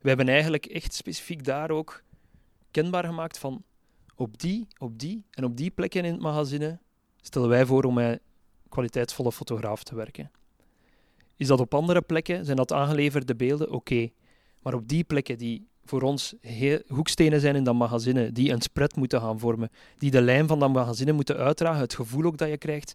We 0.00 0.08
hebben 0.08 0.28
eigenlijk 0.28 0.66
echt 0.66 0.94
specifiek 0.94 1.44
daar 1.44 1.70
ook 1.70 2.02
kenbaar 2.70 3.04
gemaakt 3.04 3.38
van 3.38 3.62
op 4.14 4.40
die, 4.40 4.66
op 4.78 4.98
die 4.98 5.24
en 5.30 5.44
op 5.44 5.56
die 5.56 5.70
plekken 5.70 6.04
in 6.04 6.12
het 6.12 6.22
magazine 6.22 6.78
stellen 7.20 7.48
wij 7.48 7.66
voor 7.66 7.84
om 7.84 7.94
met 7.94 8.20
kwaliteitsvolle 8.68 9.32
fotograaf 9.32 9.84
te 9.84 9.94
werken. 9.94 10.30
Is 11.36 11.46
dat 11.46 11.60
op 11.60 11.74
andere 11.74 12.00
plekken, 12.00 12.44
zijn 12.44 12.56
dat 12.56 12.72
aangeleverde 12.72 13.34
beelden? 13.34 13.70
Oké. 13.70 14.08
Maar 14.62 14.74
op 14.74 14.88
die 14.88 15.04
plekken 15.04 15.38
die 15.38 15.68
voor 15.84 16.02
ons 16.02 16.34
heel, 16.40 16.80
hoekstenen 16.88 17.40
zijn 17.40 17.56
in 17.56 17.64
dat 17.64 17.74
magazine, 17.74 18.32
die 18.32 18.50
een 18.50 18.62
spread 18.62 18.96
moeten 18.96 19.20
gaan 19.20 19.38
vormen, 19.38 19.70
die 19.98 20.10
de 20.10 20.22
lijn 20.22 20.46
van 20.46 20.58
dat 20.58 20.72
magazine 20.72 21.12
moeten 21.12 21.36
uitdragen, 21.36 21.80
het 21.80 21.94
gevoel 21.94 22.24
ook 22.24 22.36
dat 22.36 22.48
je 22.48 22.58
krijgt, 22.58 22.94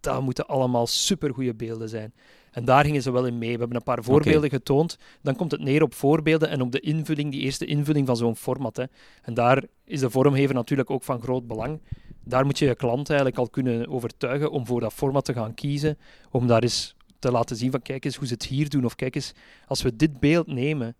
dat 0.00 0.22
moeten 0.22 0.46
allemaal 0.46 0.86
supergoeie 0.86 1.54
beelden 1.54 1.88
zijn. 1.88 2.14
En 2.52 2.64
daar 2.64 2.84
gingen 2.84 3.02
ze 3.02 3.10
wel 3.10 3.26
in 3.26 3.38
mee. 3.38 3.52
We 3.52 3.58
hebben 3.58 3.76
een 3.76 3.82
paar 3.82 4.04
voorbeelden 4.04 4.50
getoond. 4.50 4.98
Dan 5.22 5.36
komt 5.36 5.50
het 5.50 5.60
neer 5.60 5.82
op 5.82 5.94
voorbeelden 5.94 6.48
en 6.48 6.60
op 6.60 6.72
de 6.72 6.80
invulling, 6.80 7.30
die 7.30 7.40
eerste 7.40 7.64
invulling 7.64 8.06
van 8.06 8.16
zo'n 8.16 8.36
format. 8.36 8.76
Hè. 8.76 8.84
En 9.22 9.34
daar 9.34 9.64
is 9.84 10.00
de 10.00 10.10
vormgever 10.10 10.54
natuurlijk 10.54 10.90
ook 10.90 11.02
van 11.02 11.22
groot 11.22 11.46
belang. 11.46 11.80
Daar 12.24 12.44
moet 12.44 12.58
je 12.58 12.66
je 12.66 12.74
klant 12.74 13.08
eigenlijk 13.08 13.38
al 13.38 13.48
kunnen 13.48 13.88
overtuigen 13.88 14.50
om 14.50 14.66
voor 14.66 14.80
dat 14.80 14.92
format 14.92 15.24
te 15.24 15.32
gaan 15.32 15.54
kiezen, 15.54 15.98
om 16.30 16.46
daar 16.46 16.62
eens 16.62 16.96
te 17.18 17.30
laten 17.30 17.56
zien 17.56 17.70
van 17.70 17.82
kijk 17.82 18.04
eens 18.04 18.16
hoe 18.16 18.26
ze 18.26 18.32
het 18.32 18.44
hier 18.44 18.68
doen, 18.68 18.84
of 18.84 18.94
kijk 18.94 19.14
eens, 19.14 19.32
als 19.66 19.82
we 19.82 19.96
dit 19.96 20.20
beeld 20.20 20.46
nemen. 20.46 20.96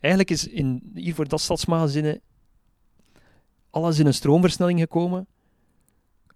Eigenlijk 0.00 0.30
is 0.30 0.48
in, 0.48 0.90
hier 0.94 1.14
voor 1.14 1.28
dat 1.28 1.40
stadsmagazine 1.40 2.20
alles 3.70 3.98
in 3.98 4.06
een 4.06 4.14
stroomversnelling 4.14 4.80
gekomen, 4.80 5.26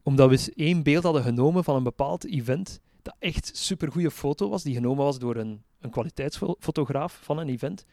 omdat 0.03 0.27
we 0.29 0.33
eens 0.33 0.53
één 0.53 0.83
beeld 0.83 1.03
hadden 1.03 1.23
genomen 1.23 1.65
van 1.65 1.77
een 1.77 1.83
bepaald 1.83 2.27
event, 2.27 2.81
dat 3.07 3.17
echt 3.19 3.51
supergoeie 3.57 4.11
foto 4.11 4.49
was, 4.49 4.63
die 4.63 4.75
genomen 4.75 5.05
was 5.05 5.19
door 5.19 5.37
een, 5.37 5.63
een 5.81 5.91
kwaliteitsfotograaf 5.91 7.19
van 7.23 7.39
een 7.39 7.49
event. 7.49 7.85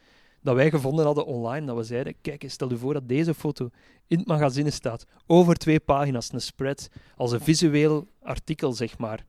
dat 0.42 0.56
wij 0.56 0.70
gevonden 0.70 1.06
hadden 1.06 1.26
online. 1.26 1.66
Dat 1.66 1.76
we 1.76 1.84
zeiden, 1.84 2.14
kijk, 2.22 2.44
stel 2.48 2.70
je 2.70 2.78
voor 2.78 2.94
dat 2.94 3.08
deze 3.10 3.34
foto 3.34 3.70
in 4.08 4.18
het 4.18 4.28
magazine 4.28 4.70
staat. 4.72 5.06
Over 5.28 5.56
twee 5.56 5.80
pagina's, 5.80 6.34
een 6.34 6.42
spread. 6.42 6.90
Als 7.18 7.32
een 7.32 7.40
visueel 7.42 8.08
artikel, 8.22 8.74
zeg 8.74 8.98
maar. 8.98 9.26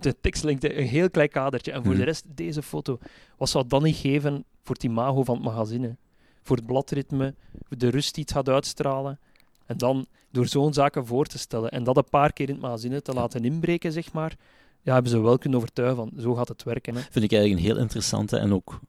De 0.00 0.20
tekst 0.20 0.44
linkt 0.44 0.64
een 0.64 0.86
heel 0.86 1.10
klein 1.10 1.28
kadertje. 1.28 1.72
En 1.72 1.82
voor 1.82 1.90
Mhm. 1.90 1.98
de 2.00 2.04
rest, 2.06 2.24
deze 2.28 2.62
foto. 2.62 2.98
Wat 3.36 3.48
zou 3.48 3.66
dat 3.66 3.82
niet 3.82 3.96
geven 3.96 4.44
voor 4.62 4.74
het 4.74 4.84
imago 4.84 5.24
van 5.24 5.34
het 5.34 5.44
magazine? 5.44 5.96
Voor 6.42 6.56
het 6.56 6.66
bladritme, 6.66 7.34
voor 7.68 7.78
de 7.78 7.88
rust 7.88 8.14
die 8.14 8.22
het 8.24 8.32
gaat 8.32 8.48
uitstralen. 8.48 9.18
En 9.66 9.76
dan 9.78 10.06
door 10.30 10.46
zo'n 10.46 10.72
zaken 10.72 11.06
voor 11.06 11.26
te 11.26 11.38
stellen 11.38 11.70
en 11.70 11.84
dat 11.84 11.96
een 11.96 12.08
paar 12.10 12.32
keer 12.32 12.48
in 12.48 12.54
het 12.54 12.62
magazine 12.62 13.02
te 13.02 13.12
laten 13.12 13.44
inbreken, 13.44 13.92
zeg 13.92 14.12
maar, 14.12 14.36
ja, 14.82 14.92
hebben 14.92 15.10
ze 15.12 15.20
wel 15.20 15.38
kunnen 15.38 15.58
overtuigen 15.58 15.96
van 15.96 16.12
zo 16.18 16.34
gaat 16.34 16.48
het 16.48 16.62
werken. 16.62 16.94
Hè. 16.94 17.00
Vind 17.00 17.24
ik 17.24 17.32
eigenlijk 17.32 17.62
een 17.62 17.72
heel 17.72 17.82
interessante 17.82 18.36
en 18.36 18.52
ook 18.52 18.80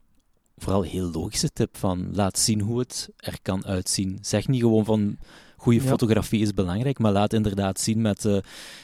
vooral 0.58 0.82
heel 0.82 1.12
logische 1.12 1.49
tip 1.49 1.77
van 1.77 2.10
laat 2.13 2.39
zien 2.39 2.62
hoe 2.62 2.80
het 2.80 3.10
er 3.17 3.38
kan 3.41 3.65
uitzien. 3.65 4.17
Zeg 4.21 4.47
niet 4.47 4.62
gewoon 4.62 4.86
van 4.86 5.17
goede 5.58 5.82
Ja. 5.82 5.88
fotografie 5.88 6.41
is 6.41 6.54
belangrijk, 6.54 6.99
maar 6.99 7.12
laat 7.12 7.34
inderdaad 7.34 7.80
zien 7.80 8.01
met, 8.01 8.25
eh, 8.25 8.38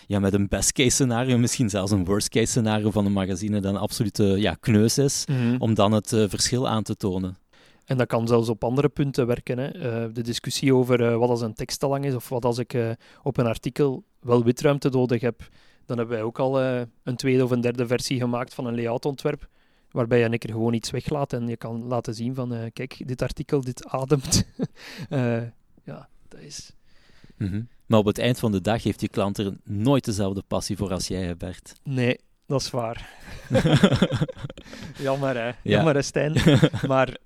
ja, 0.07 0.19
met 0.19 0.33
een 0.33 0.47
best 0.47 0.71
case 0.71 0.89
scenario, 0.89 1.37
misschien 1.37 1.69
zelfs 1.69 1.91
een 1.91 2.05
worst 2.05 2.29
case 2.29 2.45
scenario 2.45 2.91
van 2.91 3.05
een 3.05 3.11
magazine 3.11 3.61
dat 3.61 3.73
een 3.73 3.79
absolute 3.79 4.23
ja, 4.23 4.53
kneus 4.53 4.97
is, 4.97 5.25
om 5.57 5.73
dan 5.73 5.91
het 5.91 6.13
eh, 6.13 6.23
verschil 6.27 6.67
aan 6.67 6.83
te 6.83 6.95
tonen. 6.95 7.37
En 7.85 7.97
dat 7.97 8.07
kan 8.07 8.27
zelfs 8.27 8.49
op 8.49 8.63
andere 8.63 8.89
punten 8.89 9.27
werken. 9.27 9.57
Hè. 9.57 9.67
Eh, 9.67 10.13
de 10.13 10.21
discussie 10.21 10.75
over 10.75 11.17
wat 11.17 11.29
als 11.29 11.41
een 11.41 11.53
tekst 11.53 11.79
te 11.79 11.87
lang 11.87 12.05
is 12.05 12.13
of 12.15 12.29
wat 12.29 12.45
als 12.45 12.57
ik 12.57 12.77
op 13.23 13.37
een 13.37 13.45
artikel 13.45 14.03
wel 14.19 14.43
witruimte 14.43 14.89
nodig 14.89 15.21
heb. 15.21 15.49
Dan 15.87 15.97
hebben 15.97 16.15
wij 16.15 16.25
ook 16.25 16.39
al 16.39 16.61
eh, 16.61 16.81
een 17.03 17.15
tweede 17.15 17.43
of 17.43 17.51
een 17.51 17.61
derde 17.61 17.87
versie 17.87 18.19
gemaakt 18.19 18.53
van 18.53 18.65
een 18.65 18.75
layoutontwerp. 18.75 19.47
Waarbij 19.91 20.19
je 20.19 20.25
een 20.25 20.37
keer 20.37 20.51
gewoon 20.51 20.73
iets 20.73 20.91
weglaat 20.91 21.33
en 21.33 21.47
je 21.47 21.57
kan 21.57 21.83
laten 21.83 22.13
zien 22.13 22.35
van 22.35 22.53
eh, 22.53 22.65
kijk, 22.73 23.07
dit 23.07 23.21
artikel, 23.21 23.61
dit 23.61 23.87
ademt. 23.87 24.43
Eh, 25.09 25.41
ja, 25.83 26.09
dat 26.27 26.39
is... 26.39 26.71
Mhm. 27.37 27.61
Maar 27.85 27.99
op 27.99 28.05
het 28.05 28.17
eind 28.17 28.39
van 28.39 28.51
de 28.51 28.61
dag 28.61 28.83
heeft 28.83 29.01
je 29.01 29.07
klant 29.07 29.37
er 29.37 29.57
nooit 29.63 30.05
dezelfde 30.05 30.43
passie 30.47 30.77
voor 30.77 30.91
als 30.91 31.07
jij 31.07 31.37
Bert. 31.37 31.73
Nee, 31.83 32.19
dat 32.45 32.61
is 32.61 32.69
waar. 32.69 33.09
Jammer 34.99 35.35
hè, 35.35 35.45
Ja. 35.47 35.55
jammer 35.63 35.93
hè 35.95 36.01
Stijn. 36.01 36.33
Maar 36.87 37.17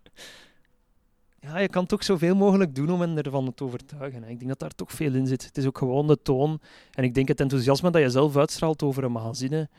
ja, 1.42 1.60
je 1.60 1.70
kan 1.70 1.86
toch 1.86 2.04
zoveel 2.04 2.36
mogelijk 2.36 2.76
doen 2.76 2.90
om 2.90 3.02
hen 3.02 3.22
ervan 3.22 3.54
te 3.54 3.64
overtuigen. 3.64 4.24
hè. 4.24 4.30
Ik 4.30 4.38
denk 4.38 4.50
dat 4.50 4.60
daar 4.60 4.76
toch 4.76 4.92
veel 4.92 5.14
in 5.14 5.28
zit. 5.28 5.46
Het 5.46 5.58
is 5.58 5.66
ook 5.66 5.78
gewoon 5.78 6.08
de 6.08 6.22
toon. 6.22 6.60
En 6.94 7.04
ik 7.04 7.14
denk 7.14 7.28
het 7.28 7.40
enthousiasme 7.40 7.92
dat 7.92 8.02
je 8.02 8.10
zelf 8.10 8.38
uitstraalt 8.38 8.84
over 8.84 9.04
een 9.04 9.12
magazine. 9.12 9.70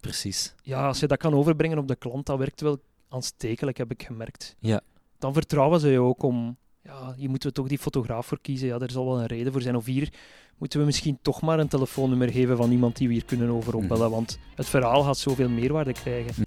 Precies. 0.00 0.54
Ja, 0.62 0.86
als 0.86 1.00
je 1.00 1.06
dat 1.06 1.18
kan 1.18 1.34
overbrengen 1.34 1.78
op 1.78 1.88
de 1.88 1.96
klant, 1.96 2.26
dat 2.26 2.38
werkt 2.38 2.60
wel 2.60 2.78
aanstekelijk, 3.08 3.76
heb 3.76 3.90
ik 3.90 4.02
gemerkt. 4.02 4.56
Ja. 4.58 4.80
Dan 5.18 5.32
vertrouwen 5.32 5.80
ze 5.80 5.88
je 5.88 6.00
ook 6.00 6.22
om... 6.22 6.56
Ja, 6.82 7.14
hier 7.16 7.30
moeten 7.30 7.48
we 7.48 7.54
toch 7.54 7.68
die 7.68 7.78
fotograaf 7.78 8.26
voor 8.26 8.40
kiezen. 8.40 8.68
Ja, 8.68 8.78
er 8.78 8.90
zal 8.90 9.06
wel 9.06 9.20
een 9.20 9.26
reden 9.26 9.52
voor 9.52 9.62
zijn. 9.62 9.76
Of 9.76 9.84
hier 9.84 10.12
moeten 10.58 10.78
we 10.80 10.84
misschien 10.84 11.18
toch 11.22 11.42
maar 11.42 11.58
een 11.58 11.68
telefoonnummer 11.68 12.30
geven 12.30 12.56
van 12.56 12.70
iemand 12.70 12.96
die 12.96 13.08
we 13.08 13.14
hier 13.14 13.24
kunnen 13.24 13.50
over 13.50 13.74
opbellen. 13.74 14.10
Want 14.10 14.38
het 14.54 14.68
verhaal 14.68 15.02
gaat 15.02 15.18
zoveel 15.18 15.48
meerwaarde 15.48 15.92
krijgen. 15.92 16.45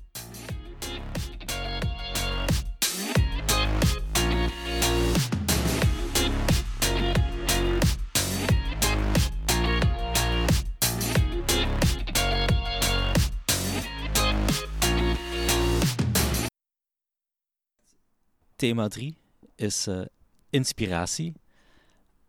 Thema 18.60 18.88
3 18.88 19.16
is 19.56 19.88
eh, 19.88 20.02
inspiratie. 20.50 21.34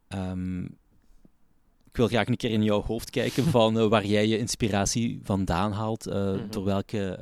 Ehm, 0.09 0.64
ik 1.85 1.97
wil 1.97 2.07
graag 2.09 2.27
een 2.29 2.37
keer 2.37 2.51
in 2.51 2.62
jouw 2.62 2.83
hoofd 2.83 3.11
kijken 3.11 3.45
van 3.45 3.79
eh, 3.79 3.87
waar 3.87 4.07
jij 4.07 4.27
je 4.27 4.38
inspiratie 4.38 5.21
vandaan 5.23 5.73
haalt, 5.73 6.07
eh, 6.07 6.33
Mhm. 6.33 6.51
door 6.51 6.64
welke 6.64 7.19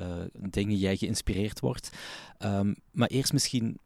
dingen 0.51 0.77
jij 0.77 0.97
geïnspireerd 0.97 1.61
wordt. 1.61 1.90
Ehm, 2.38 2.75
maar 2.90 3.09
eerst 3.09 3.33
misschien 3.33 3.79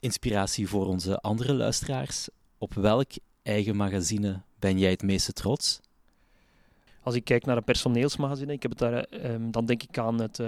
inspiratie 0.00 0.68
voor 0.68 0.86
onze 0.86 1.18
andere 1.20 1.54
luisteraars. 1.54 2.28
Op 2.58 2.74
welk 2.74 3.10
eigen 3.42 3.76
magazine 3.76 4.42
ben 4.58 4.78
jij 4.78 4.90
het 4.90 5.02
meeste 5.02 5.32
trots? 5.32 5.80
Als 7.02 7.14
ik 7.14 7.24
kijk 7.24 7.44
naar 7.44 7.56
een 7.56 7.64
personeelsmagazine, 7.64 8.52
ik 8.52 8.62
heb 8.62 8.70
het 8.70 8.80
daar, 8.80 9.04
eh, 9.04 9.34
ehm, 9.34 9.50
dan 9.50 9.66
denk 9.66 9.82
ik 9.82 9.98
aan 9.98 10.20
het 10.20 10.40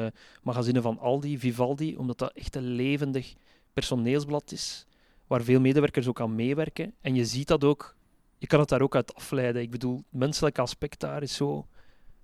magazine 0.42 0.80
van 0.82 0.98
Aldi, 0.98 1.38
Vivaldi, 1.38 1.96
omdat 1.96 2.18
dat 2.18 2.32
echt 2.34 2.56
een 2.56 2.68
levendig 2.74 3.34
personeelsblad 3.72 4.52
is, 4.52 4.86
waar 5.26 5.42
veel 5.42 5.60
medewerkers 5.60 6.08
ook 6.08 6.20
aan 6.20 6.34
meewerken. 6.34 6.94
En 7.00 7.14
je 7.14 7.24
ziet 7.24 7.48
dat 7.48 7.64
ook, 7.64 7.94
je 8.38 8.46
kan 8.46 8.60
het 8.60 8.68
daar 8.68 8.82
ook 8.82 8.94
uit 8.94 9.14
afleiden. 9.14 9.62
Ik 9.62 9.70
bedoel, 9.70 9.96
het 9.96 10.04
menselijke 10.20 10.60
aspect 10.60 11.00
daar 11.00 11.22
is 11.22 11.34
zo, 11.34 11.66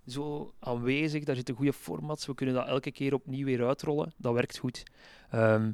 zo 0.06 0.52
aanwezig, 0.58 1.24
daar 1.24 1.36
zitten 1.36 1.54
goede 1.54 1.72
formats, 1.72 2.26
we 2.26 2.34
kunnen 2.34 2.54
dat 2.54 2.66
elke 2.66 2.90
keer 2.90 3.14
opnieuw 3.14 3.44
weer 3.44 3.66
uitrollen, 3.66 4.12
dat 4.16 4.34
werkt 4.34 4.58
goed. 4.58 4.82
Ehm 5.30 5.70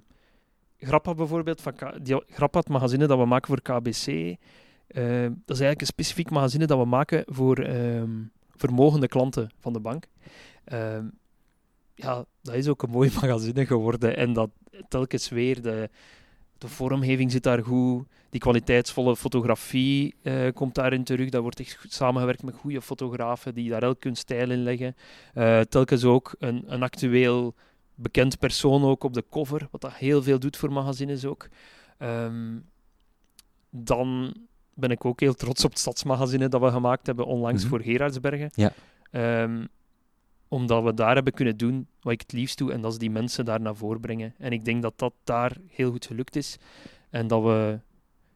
Grappa 0.83 1.15
bijvoorbeeld, 1.15 1.61
van 1.61 1.75
die, 2.03 2.23
Grappa, 2.27 2.63
magazine 2.69 3.07
dat 3.07 3.19
we 3.19 3.25
maken 3.25 3.47
voor 3.47 3.63
KBC, 3.63 4.07
eh, 4.07 5.23
dat 5.23 5.57
is 5.57 5.61
eigenlijk 5.61 5.81
een 5.81 5.87
specifiek 5.87 6.31
magazine 6.31 6.67
dat 6.67 6.79
we 6.79 6.85
maken 6.85 7.25
voor 7.27 7.59
ehm, 7.59 8.11
vermogende 8.57 9.09
klanten 9.09 9.51
van 9.59 9.73
de 9.73 9.81
bank. 9.81 10.05
Ehm, 10.65 11.07
ja, 11.95 12.25
dat 12.43 12.55
is 12.55 12.69
ook 12.69 12.83
een 12.83 12.91
mooi 12.91 13.11
magazine 13.21 13.67
geworden. 13.67 14.17
En 14.17 14.33
dat 14.33 14.51
telkens 14.89 15.29
weer, 15.29 15.63
de, 15.63 15.89
de 16.59 16.69
vormgeving 16.69 17.31
zit 17.33 17.43
daar 17.43 17.63
goed, 17.65 18.05
die 18.31 18.41
kwaliteitsvolle 18.41 19.17
fotografie 19.17 20.15
eh, 20.23 20.49
komt 20.55 20.75
daarin 20.75 21.05
terug. 21.05 21.29
Dat 21.31 21.43
wordt 21.43 21.61
echt 21.61 21.75
goed 21.81 21.93
samengewerkt 21.93 22.43
met 22.43 22.55
goede 22.55 22.83
fotografen 22.83 23.55
die 23.55 23.71
daar 23.71 23.83
elk 23.83 24.05
hun 24.05 24.17
stijl 24.17 24.51
in 24.51 24.63
leggen. 24.63 24.97
Eh, 25.35 25.61
telkens 25.61 26.05
ook 26.05 26.35
een, 26.39 26.63
een 26.67 26.83
actueel 26.83 27.55
bekend 27.95 28.39
persoon 28.39 28.85
ook 28.85 29.05
op 29.05 29.15
de 29.15 29.25
cover, 29.31 29.69
wat 29.71 29.81
dat 29.81 29.95
heel 29.95 30.23
veel 30.23 30.39
doet 30.39 30.57
voor 30.57 30.73
magazines 30.73 31.25
ook. 31.25 31.49
Ehm, 31.99 32.57
dan 33.71 34.35
ben 34.75 34.91
ik 34.91 35.05
ook 35.05 35.21
heel 35.21 35.35
trots 35.35 35.65
op 35.65 35.71
het 35.71 35.79
stadsmagazine 35.79 36.49
dat 36.49 36.61
we 36.61 36.71
gemaakt 36.71 37.07
hebben 37.07 37.27
onlangs 37.27 37.61
Mhm. 37.63 37.71
voor 37.71 37.83
Gerardsbergen. 37.83 38.51
Ja. 38.55 38.73
Ehm, 39.11 39.65
omdat 40.53 40.83
we 40.83 40.95
daar 40.95 41.15
hebben 41.15 41.33
kunnen 41.33 41.57
doen 41.57 41.87
wat 42.01 42.13
ik 42.13 42.21
het 42.21 42.33
liefst 42.33 42.59
doe, 42.59 42.73
en 42.73 42.81
dat 42.81 42.93
is 42.93 42.99
die 42.99 43.11
mensen 43.11 43.45
daar 43.45 43.61
naar 43.61 43.77
voren 43.77 44.01
brengen. 44.01 44.35
En 44.39 44.53
ik 44.53 44.65
denk 44.65 44.83
dat 44.83 44.93
dat 44.97 45.13
daar 45.25 45.57
heel 45.69 45.91
goed 45.91 46.07
gelukt 46.07 46.37
is. 46.37 46.57
En 47.11 47.27
dat 47.27 47.43
we, 47.43 47.81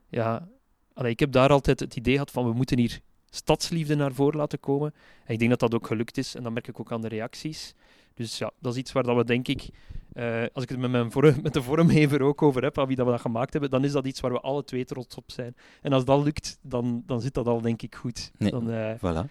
ja, 0.08 0.48
allee, 0.94 1.10
ik 1.10 1.20
heb 1.20 1.32
daar 1.32 1.50
altijd 1.50 1.80
het 1.80 1.96
idee 1.96 2.12
gehad 2.12 2.30
van 2.30 2.44
we 2.44 2.52
moeten 2.52 2.78
hier 2.78 3.00
stadsliefde 3.30 3.94
naar 3.94 4.12
voren 4.12 4.38
laten 4.38 4.60
komen. 4.60 4.94
En 5.24 5.32
ik 5.32 5.38
denk 5.38 5.50
dat 5.50 5.60
dat 5.60 5.74
ook 5.74 5.86
gelukt 5.86 6.18
is, 6.18 6.34
en 6.34 6.42
dat 6.42 6.52
merk 6.52 6.68
ik 6.68 6.80
ook 6.80 6.92
aan 6.92 7.00
de 7.00 7.08
reacties. 7.08 7.74
Dus 8.14 8.38
ja, 8.38 8.50
dat 8.60 8.72
is 8.72 8.78
iets 8.78 8.92
waar 8.92 9.02
dat 9.02 9.16
we 9.16 9.24
denk 9.24 9.48
ik, 9.48 9.68
eh, 10.12 10.42
als 10.52 10.62
ik 10.62 10.68
het 10.68 10.78
met, 10.78 10.90
mijn 10.90 11.10
vorm, 11.10 11.34
met 11.42 11.52
de 11.52 11.62
vormgever 11.62 12.22
ook 12.22 12.42
over 12.42 12.62
heb, 12.62 12.78
aan 12.78 12.86
wie 12.86 12.96
dat 12.96 13.06
we 13.06 13.12
dat 13.12 13.20
gemaakt 13.20 13.52
hebben, 13.52 13.70
dan 13.70 13.84
is 13.84 13.92
dat 13.92 14.06
iets 14.06 14.20
waar 14.20 14.32
we 14.32 14.40
alle 14.40 14.64
twee 14.64 14.84
trots 14.84 15.16
op 15.16 15.30
zijn. 15.30 15.54
En 15.82 15.92
als 15.92 16.04
dat 16.04 16.24
lukt, 16.24 16.58
dan, 16.62 17.02
dan 17.06 17.20
zit 17.20 17.34
dat 17.34 17.46
al 17.46 17.60
denk 17.60 17.82
ik 17.82 17.94
goed. 17.94 18.32
Nee. 18.38 18.50
Dan, 18.50 18.70
eh, 18.70 18.94
Voilà. 18.96 19.30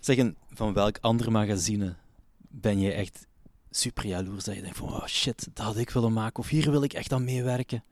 Zeggen, 0.00 0.36
van 0.50 0.72
welk 0.72 0.98
ander 1.00 1.30
magazine 1.30 1.96
ben 2.52 2.78
je 2.78 2.92
echt 2.92 3.26
super 3.70 4.06
jaloers 4.06 4.44
dat 4.44 4.54
je 4.54 4.62
denkt 4.62 4.76
van 4.76 4.88
oh 4.88 5.06
shit, 5.06 5.48
dat 5.52 5.66
had 5.66 5.76
ik 5.76 5.90
willen 5.90 6.12
maken 6.12 6.38
of 6.38 6.48
hier 6.48 6.70
wil 6.70 6.82
ik 6.82 6.92
echt 6.92 7.12
aan 7.12 7.24
meewerken? 7.24 7.84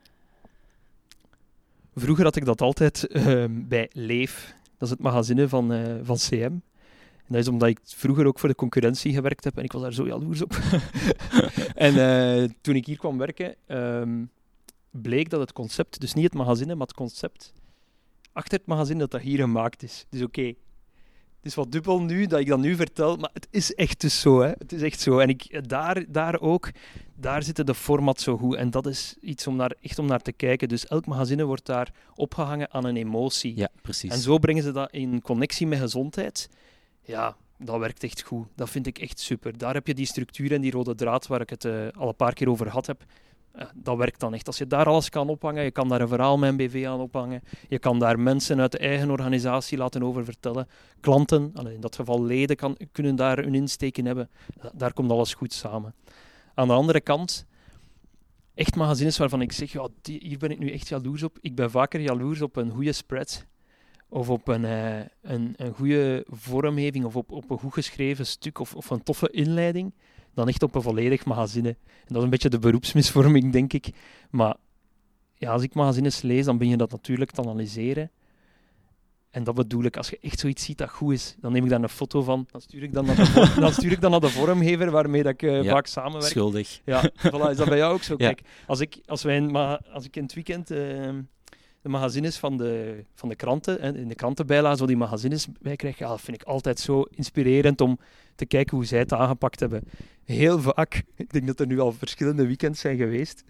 Vroeger 1.94 2.24
had 2.24 2.36
ik 2.36 2.44
dat 2.44 2.60
altijd 2.60 3.06
ehm, 3.06 3.68
bij 3.68 3.90
Leef. 3.92 4.54
Dat 4.78 4.88
is 4.88 4.90
het 4.90 5.00
magazine 5.00 5.48
van, 5.48 5.72
eh, 5.72 5.94
van 6.02 6.16
CM. 6.16 6.42
En 7.30 7.36
dat 7.36 7.38
is 7.38 7.48
omdat 7.48 7.68
ik 7.68 7.78
vroeger 7.84 8.26
ook 8.26 8.38
voor 8.38 8.48
de 8.48 8.54
concurrentie 8.54 9.12
gewerkt 9.12 9.44
heb 9.44 9.56
en 9.56 9.64
ik 9.64 9.72
was 9.72 9.82
daar 9.82 9.92
zo 9.92 10.06
jaloers 10.06 10.42
op. 10.42 10.52
en 11.74 11.96
eh, 11.96 12.48
toen 12.60 12.74
ik 12.74 12.86
hier 12.86 12.98
kwam 12.98 13.18
werken, 13.18 13.54
ehm, 13.66 14.24
bleek 14.90 15.30
dat 15.30 15.40
het 15.40 15.52
concept, 15.52 16.00
dus 16.00 16.14
niet 16.14 16.24
het 16.24 16.34
magazine, 16.34 16.74
maar 16.74 16.86
het 16.86 16.96
concept, 16.96 17.52
achter 18.32 18.58
het 18.58 18.66
magazine 18.66 18.98
dat 18.98 19.10
dat 19.10 19.20
hier 19.20 19.38
gemaakt 19.38 19.82
is. 19.82 20.06
Dus 20.08 20.22
oké, 20.22 20.54
is 21.42 21.54
wat 21.54 21.72
dubbel 21.72 22.02
nu 22.02 22.26
dat 22.26 22.40
ik 22.40 22.46
dat 22.46 22.58
nu 22.58 22.76
vertel, 22.76 23.16
maar 23.16 23.30
het 23.32 23.48
is 23.50 23.74
echt 23.74 24.00
dus 24.00 24.20
zo. 24.20 24.40
Hè? 24.40 24.48
Het 24.48 24.72
is 24.72 24.82
echt 24.82 25.00
zo. 25.00 25.18
En 25.18 25.28
ik, 25.28 25.68
daar, 25.68 26.04
daar 26.08 26.40
ook, 26.40 26.70
daar 27.14 27.42
zitten 27.42 27.66
de 27.66 27.74
format 27.74 28.20
zo 28.20 28.36
goed. 28.36 28.54
En 28.56 28.70
dat 28.70 28.86
is 28.86 29.16
iets 29.20 29.46
om 29.46 29.56
naar, 29.56 29.74
echt 29.80 29.98
om 29.98 30.06
naar 30.06 30.20
te 30.22 30.32
kijken. 30.32 30.68
Dus 30.68 30.86
elk 30.86 31.06
magazine 31.06 31.44
wordt 31.44 31.66
daar 31.66 31.92
opgehangen 32.14 32.72
aan 32.72 32.84
een 32.84 32.96
emotie. 32.96 33.56
Ja, 33.56 33.68
precies. 33.82 34.10
En 34.10 34.18
zo 34.18 34.38
brengen 34.38 34.62
ze 34.62 34.72
dat 34.72 34.92
in 34.92 35.22
connectie 35.22 35.66
met 35.66 35.78
gezondheid. 35.78 36.48
Ja, 37.02 37.36
dat 37.58 37.78
werkt 37.78 38.02
echt 38.02 38.22
goed. 38.22 38.46
Dat 38.54 38.70
vind 38.70 38.86
ik 38.86 38.98
echt 38.98 39.20
super. 39.20 39.58
Daar 39.58 39.74
heb 39.74 39.86
je 39.86 39.94
die 39.94 40.06
structuur 40.06 40.52
en 40.52 40.60
die 40.60 40.70
rode 40.70 40.94
draad 40.94 41.26
waar 41.26 41.40
ik 41.40 41.50
het 41.50 41.64
eh, 41.64 41.88
al 41.96 42.08
een 42.08 42.16
paar 42.16 42.32
keer 42.32 42.48
over 42.48 42.66
gehad 42.66 42.86
heb. 42.86 43.04
Eh, 43.52 43.66
dat 43.74 43.96
werkt 43.96 44.20
dan 44.20 44.34
echt. 44.34 44.46
Als 44.46 44.58
je 44.58 44.66
daar 44.66 44.86
alles 44.86 45.08
kan 45.08 45.28
ophangen, 45.28 45.64
je 45.64 45.70
kan 45.70 45.88
daar 45.88 46.00
een 46.00 46.08
verhaal 46.08 46.38
met 46.38 46.50
een 46.50 46.56
BV 46.56 46.84
aan 46.86 47.00
ophangen, 47.00 47.42
je 47.68 47.78
kan 47.78 47.98
daar 47.98 48.18
mensen 48.20 48.60
uit 48.60 48.72
de 48.72 48.78
eigen 48.78 49.10
organisatie 49.10 49.78
laten 49.78 50.02
over 50.02 50.24
vertellen, 50.24 50.68
klanten, 51.00 51.52
in 51.74 51.80
dat 51.80 51.96
geval 51.96 52.22
leden, 52.24 52.56
kan, 52.56 52.76
kunnen 52.92 53.16
daar 53.16 53.38
hun 53.38 53.54
insteek 53.54 53.98
in 53.98 54.06
hebben. 54.06 54.30
Da- 54.60 54.70
Daar 54.74 54.92
komt 54.92 55.10
alles 55.10 55.34
goed 55.34 55.52
samen. 55.52 55.94
Aan 56.54 56.66
de 56.68 56.74
andere 56.74 57.00
kant, 57.00 57.46
echt 58.54 58.76
magazines 58.76 59.18
waarvan 59.18 59.40
ik 59.40 59.52
zeg, 59.52 59.72
ja, 59.72 59.88
hier 60.02 60.38
ben 60.38 60.50
ik 60.50 60.58
nu 60.58 60.70
echt 60.72 60.88
jaloers 60.88 61.22
op. 61.22 61.38
Ik 61.40 61.54
ben 61.54 61.70
vaker 61.70 62.00
jaloers 62.00 62.42
op 62.42 62.56
een 62.56 62.70
goede 62.70 62.92
spread 62.92 63.46
of 64.08 64.28
op 64.30 64.48
een, 64.48 64.62
uh, 64.62 64.98
een, 65.22 65.54
een 65.56 65.72
goede 65.74 66.24
vormgeving 66.28 67.04
of 67.04 67.16
op, 67.16 67.30
op 67.30 67.50
een 67.50 67.58
goed 67.58 67.72
geschreven 67.72 68.26
stuk 68.26 68.58
of, 68.58 68.74
of 68.74 68.90
een 68.90 69.02
toffe 69.02 69.30
inleiding 69.30 69.94
dan 70.34 70.48
echt 70.48 70.62
op 70.62 70.74
een 70.74 70.82
volledig 70.82 71.24
magazine. 71.24 71.68
En 71.68 72.06
dat 72.06 72.16
is 72.16 72.22
een 72.22 72.30
beetje 72.30 72.48
de 72.48 72.58
beroepsmisvorming, 72.58 73.52
denk 73.52 73.72
ik. 73.72 73.90
Maar 74.30 74.56
ja, 75.34 75.52
als 75.52 75.62
ik 75.62 75.74
magazines 75.74 76.22
lees, 76.22 76.44
dan 76.44 76.58
ben 76.58 76.68
je 76.68 76.76
dat 76.76 76.90
natuurlijk 76.90 77.30
te 77.30 77.40
analyseren. 77.40 78.10
En 79.30 79.44
dat 79.44 79.54
bedoel 79.54 79.84
ik, 79.84 79.96
als 79.96 80.10
je 80.10 80.18
echt 80.22 80.38
zoiets 80.38 80.64
ziet 80.64 80.78
dat 80.78 80.90
goed 80.90 81.12
is, 81.12 81.36
dan 81.40 81.52
neem 81.52 81.64
ik 81.64 81.70
daar 81.70 81.82
een 81.82 81.88
foto 81.88 82.22
van. 82.22 82.46
Dan 82.50 82.60
stuur 82.60 82.82
ik 82.82 82.92
dan 82.92 83.06
naar 83.06 83.16
de, 83.16 83.52
dan 83.60 83.72
stuur 83.72 83.92
ik 83.92 84.00
dan 84.00 84.10
naar 84.10 84.20
de 84.20 84.28
vormgever 84.28 84.90
waarmee 84.90 85.22
dat 85.22 85.32
ik 85.32 85.42
uh, 85.42 85.70
vaak 85.70 85.86
samenwerk. 85.86 86.30
Schuldig. 86.30 86.80
Ja, 86.84 87.10
voilà, 87.10 87.50
is 87.50 87.56
dat 87.56 87.68
bij 87.68 87.76
jou 87.76 87.94
ook 87.94 88.02
zo? 88.02 88.16
Kijk, 88.26 88.42
als 88.66 88.80
ik, 88.80 89.00
als 89.06 89.22
wij 89.22 89.36
in, 89.36 89.56
als 89.92 90.04
ik 90.04 90.16
in 90.16 90.22
het 90.22 90.34
weekend 90.34 90.70
uh, 90.70 91.08
de 91.82 91.88
magazines 91.88 92.38
van 92.38 92.56
de, 92.56 93.04
van 93.14 93.28
de 93.28 93.34
kranten, 93.34 93.80
en 93.80 93.96
in 93.96 94.08
de 94.08 94.14
krantenbijlagen, 94.14 94.78
zo 94.78 94.86
die 94.86 94.96
magazines 94.96 95.46
bij 95.60 95.76
krijg, 95.76 95.98
ja, 95.98 96.08
dat 96.08 96.20
vind 96.20 96.40
ik 96.40 96.46
altijd 96.46 96.80
zo 96.80 97.02
inspirerend 97.02 97.80
om 97.80 97.98
te 98.34 98.46
kijken 98.46 98.76
hoe 98.76 98.86
zij 98.86 98.98
het 98.98 99.12
aangepakt 99.12 99.60
hebben. 99.60 99.82
Heel 100.24 100.60
vaak, 100.60 101.02
ik 101.16 101.32
denk 101.32 101.46
dat 101.46 101.60
er 101.60 101.66
nu 101.66 101.80
al 101.80 101.92
verschillende 101.92 102.46
weekends 102.46 102.80
zijn 102.80 102.96
geweest, 102.96 103.44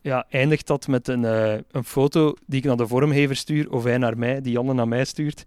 ja, 0.00 0.26
eindigt 0.28 0.66
dat 0.66 0.88
met 0.88 1.08
een, 1.08 1.22
uh, 1.22 1.54
een 1.70 1.84
foto 1.84 2.34
die 2.46 2.58
ik 2.58 2.64
naar 2.64 2.76
de 2.76 2.86
vormgever 2.86 3.36
stuur, 3.36 3.72
of 3.72 3.84
hij 3.84 3.98
naar 3.98 4.18
mij, 4.18 4.40
die 4.40 4.52
Janne 4.52 4.74
naar 4.74 4.88
mij 4.88 5.04
stuurt. 5.04 5.44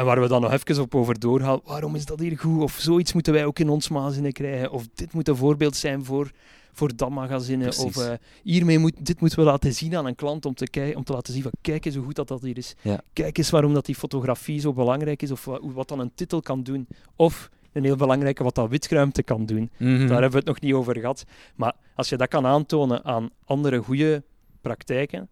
En 0.00 0.06
waar 0.06 0.20
we 0.20 0.28
dan 0.28 0.40
nog 0.40 0.52
even 0.52 0.82
op 0.82 0.94
over 0.94 1.18
doorgaan. 1.18 1.60
Waarom 1.64 1.94
is 1.94 2.04
dat 2.04 2.18
hier 2.18 2.38
goed? 2.38 2.62
Of 2.62 2.76
zoiets 2.78 3.12
moeten 3.12 3.32
wij 3.32 3.44
ook 3.44 3.58
in 3.58 3.68
ons 3.68 3.88
magazine 3.88 4.32
krijgen. 4.32 4.70
Of 4.70 4.88
dit 4.94 5.12
moet 5.12 5.28
een 5.28 5.36
voorbeeld 5.36 5.76
zijn 5.76 6.04
voor, 6.04 6.30
voor 6.72 6.96
dat 6.96 7.10
magazine. 7.10 7.68
Of 7.68 7.96
uh, 7.96 8.12
hiermee 8.42 8.78
moet, 8.78 9.06
dit 9.06 9.20
moeten 9.20 9.38
we 9.38 9.44
laten 9.44 9.74
zien 9.74 9.96
aan 9.96 10.06
een 10.06 10.14
klant 10.14 10.46
om 10.46 10.54
te, 10.54 10.68
kijken, 10.68 10.96
om 10.96 11.04
te 11.04 11.12
laten 11.12 11.32
zien 11.32 11.42
van 11.42 11.52
kijk 11.60 11.84
eens 11.84 11.94
hoe 11.94 12.04
goed 12.04 12.14
dat, 12.14 12.28
dat 12.28 12.42
hier 12.42 12.56
is. 12.56 12.74
Kijk 13.12 13.38
eens 13.38 13.50
waarom 13.50 13.74
dat 13.74 13.86
die 13.86 13.94
fotografie 13.94 14.60
zo 14.60 14.72
belangrijk 14.72 15.22
is. 15.22 15.30
Of 15.30 15.44
wat, 15.44 15.60
wat 15.62 15.88
dan 15.88 15.98
een 15.98 16.12
titel 16.14 16.42
kan 16.42 16.62
doen. 16.62 16.86
Of 17.16 17.50
een 17.72 17.84
heel 17.84 17.96
belangrijke 17.96 18.42
wat 18.42 18.54
dat 18.54 18.68
witruimte 18.68 19.22
kan 19.22 19.46
doen. 19.46 19.70
Mhm. 19.76 19.98
Daar 19.98 20.08
hebben 20.08 20.30
we 20.30 20.36
het 20.36 20.46
nog 20.46 20.60
niet 20.60 20.74
over 20.74 20.96
gehad. 20.96 21.24
Maar 21.54 21.74
als 21.94 22.08
je 22.08 22.16
dat 22.16 22.28
kan 22.28 22.46
aantonen 22.46 23.04
aan 23.04 23.30
andere 23.44 23.78
goede 23.78 24.22
praktijken, 24.60 25.28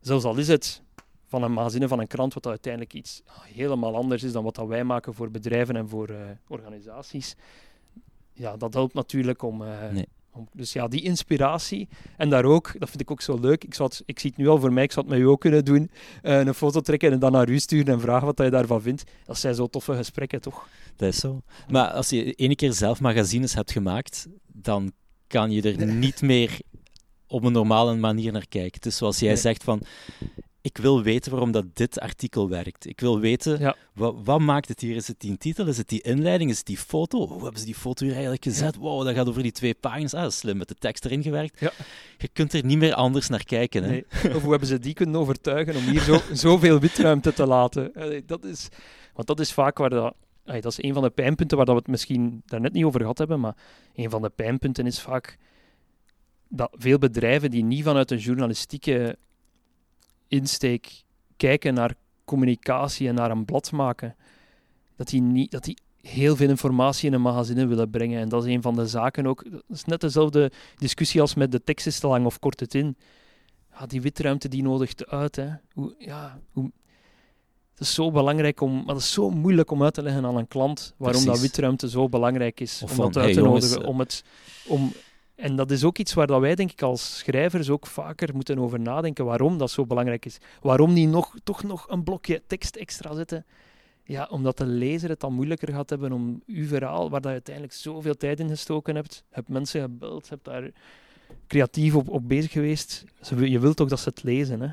zelfs 0.00 0.24
al 0.24 0.36
is 0.36 0.48
het 0.48 0.82
van 1.32 1.42
een 1.42 1.52
magazine 1.52 1.88
van 1.88 1.98
een 1.98 2.06
krant, 2.06 2.34
wat 2.34 2.46
uiteindelijk 2.46 2.94
iets 2.94 3.22
helemaal 3.54 3.96
anders 3.96 4.22
is 4.22 4.32
dan 4.32 4.44
wat 4.44 4.54
dat 4.54 4.66
wij 4.66 4.84
maken 4.84 5.14
voor 5.14 5.30
bedrijven 5.30 5.76
en 5.76 5.88
voor 5.88 6.10
uh, 6.10 6.16
organisaties, 6.48 7.36
ja, 8.32 8.56
dat 8.56 8.74
helpt 8.74 8.94
natuurlijk 8.94 9.42
om, 9.42 9.62
uh, 9.62 9.68
nee. 9.90 10.08
Dus 10.52 10.72
ja, 10.72 10.88
die 10.88 11.02
inspiratie. 11.02 11.88
En 12.16 12.30
daar 12.30 12.44
ook, 12.44 12.74
dat 12.78 12.88
vind 12.88 13.00
ik 13.00 13.10
ook 13.10 13.20
zo 13.20 13.38
leuk. 13.40 13.64
Ik, 13.64 13.74
zou 13.74 13.88
het, 13.88 14.02
ik 14.06 14.18
zie 14.18 14.30
het 14.30 14.38
nu 14.38 14.48
al 14.48 14.58
voor 14.58 14.72
mij, 14.72 14.84
ik 14.84 14.92
zou 14.92 15.06
het 15.06 15.14
met 15.14 15.24
u 15.24 15.28
ook 15.28 15.40
kunnen 15.40 15.64
doen. 15.64 15.90
Uh, 16.22 16.38
een 16.40 16.54
foto 16.54 16.80
trekken 16.80 17.12
en 17.12 17.18
dan 17.18 17.32
naar 17.32 17.48
u 17.48 17.58
sturen 17.58 17.94
en 17.94 18.00
vragen 18.00 18.26
wat 18.26 18.38
je 18.38 18.50
daarvan 18.50 18.82
vindt. 18.82 19.04
Dat 19.24 19.38
zijn 19.38 19.54
zo 19.54 19.66
toffe 19.66 19.94
gesprekken, 19.94 20.40
toch? 20.40 20.68
Dat 20.96 21.08
is 21.08 21.18
zo. 21.18 21.42
Maar 21.68 21.90
als 21.90 22.10
je 22.10 22.32
ene 22.32 22.54
keer 22.54 22.72
zelf 22.72 23.00
magazines 23.00 23.54
hebt 23.54 23.72
gemaakt, 23.72 24.26
dan 24.46 24.92
kan 25.26 25.50
je 25.50 25.62
er 25.62 25.86
niet 25.86 26.22
meer 26.22 26.60
op 27.26 27.44
een 27.44 27.52
normale 27.52 27.96
manier 27.96 28.32
naar 28.32 28.48
kijken. 28.48 28.80
Dus 28.80 28.96
zoals 28.96 29.18
jij 29.18 29.36
zegt 29.36 29.64
van, 29.64 29.82
ik 30.62 30.76
wil 30.76 31.02
weten 31.02 31.30
waarom 31.30 31.52
dat 31.52 31.76
dit 31.76 32.00
artikel 32.00 32.48
werkt. 32.48 32.86
Ik 32.86 33.00
wil 33.00 33.20
weten, 33.20 33.74
wat, 33.94 34.14
wat, 34.24 34.40
maakt 34.40 34.68
het 34.68 34.80
hier? 34.80 34.96
Is 34.96 35.08
het 35.08 35.20
die 35.20 35.36
titel? 35.36 35.66
Is 35.66 35.76
het 35.76 35.88
die 35.88 36.02
inleiding? 36.02 36.50
Is 36.50 36.58
het 36.58 36.66
die 36.66 36.76
foto? 36.76 37.26
Hoe 37.26 37.42
hebben 37.42 37.60
ze 37.60 37.64
die 37.64 37.74
foto 37.74 38.04
hier 38.04 38.12
eigenlijk 38.12 38.44
gezet? 38.44 38.76
Wow, 38.76 39.04
dat 39.04 39.14
gaat 39.14 39.28
over 39.28 39.42
die 39.42 39.52
twee 39.52 39.74
pagina's. 39.74 40.14
Ah, 40.14 40.30
slim, 40.30 40.56
met 40.56 40.68
de 40.68 40.74
tekst 40.74 41.04
erin 41.04 41.22
gewerkt. 41.22 41.60
Ja. 41.60 41.72
Je 42.18 42.28
kunt 42.28 42.52
er 42.52 42.64
niet 42.64 42.78
meer 42.78 42.94
anders 42.94 43.28
naar 43.28 43.44
kijken. 43.44 43.82
Hè? 43.82 43.90
Nee. 43.90 44.04
Of 44.34 44.42
hoe 44.42 44.50
hebben 44.50 44.68
ze 44.68 44.78
die 44.78 44.94
kunnen 44.94 45.20
overtuigen 45.20 45.76
om 45.76 45.82
hier 45.82 46.00
zo, 46.00 46.20
zoveel 46.32 46.80
witruimte 46.80 47.32
te 47.32 47.46
laten? 47.46 47.92
Dat 48.26 48.44
is, 48.44 48.68
want 49.14 49.26
dat 49.26 49.40
is 49.40 49.52
vaak 49.52 49.78
waar 49.78 49.90
dat... 49.90 50.14
Dat 50.44 50.64
is 50.64 50.82
een 50.82 50.94
van 50.94 51.02
de 51.02 51.10
pijnpunten 51.10 51.56
waar 51.56 51.66
dat 51.66 51.74
we 51.74 51.80
het 51.80 51.90
misschien 51.90 52.42
daarnet 52.46 52.72
niet 52.72 52.84
over 52.84 53.00
gehad 53.00 53.18
hebben, 53.18 53.40
maar 53.40 53.56
een 53.94 54.10
van 54.10 54.22
de 54.22 54.30
pijnpunten 54.30 54.86
is 54.86 55.00
vaak 55.00 55.38
dat 56.48 56.70
veel 56.78 56.98
bedrijven 56.98 57.50
die 57.50 57.64
niet 57.64 57.84
vanuit 57.84 58.10
een 58.10 58.18
journalistieke 58.18 59.16
insteek 60.32 61.02
kijken 61.36 61.74
naar 61.74 61.94
communicatie 62.24 63.08
en 63.08 63.14
naar 63.14 63.30
een 63.30 63.44
blad 63.44 63.72
maken, 63.72 64.16
dat 64.96 65.08
die, 65.08 65.20
niet, 65.20 65.50
dat 65.50 65.64
die 65.64 65.78
heel 66.00 66.36
veel 66.36 66.48
informatie 66.48 67.08
in 67.08 67.14
een 67.14 67.20
magazine 67.20 67.66
willen 67.66 67.90
brengen. 67.90 68.20
En 68.20 68.28
dat 68.28 68.44
is 68.44 68.54
een 68.54 68.62
van 68.62 68.74
de 68.74 68.86
zaken 68.86 69.26
ook. 69.26 69.50
Dat 69.50 69.62
is 69.68 69.84
net 69.84 70.00
dezelfde 70.00 70.52
discussie 70.76 71.20
als 71.20 71.34
met 71.34 71.52
de 71.52 71.62
tekst 71.62 71.86
is 71.86 71.98
te 71.98 72.06
lang 72.06 72.26
of 72.26 72.38
kort 72.38 72.60
het 72.60 72.74
in. 72.74 72.96
Ja, 73.72 73.86
die 73.86 74.00
witruimte 74.00 74.48
die 74.48 74.62
nodigt 74.62 75.06
uit. 75.06 75.36
Hè. 75.36 75.48
Hoe, 75.72 75.94
ja, 75.98 76.40
hoe, 76.50 76.70
het 77.72 77.80
is 77.80 77.94
zo 77.94 78.10
belangrijk 78.10 78.60
om, 78.60 78.72
maar 78.72 78.94
het 78.94 79.04
is 79.04 79.12
zo 79.12 79.30
moeilijk 79.30 79.70
om 79.70 79.82
uit 79.82 79.94
te 79.94 80.02
leggen 80.02 80.24
aan 80.24 80.36
een 80.36 80.48
klant 80.48 80.94
waarom 80.96 81.24
dat 81.24 81.40
witruimte 81.40 81.88
zo 81.88 82.08
belangrijk 82.08 82.60
is. 82.60 82.82
Of 82.82 82.90
om 82.90 82.96
van, 82.96 83.04
dat 83.04 83.16
uit 83.16 83.24
hey, 83.24 83.34
te 83.34 83.40
jongens, 83.40 83.70
nodigen. 83.70 83.88
Om 83.88 83.98
het, 83.98 84.24
om, 84.66 84.92
en 85.34 85.56
dat 85.56 85.70
is 85.70 85.84
ook 85.84 85.98
iets 85.98 86.14
waar 86.14 86.26
dat 86.26 86.40
wij, 86.40 86.54
denk 86.54 86.72
ik, 86.72 86.82
als 86.82 87.18
schrijvers 87.18 87.70
ook 87.70 87.86
vaker 87.86 88.34
moeten 88.34 88.58
over 88.58 88.80
nadenken. 88.80 89.24
Waarom 89.24 89.58
dat 89.58 89.70
zo 89.70 89.86
belangrijk 89.86 90.24
is. 90.24 90.38
Waarom 90.60 90.92
niet 90.92 91.08
nog, 91.08 91.34
toch 91.44 91.62
nog 91.62 91.88
een 91.88 92.04
blokje 92.04 92.42
tekst 92.46 92.76
extra 92.76 93.14
zetten. 93.14 93.46
Ja, 94.04 94.28
omdat 94.30 94.58
de 94.58 94.66
lezer 94.66 95.08
het 95.08 95.20
dan 95.20 95.32
moeilijker 95.32 95.72
gaat 95.72 95.90
hebben 95.90 96.12
om 96.12 96.42
uw 96.46 96.66
verhaal, 96.66 97.10
waar 97.10 97.20
dat 97.20 97.30
je 97.30 97.36
uiteindelijk 97.36 97.74
zoveel 97.74 98.16
tijd 98.16 98.40
in 98.40 98.48
gestoken 98.48 98.94
hebt, 98.94 99.24
hebt 99.30 99.48
mensen 99.48 99.80
gebeld, 99.80 100.28
hebt 100.28 100.44
daar 100.44 100.70
creatief 101.46 101.94
op, 101.94 102.08
op 102.08 102.28
bezig 102.28 102.52
geweest. 102.52 103.04
Je 103.38 103.58
wilt 103.58 103.76
toch 103.76 103.88
dat 103.88 104.00
ze 104.00 104.08
het 104.08 104.22
lezen, 104.22 104.60
hè? 104.60 104.68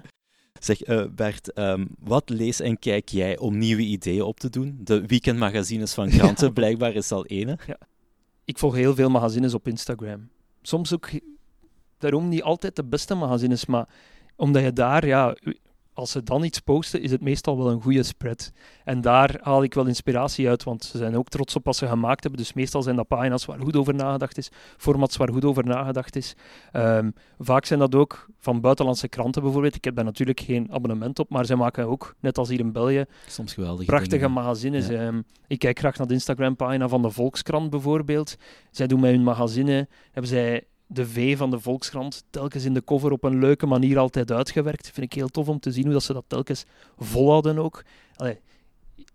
Zeg, 0.59 0.81
eh, 0.81 1.05
Bert, 1.15 1.53
ehm, 1.53 1.85
wat 1.99 2.29
lees 2.29 2.59
en 2.59 2.79
kijk 2.79 3.09
jij 3.09 3.37
om 3.37 3.57
nieuwe 3.57 3.81
ideeën 3.81 4.21
op 4.21 4.39
te 4.39 4.49
doen? 4.49 4.79
De 4.83 5.05
weekendmagazines 5.05 5.93
van 5.93 6.09
kranten, 6.17 6.53
blijkbaar 6.53 6.93
is 6.93 7.11
al 7.11 7.25
ene. 7.25 7.57
Ik 8.45 8.57
volg 8.57 8.75
heel 8.75 8.95
veel 8.95 9.09
magazines 9.09 9.53
op 9.53 9.67
Instagram. 9.67 10.29
Soms 10.61 10.93
ook 10.93 11.09
daarom 11.97 12.27
niet 12.27 12.43
altijd 12.43 12.75
de 12.75 12.83
beste 12.83 13.15
magazines, 13.15 13.65
maar 13.65 13.89
omdat 14.35 14.63
je 14.63 14.73
daar, 14.73 15.05
ja, 15.05 15.35
als 15.99 16.11
ze 16.11 16.23
dan 16.23 16.43
iets 16.43 16.59
posten, 16.59 17.01
is 17.01 17.11
het 17.11 17.21
meestal 17.21 17.57
wel 17.57 17.69
een 17.71 17.81
goede 17.81 18.03
spread. 18.03 18.51
En 18.83 19.01
daar 19.01 19.37
haal 19.41 19.63
ik 19.63 19.73
wel 19.73 19.85
inspiratie 19.85 20.49
uit, 20.49 20.63
want 20.63 20.83
ze 20.83 20.97
zijn 20.97 21.17
ook 21.17 21.29
trots 21.29 21.55
op 21.55 21.65
wat 21.65 21.75
ze 21.75 21.87
gemaakt 21.87 22.23
hebben. 22.23 22.41
Dus 22.41 22.53
meestal 22.53 22.81
zijn 22.81 22.95
dat 22.95 23.07
pagina's 23.07 23.45
waar 23.45 23.59
goed 23.59 23.75
over 23.75 23.93
nagedacht 23.95 24.37
is, 24.37 24.49
formats 24.77 25.17
waar 25.17 25.31
goed 25.31 25.45
over 25.45 25.65
nagedacht 25.65 26.15
is. 26.15 26.35
Ehm, 26.71 27.09
vaak 27.39 27.65
zijn 27.65 27.79
dat 27.79 27.95
ook 27.95 28.27
van 28.39 28.61
buitenlandse 28.61 29.07
kranten 29.07 29.41
bijvoorbeeld. 29.41 29.75
Ik 29.75 29.83
heb 29.83 29.95
daar 29.95 30.05
natuurlijk 30.05 30.39
geen 30.39 30.67
abonnement 30.71 31.19
op, 31.19 31.29
maar 31.29 31.45
zij 31.45 31.55
maken 31.55 31.87
ook, 31.87 32.15
net 32.19 32.37
als 32.37 32.49
hier 32.49 32.59
in 32.59 32.71
België, 32.71 33.05
Soms 33.27 33.53
geweldige 33.53 33.85
prachtige 33.85 34.15
dingen. 34.15 34.31
magazines. 34.31 34.87
Ja. 34.87 35.07
Ehm, 35.07 35.21
ik 35.47 35.59
kijk 35.59 35.79
graag 35.79 35.97
naar 35.97 36.07
de 36.07 36.13
Instagram-pagina 36.13 36.87
van 36.87 37.01
de 37.01 37.09
Volkskrant 37.09 37.69
bijvoorbeeld. 37.69 38.35
Zij 38.71 38.87
doen 38.87 38.99
met 38.99 39.11
hun 39.11 39.23
magazine, 39.23 39.87
hebben 40.11 40.31
zij 40.31 40.63
de 40.91 41.07
V 41.07 41.37
van 41.37 41.49
de 41.49 41.59
Volkskrant 41.59 42.23
telkens 42.29 42.65
in 42.65 42.73
de 42.73 42.83
cover 42.83 43.11
op 43.11 43.23
een 43.23 43.39
leuke 43.39 43.65
manier 43.65 43.97
altijd 43.97 44.31
uitgewerkt. 44.31 44.91
Vind 44.91 45.05
ik 45.05 45.13
heel 45.13 45.27
tof 45.27 45.47
om 45.47 45.59
te 45.59 45.71
zien 45.71 45.83
hoe 45.83 45.93
dat 45.93 46.03
ze 46.03 46.13
dat 46.13 46.23
telkens 46.27 46.65
volhouden 46.97 47.57
ook. 47.57 47.83
Allee, 48.15 48.39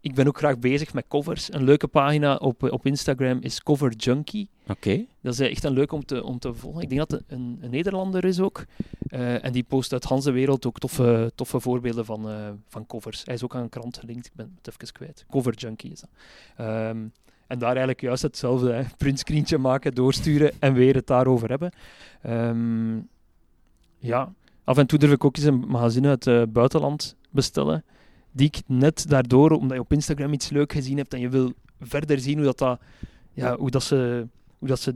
ik 0.00 0.14
ben 0.14 0.26
ook 0.26 0.38
graag 0.38 0.58
bezig 0.58 0.94
met 0.94 1.04
covers. 1.08 1.52
Een 1.52 1.64
leuke 1.64 1.88
pagina 1.88 2.36
op, 2.36 2.62
op 2.62 2.86
Instagram 2.86 3.38
is 3.40 3.62
Cover 3.62 3.92
Junkie. 3.92 4.48
Oké, 4.68 5.04
Dat 5.20 5.32
is 5.32 5.40
echt 5.40 5.64
een 5.64 5.72
leuk 5.72 5.92
om 5.92 6.04
te, 6.04 6.24
om 6.24 6.38
te 6.38 6.54
volgen. 6.54 6.82
Ik 6.82 6.88
denk 6.88 7.08
dat 7.08 7.10
het 7.10 7.22
een, 7.26 7.58
een 7.60 7.70
Nederlander 7.70 8.24
is 8.24 8.40
ook. 8.40 8.64
Eh, 9.08 9.44
en 9.44 9.52
die 9.52 9.62
post 9.62 9.92
uit 9.92 10.04
Hans 10.04 10.24
de 10.24 10.30
wereld 10.30 10.66
ook 10.66 10.78
toffe, 10.78 11.32
toffe 11.34 11.60
voorbeelden 11.60 12.04
van, 12.04 12.28
eh, 12.28 12.48
van 12.68 12.86
covers. 12.86 13.22
Hij 13.24 13.34
is 13.34 13.44
ook 13.44 13.54
aan 13.54 13.62
een 13.62 13.68
krant 13.68 13.98
gelinkt, 13.98 14.26
ik 14.26 14.34
ben 14.34 14.58
het 14.62 14.68
even 14.68 14.92
kwijt. 14.92 15.24
Cover 15.30 15.54
Junkie 15.54 15.92
is 15.92 16.00
dat. 16.00 16.10
Ehm, 16.56 17.06
en 17.46 17.58
daar 17.58 17.68
eigenlijk 17.68 18.00
juist 18.00 18.22
hetzelfde, 18.22 18.84
printscreentje 18.96 19.58
maken, 19.58 19.94
doorsturen 19.94 20.52
en 20.58 20.74
weer 20.74 20.94
het 20.94 21.06
daarover 21.06 21.48
hebben. 21.48 21.72
Ehm, 22.22 22.96
ja, 23.98 24.32
af 24.64 24.78
en 24.78 24.86
toe 24.86 24.98
durf 24.98 25.12
ik 25.12 25.24
ook 25.24 25.36
eens 25.36 25.46
een 25.46 25.64
magazine 25.68 26.08
uit 26.08 26.24
het 26.24 26.52
buitenland 26.52 27.16
bestellen, 27.30 27.84
die 28.30 28.46
ik 28.46 28.62
net 28.66 29.08
daardoor, 29.08 29.50
omdat 29.50 29.76
je 29.76 29.82
op 29.82 29.92
Instagram 29.92 30.32
iets 30.32 30.50
leuk 30.50 30.72
gezien 30.72 30.96
hebt 30.96 31.14
en 31.14 31.20
je 31.20 31.28
wil 31.28 31.52
verder 31.80 32.20
zien 32.20 32.36
hoe 32.36 32.44
dat, 32.44 32.58
dat, 32.58 32.80
ja, 33.32 33.56
hoe 33.56 33.70
dat 33.70 33.82
ze 33.82 34.26
hoe 34.58 34.68
dat 34.68 34.80
ze 34.80 34.94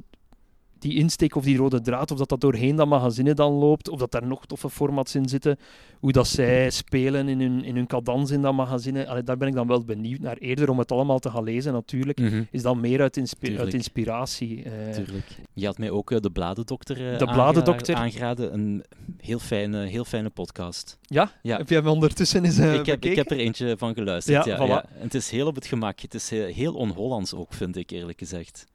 die 0.79 0.95
insteek 0.95 1.35
of 1.35 1.45
die 1.45 1.57
rode 1.57 1.81
draad, 1.81 2.11
of 2.11 2.19
dat 2.19 2.29
dat 2.29 2.41
doorheen 2.41 2.77
dat 2.77 2.87
magazine 2.89 3.35
dan 3.35 3.53
loopt, 3.53 3.89
of 3.89 3.99
dat 3.99 4.11
daar 4.11 4.27
nog 4.27 4.47
toffe 4.47 4.71
formats 4.71 5.15
in 5.15 5.29
zitten, 5.29 5.59
hoe 6.01 6.13
dat 6.13 6.27
zij 6.29 6.71
spelen 6.71 7.29
in 7.29 7.41
hun, 7.41 7.65
in 7.65 7.75
hun 7.77 7.87
cadans 7.87 8.31
in 8.31 8.43
dat 8.43 8.55
magazine. 8.55 9.07
Allee, 9.09 9.23
daar 9.23 9.37
ben 9.37 9.49
ik 9.49 9.55
dan 9.55 9.67
wel 9.67 9.85
benieuwd 9.85 10.21
naar. 10.21 10.37
Eerder 10.37 10.71
om 10.71 10.79
het 10.79 10.93
allemaal 10.93 11.19
te 11.19 11.31
gaan 11.31 11.45
lezen 11.45 11.73
natuurlijk, 11.73 12.21
Mhm, 12.21 12.43
is 12.51 12.63
dan 12.63 12.81
meer 12.81 13.01
uit, 13.01 13.17
inspi- 13.17 13.41
Tuurlijk. 13.47 13.65
uit 13.65 13.75
inspiratie. 13.75 14.63
eh. 14.63 14.91
tuurlijk. 14.95 15.27
Je 15.53 15.67
had 15.67 15.79
mij 15.79 15.91
ook 15.91 16.11
eh, 16.11 16.21
de 16.21 16.31
Bladendokter 16.31 16.97
eh, 16.97 17.03
De 17.03 17.11
aangera- 17.13 17.33
Bladendokter. 17.33 17.95
aangeraden. 17.95 18.55
Een 18.55 18.85
heel 19.17 19.39
fijne, 19.39 19.87
heel 19.87 20.05
fijne 20.05 20.31
podcast. 20.31 20.99
ja? 21.03 21.33
Ja. 21.43 21.57
heb 21.57 21.69
jij 21.69 21.79
hem 21.79 21.89
ondertussen 21.89 22.45
eens 22.45 22.59
ik, 22.59 22.87
heb, 22.87 23.05
ik 23.05 23.17
heb 23.17 23.31
er 23.31 23.39
eentje 23.39 23.75
van 23.79 23.95
geluisterd. 23.95 24.45
Ja, 24.45 24.65
Ja. 24.65 24.85
En 24.85 25.03
het 25.03 25.15
is 25.15 25.31
heel 25.31 25.47
op 25.47 25.55
het 25.55 25.67
gemak. 25.67 26.01
Het 26.01 26.15
is 26.15 26.31
heel, 26.31 26.47
heel 26.47 26.75
on-Hollands 26.75 27.35
ook, 27.35 27.53
vind 27.55 27.77
ik 27.77 27.91
eerlijk 27.91 28.19
gezegd. 28.19 28.67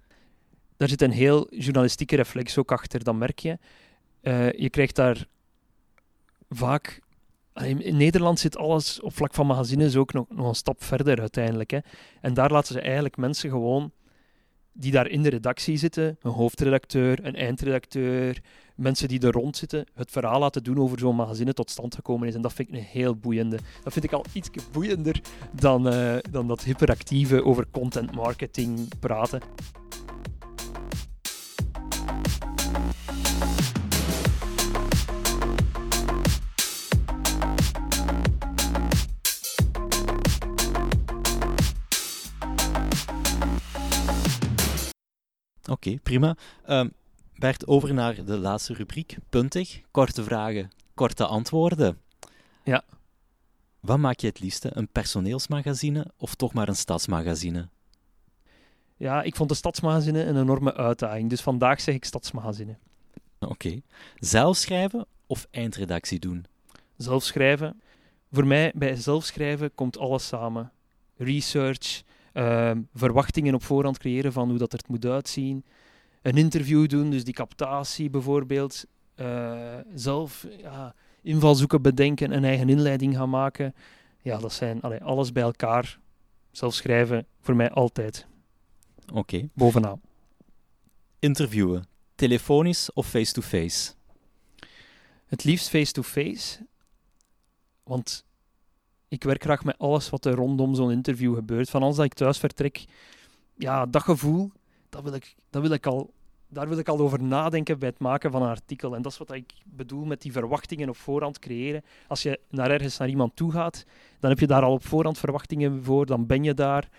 Daar 0.77 0.89
zit 0.89 1.01
een 1.01 1.11
heel 1.11 1.47
journalistieke 1.55 2.15
reflex 2.15 2.57
ook 2.57 2.71
achter, 2.71 3.03
dat 3.03 3.15
merk 3.15 3.39
je. 3.39 3.57
Eh, 4.21 4.51
je 4.51 4.69
krijgt 4.69 4.95
daar 4.95 5.27
vaak... 6.49 7.01
In 7.53 7.97
Nederland 7.97 8.39
zit 8.39 8.57
alles 8.57 9.01
op 9.01 9.15
vlak 9.15 9.33
van 9.33 9.47
magazines 9.47 9.95
ook 9.95 10.13
nog, 10.13 10.25
nog 10.29 10.47
een 10.47 10.55
stap 10.55 10.83
verder 10.83 11.19
uiteindelijk. 11.19 11.71
Hè. 11.71 11.79
En 12.21 12.33
daar 12.33 12.51
laten 12.51 12.73
ze 12.73 12.81
eigenlijk 12.81 13.17
mensen 13.17 13.49
gewoon 13.49 13.91
die 14.73 14.91
daar 14.91 15.07
in 15.07 15.21
de 15.21 15.29
redactie 15.29 15.77
zitten, 15.77 16.17
een 16.21 16.31
hoofdredacteur, 16.31 17.25
een 17.25 17.35
eindredacteur, 17.35 18.41
mensen 18.75 19.07
die 19.07 19.21
er 19.21 19.31
rond 19.31 19.57
zitten, 19.57 19.85
het 19.93 20.11
verhaal 20.11 20.39
laten 20.39 20.63
doen 20.63 20.79
over 20.79 20.99
zo'n 20.99 21.15
magazine 21.15 21.53
tot 21.53 21.69
stand 21.69 21.95
gekomen 21.95 22.27
is. 22.27 22.35
En 22.35 22.41
dat 22.41 22.53
vind 22.53 22.67
ik 22.67 22.75
een 22.75 22.81
heel 22.81 23.15
boeiende. 23.15 23.57
Dat 23.83 23.93
vind 23.93 24.05
ik 24.05 24.11
al 24.11 24.25
iets 24.31 24.49
boeiender 24.71 25.21
dan, 25.51 25.89
eh, 25.89 26.15
dan 26.31 26.47
dat 26.47 26.63
hyperactieve 26.63 27.43
over 27.43 27.65
content 27.71 28.15
marketing 28.15 28.99
praten. 28.99 29.41
Oké, 45.69 45.97
prima. 46.03 46.35
Ehm, 46.65 46.89
Bert, 47.35 47.67
over 47.67 47.93
naar 47.93 48.25
de 48.25 48.37
laatste 48.37 48.73
rubriek. 48.73 49.17
Puntig. 49.29 49.81
Korte 49.91 50.23
vragen, 50.23 50.71
korte 50.93 51.25
antwoorden. 51.25 51.99
Ja. 52.63 52.83
Wat 53.79 53.97
maak 53.97 54.19
je 54.19 54.27
het 54.27 54.39
liefste? 54.39 54.69
Een 54.73 54.87
personeelsmagazine 54.87 56.07
of 56.17 56.35
toch 56.35 56.53
maar 56.53 56.67
een 56.67 56.75
stadsmagazine? 56.75 57.67
Ja, 58.97 59.21
ik 59.21 59.35
vond 59.35 59.49
de 59.49 59.55
stadsmagazine 59.55 60.23
een 60.23 60.37
enorme 60.37 60.73
uitdaging. 60.73 61.29
Dus 61.29 61.41
vandaag 61.41 61.81
zeg 61.81 61.95
ik 61.95 62.05
stadsmagazine. 62.05 62.77
Oké. 63.39 63.81
Zelf 64.19 64.57
schrijven 64.57 65.05
of 65.27 65.47
eindredactie 65.51 66.19
doen? 66.19 66.45
Zelf 66.97 67.23
schrijven. 67.23 67.81
Voor 68.31 68.47
mij, 68.47 68.71
bij 68.75 68.95
zelfschrijven 68.95 69.75
komt 69.75 69.97
alles 69.97 70.27
samen. 70.27 70.71
Research, 71.17 72.03
ehm, 72.33 72.81
verwachtingen 72.93 73.53
op 73.53 73.63
voorhand 73.63 73.97
creëren 73.97 74.33
van 74.33 74.49
hoe 74.49 74.57
dat 74.57 74.73
er 74.73 74.77
het 74.77 74.87
moet 74.87 75.05
uitzien. 75.05 75.65
Een 76.21 76.37
interview 76.37 76.89
doen, 76.89 77.09
dus 77.09 77.23
die 77.23 77.33
captatie 77.33 78.09
bijvoorbeeld. 78.09 78.85
Eh, 79.15 79.77
zelf 79.95 80.47
ja, 80.57 80.95
invalshoeken 81.21 81.81
bedenken, 81.81 82.31
een 82.35 82.43
eigen 82.43 82.69
inleiding 82.69 83.15
gaan 83.15 83.29
maken. 83.29 83.75
Ja, 84.21 84.37
dat 84.37 84.53
zijn 84.53 84.81
allee, 84.81 85.03
alles 85.03 85.31
bij 85.31 85.43
elkaar. 85.43 85.99
Zelf 86.51 86.73
schrijven, 86.73 87.25
voor 87.39 87.55
mij 87.55 87.71
altijd. 87.71 88.27
Oké. 89.13 89.49
Bovenaan. 89.53 90.01
Interviewen. 91.19 91.87
Telefonisch 92.15 92.93
of 92.93 93.07
face-to-face? 93.09 93.93
Het 95.25 95.43
liefst 95.43 95.69
face-to-face. 95.69 96.65
Want 97.83 98.25
ik 99.13 99.23
werk 99.23 99.43
graag 99.43 99.63
met 99.63 99.77
alles 99.77 100.09
wat 100.09 100.25
er 100.25 100.33
rondom 100.33 100.75
zo'n 100.75 100.91
interview 100.91 101.35
gebeurt. 101.35 101.69
Van 101.69 101.83
als 101.83 101.95
dat 101.95 102.05
ik 102.05 102.13
thuis 102.13 102.37
vertrek, 102.37 102.85
ja, 103.57 103.85
dat 103.85 104.01
gevoel, 104.01 104.51
dat 104.89 105.03
wil 105.03 105.13
ik, 105.13 105.35
dat 105.49 105.61
wil 105.61 105.71
ik 105.71 105.85
al, 105.85 106.13
daar 106.47 106.69
wil 106.69 106.77
ik 106.77 106.87
al 106.87 106.99
over 106.99 107.23
nadenken 107.23 107.79
bij 107.79 107.89
het 107.89 107.99
maken 107.99 108.31
van 108.31 108.41
een 108.41 108.49
artikel. 108.49 108.95
En 108.95 109.01
dat 109.01 109.11
is 109.11 109.17
wat 109.17 109.31
ik 109.31 109.53
bedoel 109.63 110.05
met 110.05 110.21
die 110.21 110.31
verwachtingen 110.31 110.89
op 110.89 110.95
voorhand 110.95 111.39
creëren. 111.39 111.83
Als 112.07 112.23
je 112.23 112.39
naar 112.49 112.71
ergens 112.71 112.97
naar 112.97 113.09
iemand 113.09 113.35
toe 113.35 113.51
gaat, 113.51 113.85
dan 114.19 114.29
heb 114.29 114.39
je 114.39 114.47
daar 114.47 114.63
al 114.63 114.73
op 114.73 114.85
voorhand 114.85 115.17
verwachtingen 115.17 115.83
voor, 115.83 116.05
dan 116.05 116.25
ben 116.25 116.43
je 116.43 116.53
daar. 116.53 116.89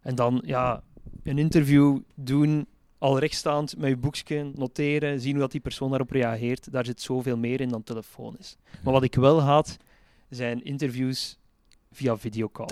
En 0.00 0.14
dan, 0.14 0.42
ja, 0.46 0.82
een 1.22 1.38
interview 1.38 1.98
doen, 2.14 2.66
al 2.98 3.18
rechtstaand 3.18 3.76
met 3.78 3.88
je 3.88 3.96
boekje, 3.96 4.50
noteren, 4.54 5.20
zien 5.20 5.32
hoe 5.32 5.40
dat 5.40 5.52
die 5.52 5.60
persoon 5.60 5.88
daarop 5.88 6.10
reageert. 6.10 6.72
Daar 6.72 6.84
zit 6.84 7.00
zoveel 7.00 7.36
meer 7.36 7.60
in 7.60 7.68
dan 7.68 7.82
telefonisch. 7.82 8.56
Maar 8.84 8.92
wat 8.92 9.02
ik 9.02 9.14
wel 9.14 9.42
haat, 9.42 9.76
zijn 10.28 10.64
interviews 10.64 11.40
via 11.92 12.16
videocall. 12.16 12.66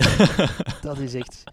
dat 0.82 0.98
is 0.98 1.14
echt... 1.14 1.44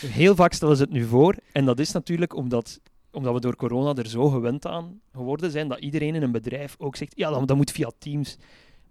Heel 0.00 0.34
vaak 0.34 0.52
stellen 0.52 0.76
ze 0.76 0.82
het 0.82 0.92
nu 0.92 1.04
voor. 1.04 1.34
En 1.52 1.64
dat 1.64 1.78
is 1.78 1.92
natuurlijk 1.92 2.34
omdat, 2.34 2.80
omdat 3.10 3.34
we 3.34 3.40
door 3.40 3.56
corona 3.56 3.94
er 3.94 4.08
zo 4.08 4.28
gewend 4.28 4.66
aan 4.66 5.00
geworden 5.12 5.50
zijn, 5.50 5.68
dat 5.68 5.78
iedereen 5.78 6.14
in 6.14 6.22
een 6.22 6.32
bedrijf 6.32 6.74
ook 6.78 6.96
zegt, 6.96 7.12
ja, 7.16 7.30
dat, 7.30 7.48
dat 7.48 7.56
moet 7.56 7.70
via 7.70 7.90
Teams. 7.98 8.36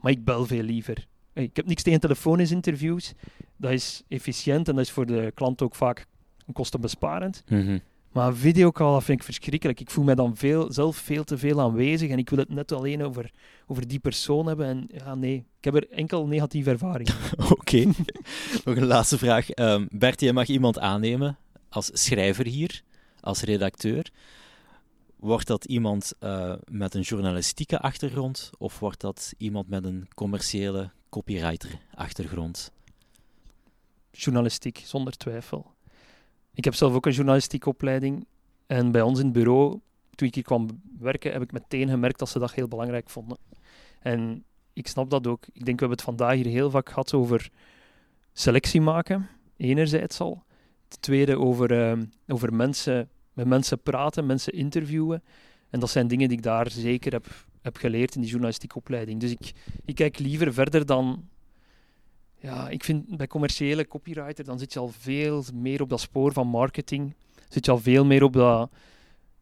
Maar 0.01 0.11
ik 0.11 0.25
bel 0.25 0.45
veel 0.45 0.63
liever. 0.63 1.07
Hey, 1.33 1.43
Ik 1.43 1.55
heb 1.55 1.65
niks 1.65 1.83
tegen 1.83 1.99
telefonisch 1.99 2.51
interviews. 2.51 3.13
Dat 3.57 3.71
is 3.71 4.03
efficiënt 4.07 4.67
en 4.67 4.75
dat 4.75 4.85
is 4.85 4.91
voor 4.91 5.05
de 5.05 5.31
klant 5.35 5.61
ook 5.61 5.75
vaak 5.75 6.05
kostenbesparend. 6.53 7.43
Mhm. 7.47 7.77
Maar 8.15 8.27
een 8.27 8.35
videocall 8.35 8.91
dat 8.91 9.03
vind 9.03 9.19
ik 9.19 9.25
verschrikkelijk. 9.25 9.79
Ik 9.79 9.89
voel 9.89 10.03
me 10.03 10.15
dan 10.15 10.35
veel, 10.35 10.71
zelf 10.71 10.97
veel 10.97 11.23
te 11.23 11.37
veel 11.37 11.61
aanwezig 11.61 12.09
en 12.09 12.17
ik 12.17 12.29
wil 12.29 12.39
het 12.39 12.49
net 12.49 12.71
alleen 12.71 13.03
over, 13.03 13.31
over 13.67 13.87
die 13.87 13.99
persoon 13.99 14.47
hebben. 14.47 14.65
En 14.65 14.87
ja, 14.87 15.15
nee, 15.15 15.35
ik 15.35 15.63
heb 15.63 15.75
er 15.75 15.89
enkel 15.89 16.27
negatieve 16.27 16.69
ervaringen. 16.69 17.13
Oké. 17.57 17.85
Nog 18.63 18.75
een 18.75 18.85
laatste 18.85 19.17
vraag. 19.17 19.49
Ehm 19.49 19.85
Bert, 19.89 20.19
jij 20.19 20.33
mag 20.33 20.47
iemand 20.47 20.79
aannemen 20.79 21.37
als 21.69 21.89
schrijver 21.93 22.45
hier, 22.45 22.81
als 23.19 23.41
redacteur. 23.41 24.11
Wordt 25.15 25.47
dat 25.47 25.65
iemand 25.65 26.13
eh, 26.19 26.53
met 26.69 26.93
een 26.93 27.01
journalistieke 27.01 27.79
achtergrond 27.79 28.49
of 28.57 28.79
wordt 28.79 29.01
dat 29.01 29.33
iemand 29.37 29.69
met 29.69 29.85
een 29.85 30.07
commerciële 30.13 30.91
copywriter-achtergrond? 31.09 32.71
Journalistiek, 34.11 34.83
zonder 34.85 35.17
twijfel. 35.17 35.74
Ik 36.55 36.63
heb 36.63 36.73
zelf 36.73 36.93
ook 36.93 37.05
een 37.05 37.11
journalistieke 37.11 37.69
opleiding. 37.69 38.25
En 38.67 38.91
bij 38.91 39.01
ons 39.01 39.19
in 39.19 39.25
het 39.25 39.33
bureau, 39.33 39.79
toen 40.15 40.27
ik 40.27 40.35
hier 40.35 40.43
kwam 40.43 40.81
werken, 40.99 41.31
heb 41.31 41.41
ik 41.41 41.51
meteen 41.51 41.89
gemerkt 41.89 42.19
dat 42.19 42.29
ze 42.29 42.39
dat 42.39 42.53
heel 42.53 42.67
belangrijk 42.67 43.09
vonden. 43.09 43.37
En 43.99 44.43
ik 44.73 44.87
snap 44.87 45.09
dat 45.09 45.27
ook. 45.27 45.45
Ik 45.45 45.65
denk, 45.65 45.79
we 45.79 45.85
hebben 45.85 45.97
het 45.97 46.01
vandaag 46.01 46.35
hier 46.35 46.45
heel 46.45 46.69
vaak 46.69 46.89
gehad 46.89 47.13
over 47.13 47.49
selectie 48.33 48.81
maken, 48.81 49.27
enerzijds 49.57 50.19
al. 50.19 50.43
Ten 50.87 50.99
tweede 50.99 51.39
over, 51.39 51.81
ehm, 51.81 52.05
over 52.27 52.53
mensen, 52.53 53.09
met 53.33 53.47
mensen 53.47 53.79
praten, 53.79 54.25
mensen 54.25 54.53
interviewen. 54.53 55.23
En 55.69 55.79
dat 55.79 55.89
zijn 55.89 56.07
dingen 56.07 56.27
die 56.27 56.37
ik 56.37 56.43
daar 56.43 56.71
zeker 56.71 57.11
heb, 57.11 57.25
heb 57.61 57.77
geleerd 57.77 58.15
in 58.15 58.21
die 58.21 58.29
journalistieke 58.29 58.75
opleiding. 58.75 59.19
Dus 59.19 59.31
ik, 59.31 59.53
ik 59.85 59.95
kijk 59.95 60.19
liever 60.19 60.53
verder 60.53 60.85
dan... 60.85 61.27
Ja, 62.45 62.69
ik 62.69 62.83
vind 62.83 63.17
bij 63.17 63.27
commerciële 63.27 63.87
copywriter, 63.87 64.45
dan 64.45 64.59
zit 64.59 64.73
je 64.73 64.79
al 64.79 64.87
veel 64.87 65.43
meer 65.53 65.81
op 65.81 65.89
dat 65.89 65.99
spoor 65.99 66.33
van 66.33 66.47
marketing. 66.47 67.13
Zit 67.49 67.65
je 67.65 67.71
al 67.71 67.79
veel 67.79 68.05
meer 68.05 68.23
op 68.23 68.33
dat... 68.33 68.71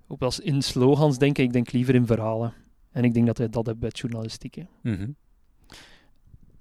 Op 0.08 0.20
dat 0.20 0.40
in 0.40 0.62
slogans 0.62 1.18
denken. 1.18 1.44
Ik 1.44 1.54
denk 1.54 1.72
liever 1.72 1.96
in 1.96 2.06
verhalen. 2.06 2.54
En 2.92 3.04
ik 3.04 3.14
denk 3.14 3.26
dat 3.26 3.38
hij 3.38 3.50
dat 3.50 3.66
hebt 3.66 3.80
bij 3.80 3.88
het 3.88 4.00
journalistieke. 4.00 4.68
Mhm. 4.82 5.10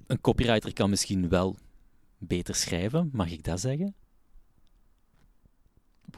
Een 0.07 0.20
copywriter 0.20 0.72
kan 0.72 0.90
misschien 0.90 1.28
wel 1.28 1.57
beter 2.18 2.55
schrijven, 2.55 3.11
mag 3.12 3.30
ik 3.30 3.45
dat 3.45 3.61
zeggen? 3.61 3.95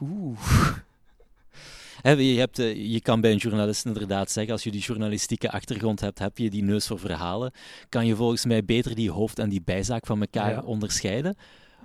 Oeh. 0.01 0.39
Je, 2.13 2.39
hebt, 2.39 2.59
eh, 2.59 2.91
je 2.91 3.01
kan 3.01 3.21
bij 3.21 3.31
een 3.31 3.37
journalist 3.37 3.85
inderdaad 3.85 4.31
zeggen, 4.31 4.53
als 4.53 4.63
je 4.63 4.71
die 4.71 4.81
journalistieke 4.81 5.51
achtergrond 5.51 5.99
hebt, 5.99 6.19
heb 6.19 6.37
je 6.37 6.49
die 6.49 6.63
neus 6.63 6.87
voor 6.87 6.99
verhalen, 6.99 7.51
kan 7.89 8.05
je 8.05 8.15
volgens 8.15 8.45
mij 8.45 8.65
beter 8.65 8.95
die 8.95 9.11
hoofd- 9.11 9.39
en 9.39 9.49
die 9.49 9.61
bijzaak 9.61 10.05
van 10.05 10.19
elkaar 10.21 10.51
Ja. 10.51 10.61
onderscheiden. 10.61 11.35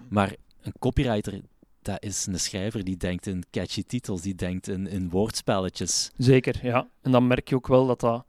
Maar 0.09 0.35
een 0.63 0.73
copywriter, 0.79 1.41
dat 1.83 2.03
is 2.03 2.27
een 2.27 2.41
schrijver 2.41 2.85
die 2.85 2.97
denkt 2.97 3.27
in 3.27 3.45
catchy 3.51 3.83
titels, 3.87 4.23
die 4.23 4.35
denkt 4.35 4.69
in, 4.69 4.87
in 4.87 5.11
woordspelletjes. 5.11 6.11
Zeker, 6.17 6.61
ja. 6.63 6.89
En 7.03 7.11
dan 7.11 7.27
merk 7.27 7.49
je 7.49 7.55
ook 7.55 7.67
wel 7.67 7.87
dat 7.87 8.01
dat... 8.01 8.25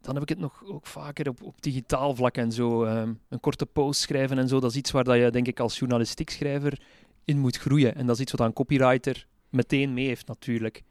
Dan 0.00 0.14
heb 0.14 0.22
ik 0.22 0.28
het 0.28 0.38
nog 0.38 0.64
ook 0.64 0.86
vaker 0.86 1.28
op, 1.28 1.42
op 1.42 1.62
digitaal 1.62 2.14
vlak 2.14 2.36
en 2.36 2.52
zo. 2.52 2.84
ehm, 2.84 3.12
een 3.28 3.40
korte 3.40 3.66
post 3.66 4.00
schrijven 4.00 4.38
en 4.38 4.48
zo, 4.48 4.60
dat 4.60 4.70
is 4.70 4.76
iets 4.76 4.90
waar 4.90 5.04
dat 5.04 5.16
je, 5.16 5.30
denk 5.30 5.46
ik, 5.46 5.60
als 5.60 5.78
journalistiek 5.78 6.30
schrijver 6.30 6.80
in 7.24 7.38
moet 7.38 7.56
groeien. 7.56 7.94
En 7.94 8.06
dat 8.06 8.14
is 8.16 8.22
iets 8.22 8.32
wat 8.32 8.40
een 8.46 8.52
copywriter 8.52 9.26
meteen 9.52 9.94
mee 9.94 10.06
heeft, 10.06 10.26
natuurlijk. 10.26 10.82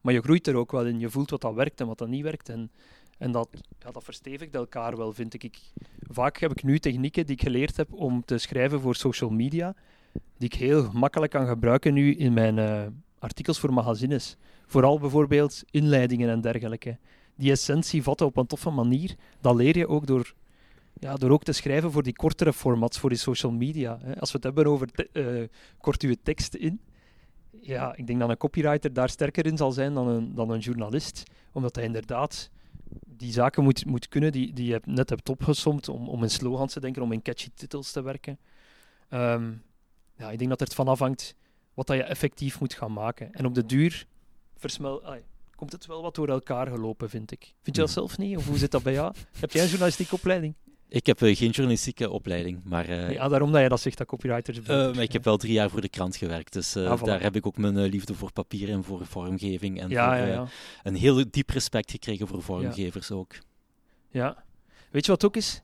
Maar 0.00 0.12
je 0.14 0.20
groeit 0.20 0.46
er 0.46 0.54
ook 0.54 0.72
wel 0.72 0.86
in. 0.86 0.98
Je 0.98 1.10
voelt 1.10 1.30
wat 1.30 1.40
dat 1.40 1.54
werkt 1.54 1.80
en 1.80 1.86
wat 1.86 1.98
dat 1.98 2.08
niet 2.08 2.22
werkt. 2.22 2.48
En, 2.48 2.70
en 3.18 3.32
dat, 3.32 3.48
ja, 3.78 3.90
dat 3.90 4.04
verstevigt 4.04 4.54
elkaar 4.54 4.96
wel, 4.96 5.12
vind 5.12 5.42
ik. 5.42 5.58
Vaak 6.00 6.38
heb 6.38 6.50
ik 6.50 6.62
nu 6.62 6.78
technieken 6.78 7.26
die 7.26 7.34
ik 7.36 7.42
geleerd 7.42 7.76
heb 7.76 7.92
om 7.92 8.24
te 8.24 8.38
schrijven 8.38 8.80
voor 8.80 8.94
social 8.94 9.30
media, 9.30 9.74
die 10.12 10.48
ik 10.48 10.54
heel 10.54 10.82
gemakkelijk 10.82 11.32
kan 11.32 11.46
gebruiken 11.46 11.94
nu 11.94 12.14
in 12.14 12.32
mijn 12.32 12.58
eh, 12.58 12.86
artikels 13.18 13.58
voor 13.58 13.72
magazines. 13.72 14.36
Vooral 14.66 14.98
bijvoorbeeld 14.98 15.62
inleidingen 15.70 16.30
en 16.30 16.40
dergelijke. 16.40 16.98
Die 17.36 17.50
essentie 17.50 18.02
vatten 18.02 18.26
op 18.26 18.36
een 18.36 18.46
toffe 18.46 18.70
manier, 18.70 19.14
dat 19.40 19.54
leer 19.54 19.76
je 19.76 19.88
ook 19.88 20.06
door, 20.06 20.34
ja, 20.94 21.14
door 21.14 21.30
ook 21.30 21.42
te 21.42 21.52
schrijven 21.52 21.92
voor 21.92 22.02
die 22.02 22.12
kortere 22.12 22.52
formats, 22.52 22.98
voor 22.98 23.08
die 23.08 23.18
social 23.18 23.52
media. 23.52 23.90
Als 24.18 24.30
we 24.30 24.36
het 24.36 24.42
hebben 24.44 24.66
over 24.66 24.86
te- 24.92 25.08
eh, 25.12 25.48
kort 25.80 26.02
in, 26.54 26.80
ja, 27.60 27.96
ik 27.96 28.06
denk 28.06 28.20
dat 28.20 28.28
een 28.30 28.36
copywriter 28.36 28.92
daar 28.92 29.08
sterker 29.08 29.46
in 29.46 29.56
zal 29.56 29.72
zijn 29.72 29.94
dan 29.94 30.08
een, 30.08 30.34
dan 30.34 30.50
een 30.50 30.58
journalist, 30.58 31.22
omdat 31.52 31.74
hij 31.74 31.84
inderdaad 31.84 32.50
die 33.06 33.32
zaken 33.32 33.62
moet, 33.62 33.86
moet 33.86 34.08
kunnen 34.08 34.32
die, 34.32 34.52
die 34.52 34.66
je 34.66 34.80
net 34.84 35.10
hebt 35.10 35.28
opgesomd 35.28 35.88
om, 35.88 36.08
om 36.08 36.22
in 36.22 36.30
slogans 36.30 36.72
te 36.72 36.80
denken, 36.80 37.02
om 37.02 37.12
in 37.12 37.22
catchy 37.22 37.48
titels 37.54 37.92
te 37.92 38.02
werken. 38.02 38.38
Ehm, 39.08 39.52
ja, 40.16 40.30
ik 40.30 40.38
denk 40.38 40.50
dat 40.50 40.60
het 40.60 40.74
van 40.74 40.88
afhangt 40.88 41.34
wat 41.74 41.86
dat 41.86 41.96
je 41.96 42.02
effectief 42.02 42.60
moet 42.60 42.74
gaan 42.74 42.92
maken. 42.92 43.32
En 43.32 43.46
op 43.46 43.54
de 43.54 43.66
duur 43.66 44.06
versmel, 44.56 45.04
ai, 45.04 45.22
komt 45.54 45.72
het 45.72 45.86
wel 45.86 46.02
wat 46.02 46.14
door 46.14 46.28
elkaar 46.28 46.66
gelopen, 46.66 47.10
vind 47.10 47.30
ik. 47.32 47.42
Vind 47.62 47.76
je 47.76 47.82
dat 47.82 47.90
Mhm. 47.90 47.98
zelf 47.98 48.18
niet? 48.18 48.36
Of 48.36 48.46
hoe 48.46 48.58
zit 48.58 48.70
dat 48.70 48.82
bij 48.82 48.92
jou? 48.92 49.14
Heb 49.38 49.50
jij 49.52 49.62
een 49.62 49.68
journalistieke 49.68 50.14
opleiding? 50.14 50.54
Ik 50.92 51.06
heb 51.06 51.22
eh, 51.22 51.36
geen 51.36 51.50
journalistieke 51.50 52.10
opleiding, 52.10 52.60
maar, 52.64 52.88
eh, 52.88 53.12
ja, 53.12 53.28
daarom 53.28 53.52
dat 53.52 53.62
je 53.62 53.68
dat 53.68 53.80
zegt, 53.80 53.98
dat 53.98 54.06
copywriters 54.06 54.58
eh, 54.58 54.66
maar 54.66 55.02
ik 55.02 55.12
heb 55.12 55.24
wel 55.24 55.36
drie 55.36 55.52
jaar 55.52 55.70
voor 55.70 55.80
de 55.80 55.88
krant 55.88 56.16
gewerkt. 56.16 56.52
Dus 56.52 56.76
Ah, 56.76 57.00
voilà. 57.00 57.04
daar 57.04 57.22
heb 57.22 57.36
ik 57.36 57.46
ook 57.46 57.56
mijn 57.56 57.80
liefde 57.80 58.14
voor 58.14 58.32
papier 58.32 58.70
en 58.70 58.84
voor 58.84 59.06
vormgeving. 59.06 59.80
En 59.80 59.88
ja, 59.88 60.18
voor, 60.18 60.26
ja, 60.26 60.46
een 60.82 60.94
heel 60.94 61.24
diep 61.30 61.50
respect 61.50 61.90
gekregen 61.90 62.26
voor 62.26 62.42
vormgevers 62.42 63.10
ook. 63.10 63.34
Ja. 64.08 64.44
Weet 64.90 65.04
je 65.04 65.10
wat 65.10 65.24
ook 65.24 65.36
is? 65.36 65.62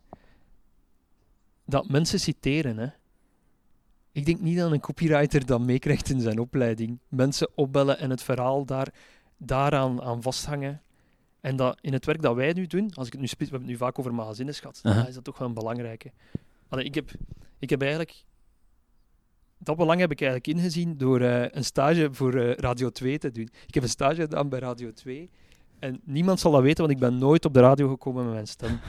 Dat 1.64 1.88
mensen 1.88 2.20
citeren, 2.20 2.78
hè. 2.78 2.88
Ik 4.12 4.26
denk 4.26 4.40
niet 4.40 4.58
dat 4.58 4.72
een 4.72 4.80
copywriter 4.80 5.46
dat 5.46 5.60
meekrijgt 5.60 6.08
in 6.10 6.20
zijn 6.20 6.38
opleiding. 6.38 6.98
Mensen 7.08 7.50
opbellen 7.54 7.98
en 7.98 8.10
het 8.10 8.22
verhaal 8.22 8.64
daar, 8.64 8.88
daaraan 9.36 10.02
aan 10.02 10.22
vasthangen. 10.22 10.82
En 11.40 11.56
dat 11.56 11.78
in 11.80 11.92
het 11.92 12.04
werk 12.06 12.22
dat 12.22 12.34
wij 12.34 12.52
nu 12.52 12.66
doen, 12.66 12.90
als 12.94 13.06
ik 13.06 13.12
het 13.12 13.20
nu 13.20 13.26
spits, 13.26 13.50
we 13.50 13.56
hebben 13.56 13.68
het 13.72 13.80
nu 13.80 13.86
vaak 13.86 13.98
over 13.98 14.14
magazines 14.14 14.60
gehad, 14.60 14.80
Aha. 14.82 14.98
dan 14.98 15.06
is 15.06 15.14
dat 15.14 15.24
toch 15.24 15.38
wel 15.38 15.48
een 15.48 15.54
belangrijke. 15.54 16.12
Allee, 16.68 16.84
ik, 16.84 16.94
heb, 16.94 17.10
ik 17.58 17.70
heb 17.70 17.80
eigenlijk... 17.80 18.24
Dat 19.58 19.76
belang 19.76 20.00
heb 20.00 20.10
ik 20.10 20.20
eigenlijk 20.20 20.58
ingezien 20.58 20.96
door 20.96 21.20
eh, 21.20 21.44
een 21.50 21.64
stage 21.64 22.08
voor 22.12 22.34
eh, 22.34 22.54
Radio 22.54 22.90
2 22.90 23.18
te 23.18 23.30
doen. 23.30 23.48
Ik 23.66 23.74
heb 23.74 23.82
een 23.82 23.88
stage 23.88 24.20
gedaan 24.20 24.48
bij 24.48 24.58
Radio 24.58 24.92
2 24.92 25.30
en 25.78 26.00
niemand 26.04 26.40
zal 26.40 26.52
dat 26.52 26.62
weten, 26.62 26.84
want 26.86 26.90
ik 26.90 26.98
ben 27.08 27.18
nooit 27.18 27.44
op 27.44 27.54
de 27.54 27.60
radio 27.60 27.88
gekomen 27.88 28.24
met 28.24 28.32
mijn 28.32 28.46
stem. 28.46 28.80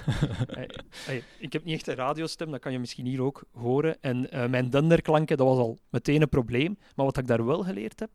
Ik 1.39 1.53
heb 1.53 1.63
niet 1.63 1.73
echt 1.73 1.87
een 1.87 1.95
radiostem, 1.95 2.51
dat 2.51 2.59
kan 2.59 2.71
je 2.71 2.79
misschien 2.79 3.05
hier 3.05 3.21
ook 3.21 3.43
horen. 3.51 4.01
En 4.01 4.31
eh, 4.31 4.49
mijn 4.49 4.69
denderklanken, 4.69 5.37
dat 5.37 5.47
was 5.47 5.57
al 5.57 5.77
meteen 5.89 6.21
een 6.21 6.29
probleem. 6.29 6.77
Maar 6.95 7.05
wat 7.05 7.17
ik 7.17 7.27
daar 7.27 7.45
wel 7.45 7.63
geleerd 7.63 7.99
heb, 7.99 8.09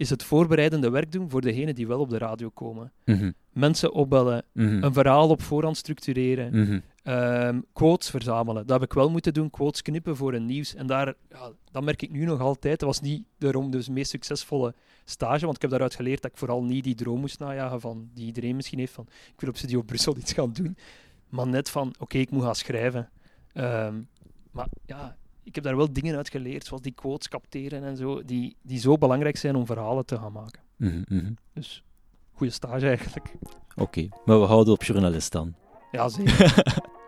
is 0.00 0.10
het 0.10 0.22
voorbereidende 0.22 0.90
werk 0.90 1.12
doen 1.12 1.30
voor 1.30 1.40
degenen 1.40 1.74
die 1.74 1.86
wel 1.86 2.00
op 2.00 2.10
de 2.10 2.18
radio 2.18 2.48
komen. 2.48 2.92
Mhm, 3.04 3.30
Mensen 3.52 3.92
opbellen, 3.92 4.44
mhm, 4.52 4.82
een 4.82 4.92
verhaal 4.92 5.28
op 5.28 5.42
voorhand 5.42 5.76
structureren, 5.76 6.60
mhm. 6.60 6.80
ehm, 7.02 7.60
quotes 7.72 8.10
verzamelen. 8.10 8.66
Dat 8.66 8.80
heb 8.80 8.90
ik 8.90 8.94
wel 8.94 9.10
moeten 9.10 9.34
doen, 9.34 9.50
quotes 9.50 9.82
knippen 9.82 10.16
voor 10.16 10.34
een 10.34 10.46
nieuws. 10.46 10.74
En 10.74 10.86
daar, 10.86 11.14
ja, 11.30 11.50
dat 11.70 11.82
merk 11.82 12.02
ik 12.02 12.10
nu 12.10 12.24
nog 12.24 12.40
altijd. 12.40 12.78
Dat 12.78 12.88
was 12.88 13.00
niet 13.00 13.24
daarom 13.38 13.70
dus 13.70 13.86
de 13.86 13.92
meest 13.92 14.10
succesvolle 14.10 14.74
stage, 15.04 15.44
want 15.44 15.54
ik 15.56 15.62
heb 15.62 15.70
daaruit 15.70 15.94
geleerd 15.94 16.22
dat 16.22 16.30
ik 16.30 16.36
vooral 16.36 16.62
niet 16.62 16.84
die 16.84 16.94
droom 16.94 17.20
moest 17.20 17.38
najagen 17.38 17.80
van, 17.80 18.10
die 18.14 18.26
iedereen 18.26 18.56
misschien 18.56 18.78
heeft 18.78 18.92
van 18.92 19.06
ik 19.08 19.40
wil 19.40 19.48
op 19.48 19.56
Studio 19.56 19.82
Brussel 19.82 20.16
iets 20.16 20.32
gaan 20.32 20.52
doen. 20.52 20.76
Maar 21.28 21.46
net 21.46 21.70
van, 21.70 21.94
oké, 21.98 22.18
ik 22.18 22.30
moet 22.30 22.42
gaan 22.42 22.54
schrijven. 22.54 23.10
Ehm, 23.52 23.94
maar 24.50 24.68
ja, 24.86 25.16
ik 25.42 25.54
heb 25.54 25.64
daar 25.64 25.76
wel 25.76 25.92
dingen 25.92 26.16
uit 26.16 26.30
geleerd, 26.30 26.64
zoals 26.64 26.82
die 26.82 26.92
quotes 26.92 27.28
capteren 27.28 27.84
en 27.84 27.96
zo, 27.96 28.24
die, 28.24 28.56
die 28.62 28.78
zo 28.78 28.98
belangrijk 28.98 29.36
zijn 29.36 29.56
om 29.56 29.66
verhalen 29.66 30.06
te 30.06 30.16
gaan 30.16 30.32
maken. 30.32 30.62
Mhm, 30.76 31.02
mhm. 31.08 31.32
Dus, 31.52 31.84
goede 32.32 32.52
stage 32.52 32.86
eigenlijk. 32.86 33.32
Oké, 33.76 34.08
maar 34.24 34.40
we 34.40 34.46
houden 34.46 34.72
op 34.72 34.82
journalist 34.82 35.32
dan. 35.32 35.54
Ja, 35.90 36.08
zeker. 36.08 36.54